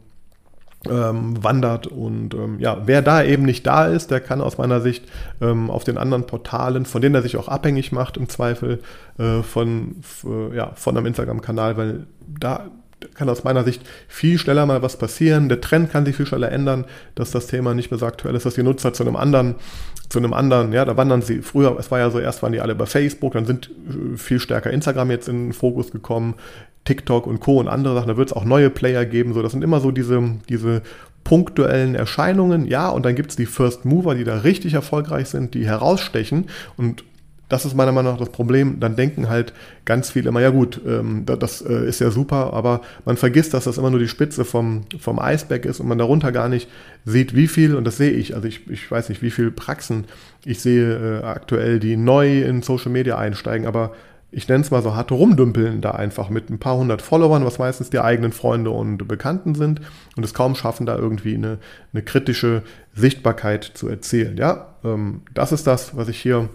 ähm, 0.91 1.43
wandert. 1.43 1.87
Und 1.87 2.35
ähm, 2.35 2.59
ja, 2.59 2.82
wer 2.87 3.03
da 3.03 3.22
eben 3.22 3.45
nicht 3.45 3.66
da 3.66 3.87
ist, 3.87 4.11
der 4.11 4.20
kann 4.20 4.41
aus 4.41 4.59
meiner 4.59 4.80
Sicht 4.80 5.05
ähm, 5.41 5.70
auf 5.70 5.85
den 5.85 5.99
anderen 5.99 6.26
Portalen, 6.26 6.87
von 6.87 7.03
denen 7.03 7.14
er 7.14 7.22
sich 7.22 7.37
auch 7.37 7.49
abhängig 7.49 7.93
macht, 7.93 8.16
im 8.16 8.28
Zweifel 8.28 8.80
äh, 9.18 9.43
von, 9.43 9.97
äh, 10.24 10.57
ja, 10.57 10.72
von 10.74 10.97
einem 10.97 11.07
Instagram-Kanal, 11.07 11.76
weil 11.76 12.07
da 12.26 12.66
kann 13.14 13.28
aus 13.28 13.45
meiner 13.45 13.64
Sicht 13.64 13.82
viel 14.09 14.39
schneller 14.39 14.66
mal 14.66 14.82
was 14.82 14.97
passieren. 14.97 15.49
Der 15.49 15.61
Trend 15.61 15.91
kann 15.91 16.07
sich 16.07 16.16
viel 16.16 16.26
schneller 16.26 16.51
ändern, 16.51 16.87
dass 17.14 17.30
das 17.30 17.47
Thema 17.47 17.74
nicht 17.74 17.91
mehr 17.91 17.99
so 17.99 18.07
aktuell 18.07 18.35
ist, 18.35 18.47
dass 18.47 18.55
die 18.55 18.62
Nutzer 18.62 18.93
zu 18.93 19.03
einem 19.03 19.16
anderen, 19.16 19.57
zu 20.09 20.18
einem 20.18 20.32
anderen, 20.32 20.72
ja, 20.72 20.85
da 20.85 20.97
wandern 20.97 21.22
sie. 21.22 21.43
Früher, 21.43 21.76
es 21.78 21.91
war 21.91 21.99
ja 21.99 22.11
so, 22.11 22.18
erst 22.18 22.43
waren 22.43 22.53
die 22.53 22.61
alle 22.61 22.74
bei 22.74 22.87
Facebook, 22.87 23.35
dann 23.35 23.47
sind 23.47 23.70
äh, 23.89 24.16
viel 24.16 24.41
stärker 24.41 24.70
Instagram 24.70 25.11
jetzt 25.11 25.28
in 25.28 25.47
den 25.47 25.53
Fokus 25.53 25.91
gekommen. 25.91 26.35
TikTok 26.85 27.26
und 27.26 27.41
Co. 27.41 27.59
und 27.59 27.68
andere 27.68 27.95
Sachen, 27.95 28.09
da 28.09 28.16
wird 28.16 28.30
es 28.30 28.37
auch 28.37 28.45
neue 28.45 28.70
Player 28.70 29.05
geben. 29.05 29.32
So, 29.35 29.43
das 29.43 29.53
sind 29.53 29.64
immer 29.64 29.80
so 29.80 29.91
diese, 29.91 30.22
diese 30.49 30.82
punktuellen 31.24 31.95
Erscheinungen. 31.95 32.66
Ja, 32.66 32.91
und 32.91 33.05
dann 33.05 33.14
gibt 33.14 33.30
es 33.30 33.37
die 33.37 33.47
First 33.47 33.85
Mover, 33.85 34.14
die 34.14 34.24
da 34.24 34.39
richtig 34.39 34.74
erfolgreich 34.74 35.28
sind, 35.28 35.55
die 35.55 35.66
herausstechen. 35.66 36.47
Und 36.76 37.05
das 37.49 37.64
ist 37.64 37.74
meiner 37.74 37.93
Meinung 37.93 38.12
nach 38.12 38.18
das 38.18 38.30
Problem. 38.30 38.80
Dann 38.80 38.97
denken 38.97 39.28
halt 39.28 39.53
ganz 39.85 40.11
viele 40.11 40.28
immer, 40.28 40.41
ja 40.41 40.51
gut, 40.51 40.80
ähm, 40.87 41.24
das 41.26 41.62
äh, 41.62 41.87
ist 41.87 42.01
ja 42.01 42.11
super, 42.11 42.53
aber 42.53 42.80
man 43.05 43.16
vergisst, 43.16 43.55
dass 43.55 43.64
das 43.64 43.78
immer 43.78 43.91
nur 43.91 44.01
die 44.01 44.09
Spitze 44.09 44.45
vom, 44.45 44.82
vom 44.99 45.18
Eisberg 45.18 45.64
ist 45.64 45.80
und 45.80 45.89
man 45.89 45.99
darunter 45.99 46.32
gar 46.32 46.49
nicht 46.49 46.68
sieht, 47.05 47.37
wie 47.37 47.47
viel, 47.47 47.74
und 47.74 47.85
das 47.85 47.97
sehe 47.97 48.11
ich, 48.11 48.35
also 48.35 48.49
ich, 48.49 48.68
ich 48.70 48.91
weiß 48.91 49.09
nicht, 49.09 49.22
wie 49.22 49.30
viele 49.30 49.51
Praxen 49.51 50.05
ich 50.45 50.61
sehe 50.61 51.20
äh, 51.20 51.24
aktuell, 51.24 51.80
die 51.80 51.97
neu 51.97 52.43
in 52.43 52.62
Social 52.62 52.91
Media 52.91 53.18
einsteigen, 53.18 53.66
aber 53.66 53.93
ich 54.35 54.49
nenne 54.49 54.62
es 54.62 54.70
mal 54.70 54.82
so 54.82 54.95
hart 54.95 55.12
rumdümpeln 55.12 55.80
da 55.80 55.93
einfach 55.93 56.28
mit 56.28 56.51
ein 56.51 56.59
paar 56.59 56.76
hundert 56.76 57.03
Followern, 57.03 57.45
was 57.45 57.59
meistens 57.59 57.91
die 57.91 58.01
eigenen 58.01 58.32
Freunde 58.32 58.70
und 58.70 59.07
Bekannten 59.09 59.55
sind 59.55 59.80
und 60.16 60.24
es 60.24 60.35
kaum 60.35 60.55
schaffen, 60.55 60.87
da 60.87 60.97
irgendwie 60.97 61.35
eine, 61.35 61.59
eine 61.93 62.03
kritische 62.03 62.62
Sichtbarkeit 62.95 63.64
zu 63.64 63.89
erzielen. 63.89 64.37
Ja, 64.37 64.74
ähm, 64.85 65.22
das 65.32 65.53
ist 65.53 65.66
das, 65.66 65.97
was 65.97 66.09
ich 66.09 66.20
hier 66.20 66.49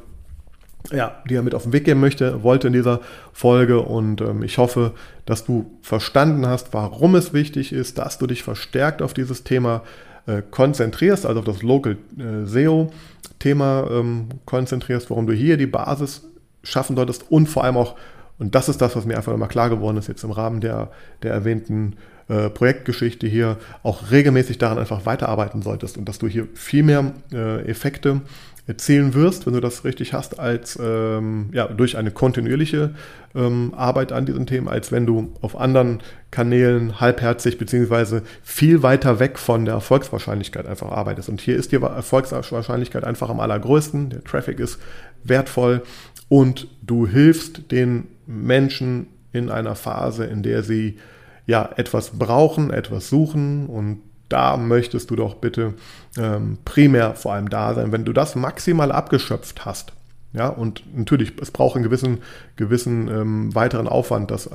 ja, 0.92 1.22
dir 1.30 1.42
mit 1.42 1.56
auf 1.56 1.64
den 1.64 1.74
Weg 1.74 1.86
geben 1.86 2.00
möchte, 2.00 2.44
wollte 2.44 2.68
in 2.68 2.74
dieser 2.74 3.02
Folge 3.34 3.82
und 3.82 4.22
ähm, 4.22 4.44
ich 4.44 4.58
hoffe, 4.58 4.94
dass 5.26 5.46
du 5.46 5.78
verstanden 5.82 6.48
hast, 6.48 6.74
warum 6.74 7.16
es 7.16 7.34
wichtig 7.34 7.74
ist, 7.74 7.98
dass 7.98 8.18
du 8.18 8.28
dich 8.28 8.44
verstärkt 8.44 9.02
auf 9.02 9.14
dieses 9.14 9.44
Thema 9.44 9.84
äh, 10.26 10.42
konzentrierst, 10.50 11.26
also 11.26 11.40
auf 11.40 11.46
das 11.46 11.64
Local 11.64 11.98
äh, 12.18 12.46
SEO-Thema 12.46 13.88
ähm, 13.92 14.30
konzentrierst, 14.46 15.10
warum 15.10 15.28
du 15.28 15.34
hier 15.34 15.58
die 15.58 15.68
Basis 15.68 16.29
schaffen 16.64 16.96
solltest 16.96 17.32
und 17.32 17.48
vor 17.48 17.64
allem 17.64 17.78
auch, 17.78 17.96
und 18.38 18.56
das 18.56 18.70
ist 18.70 18.82
das, 18.82 18.96
was 18.96 19.06
mir 19.06 19.18
einfach 19.18 19.32
nochmal 19.32 19.50
klar 19.50 19.70
geworden 19.70 19.98
ist 19.98 20.08
jetzt 20.08 20.24
im 20.24 20.32
Rahmen 20.32 20.62
der, 20.62 20.92
der 21.24 21.34
erwähnten 21.34 21.96
äh, 22.30 22.50
Projektgeschichte 22.50 23.28
hier, 23.28 23.58
auch 23.84 24.12
regelmäßig 24.12 24.58
daran 24.58 24.78
einfach 24.78 25.06
weiterarbeiten 25.06 25.62
solltest 25.62 25.98
und 25.98 26.08
dass 26.08 26.20
du 26.20 26.28
hier 26.28 26.48
viel 26.54 26.84
mehr 26.84 27.14
äh, 27.34 27.68
Effekte 27.68 28.22
erzielen 28.70 29.16
wirst, 29.16 29.48
wenn 29.48 29.54
du 29.54 29.62
das 29.62 29.84
richtig 29.84 30.14
hast, 30.14 30.40
als 30.40 30.78
ähm, 30.80 31.50
ja, 31.54 31.68
durch 31.68 31.98
eine 31.98 32.12
kontinuierliche 32.12 32.94
ähm, 33.34 33.74
Arbeit 33.76 34.12
an 34.12 34.28
diesen 34.28 34.46
Themen, 34.46 34.68
als 34.68 34.92
wenn 34.92 35.08
du 35.08 35.34
auf 35.42 35.60
anderen 35.60 36.02
Kanälen 36.30 37.02
halbherzig 37.02 37.58
beziehungsweise 37.58 38.22
viel 38.44 38.84
weiter 38.84 39.20
weg 39.20 39.40
von 39.40 39.66
der 39.66 39.74
Erfolgswahrscheinlichkeit 39.74 40.68
einfach 40.68 40.92
arbeitest. 40.92 41.30
Und 41.30 41.42
hier 41.42 41.56
ist 41.56 41.72
die 41.72 41.78
Erfolgswahrscheinlichkeit 41.78 43.04
einfach 43.04 43.30
am 43.30 43.40
allergrößten. 43.40 44.12
Der 44.12 44.24
Traffic 44.24 44.60
ist 44.60 44.78
wertvoll 45.24 45.82
und 46.30 46.68
du 46.82 47.08
hilfst 47.08 47.72
den 47.72 48.08
Menschen 48.26 49.08
in 49.34 49.50
einer 49.50 49.76
Phase, 49.76 50.26
in 50.26 50.44
der 50.44 50.64
sie 50.64 50.98
ja 51.46 51.70
etwas 51.76 52.12
brauchen, 52.12 52.72
etwas 52.72 53.10
suchen 53.10 53.66
und 53.66 54.02
da 54.30 54.58
möchtest 54.58 55.10
du 55.10 55.16
doch 55.16 55.36
bitte 55.36 55.74
ähm, 56.18 56.60
primär 56.64 57.16
vor 57.16 57.34
allem 57.34 57.50
da 57.50 57.74
sein. 57.74 57.92
Wenn 57.92 58.06
du 58.06 58.14
das 58.14 58.36
maximal 58.36 58.92
abgeschöpft 58.92 59.66
hast, 59.66 59.92
ja, 60.32 60.48
und 60.48 60.84
natürlich, 60.96 61.34
es 61.42 61.50
braucht 61.50 61.76
einen 61.76 61.84
gewissen, 61.84 62.20
gewissen 62.56 63.08
ähm, 63.08 63.56
weiteren 63.56 63.88
Aufwand, 63.88 64.30
das 64.30 64.46
äh, 64.46 64.52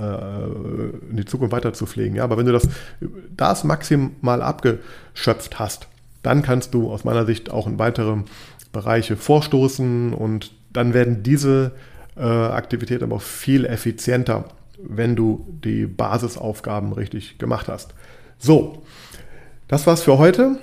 in 1.11 1.16
die 1.16 1.25
Zukunft 1.25 1.53
weiter 1.53 1.72
zu 1.72 1.87
pflegen. 1.87 2.14
Ja, 2.14 2.22
aber 2.22 2.37
wenn 2.37 2.47
du 2.47 2.53
das, 2.53 2.68
das 3.37 3.64
maximal 3.64 4.41
abgeschöpft 4.41 5.59
hast, 5.59 5.89
dann 6.22 6.43
kannst 6.43 6.75
du 6.75 6.93
aus 6.93 7.03
meiner 7.03 7.27
Sicht 7.27 7.51
auch 7.51 7.66
in 7.66 7.81
weitere 7.81 8.18
Bereiche 8.72 9.16
vorstoßen 9.16 10.12
und 10.12 10.53
dann 10.75 10.93
werden 10.93 11.22
diese 11.22 11.72
äh, 12.16 12.20
Aktivitäten 12.20 13.05
aber 13.05 13.16
auch 13.16 13.22
viel 13.22 13.64
effizienter, 13.64 14.45
wenn 14.79 15.16
du 15.16 15.47
die 15.64 15.87
Basisaufgaben 15.87 16.93
richtig 16.93 17.39
gemacht 17.39 17.68
hast. 17.68 17.95
So, 18.39 18.83
das 19.68 19.87
war's 19.87 20.03
für 20.03 20.18
heute. 20.18 20.59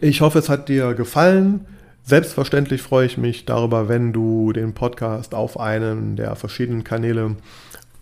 Ich 0.00 0.20
hoffe, 0.20 0.38
es 0.38 0.48
hat 0.48 0.68
dir 0.68 0.94
gefallen. 0.94 1.66
Selbstverständlich 2.02 2.82
freue 2.82 3.06
ich 3.06 3.18
mich 3.18 3.44
darüber, 3.44 3.88
wenn 3.88 4.12
du 4.12 4.52
den 4.52 4.72
Podcast 4.72 5.34
auf 5.34 5.60
einen 5.60 6.16
der 6.16 6.34
verschiedenen 6.34 6.82
Kanäle 6.82 7.36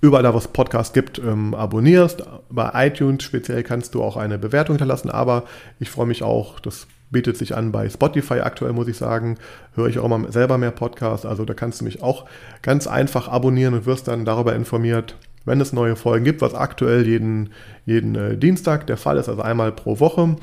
überall 0.01 0.23
da, 0.23 0.33
wo 0.33 0.39
es 0.39 0.49
Podcasts 0.49 0.93
gibt, 0.93 1.19
ähm, 1.19 1.55
abonnierst. 1.55 2.23
Bei 2.49 2.87
iTunes 2.87 3.25
speziell 3.25 3.65
kannst 3.65 3.95
du 3.95 4.03
auch 4.03 4.17
eine 4.17 4.39
Bewertung 4.39 4.77
hinterlassen, 4.77 5.11
aber 5.11 5.45
ich 5.81 5.91
freue 5.91 6.07
mich 6.07 6.23
auch, 6.23 6.61
das 6.61 6.87
bietet 7.11 7.37
sich 7.37 7.57
an 7.57 7.73
bei 7.73 7.89
Spotify 7.89 8.41
aktuell, 8.41 8.73
muss 8.73 8.89
ich 8.89 8.97
sagen, 8.97 9.39
höre 9.75 9.89
ich 9.89 9.99
auch 9.99 10.05
immer 10.05 10.31
selber 10.31 10.59
mehr 10.59 10.71
Podcasts, 10.71 11.27
also 11.27 11.45
da 11.45 11.55
kannst 11.55 11.81
du 11.81 11.85
mich 11.85 12.03
auch 12.03 12.27
ganz 12.63 12.87
einfach 12.87 13.29
abonnieren 13.29 13.75
und 13.75 13.87
wirst 13.87 14.09
dann 14.09 14.25
darüber 14.25 14.55
informiert, 14.55 15.17
wenn 15.45 15.61
es 15.61 15.73
neue 15.73 15.97
Folgen 15.97 16.25
gibt, 16.25 16.43
was 16.43 16.55
aktuell 16.55 17.07
jeden, 17.07 17.51
jeden 17.87 18.15
äh, 18.15 18.37
Dienstag 18.37 18.87
der 18.87 18.97
Fall 18.97 19.17
ist, 19.17 19.29
also 19.29 19.43
einmal 19.43 19.73
pro 19.73 19.99
Woche. 20.01 20.37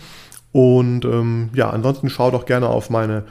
Und 0.52 1.06
ähm, 1.06 1.50
ja, 1.54 1.70
ansonsten 1.70 2.10
schau 2.10 2.32
doch 2.32 2.46
gerne 2.46 2.70
auf 2.70 2.90
meine 2.90 3.26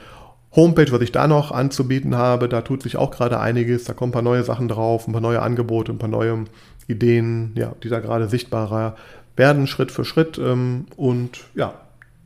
Homepage, 0.55 0.91
was 0.91 1.01
ich 1.01 1.11
da 1.11 1.27
noch 1.27 1.51
anzubieten 1.51 2.15
habe. 2.15 2.47
Da 2.47 2.61
tut 2.61 2.83
sich 2.83 2.97
auch 2.97 3.11
gerade 3.11 3.39
einiges. 3.39 3.83
Da 3.83 3.93
kommen 3.93 4.11
ein 4.11 4.13
paar 4.13 4.21
neue 4.21 4.43
Sachen 4.43 4.67
drauf, 4.67 5.07
ein 5.07 5.11
paar 5.11 5.21
neue 5.21 5.41
Angebote, 5.41 5.91
ein 5.91 5.97
paar 5.97 6.07
neue 6.07 6.45
Ideen, 6.87 7.51
ja, 7.55 7.73
die 7.83 7.89
da 7.89 7.99
gerade 7.99 8.29
sichtbarer 8.29 8.95
werden, 9.35 9.67
Schritt 9.67 9.91
für 9.91 10.05
Schritt. 10.05 10.37
Ähm, 10.37 10.85
und 10.95 11.39
ja, 11.55 11.73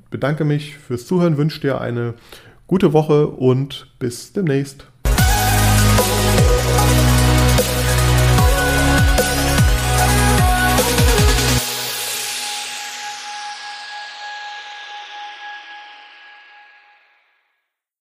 bedanke 0.10 0.46
mich 0.46 0.78
fürs 0.78 1.06
Zuhören, 1.06 1.38
wünsche 1.38 1.62
dir 1.62 1.82
eine 1.82 2.14
gute 2.68 2.94
Woche 2.94 3.28
und 3.28 3.88
bis 4.00 4.34
demnächst. 4.34 4.86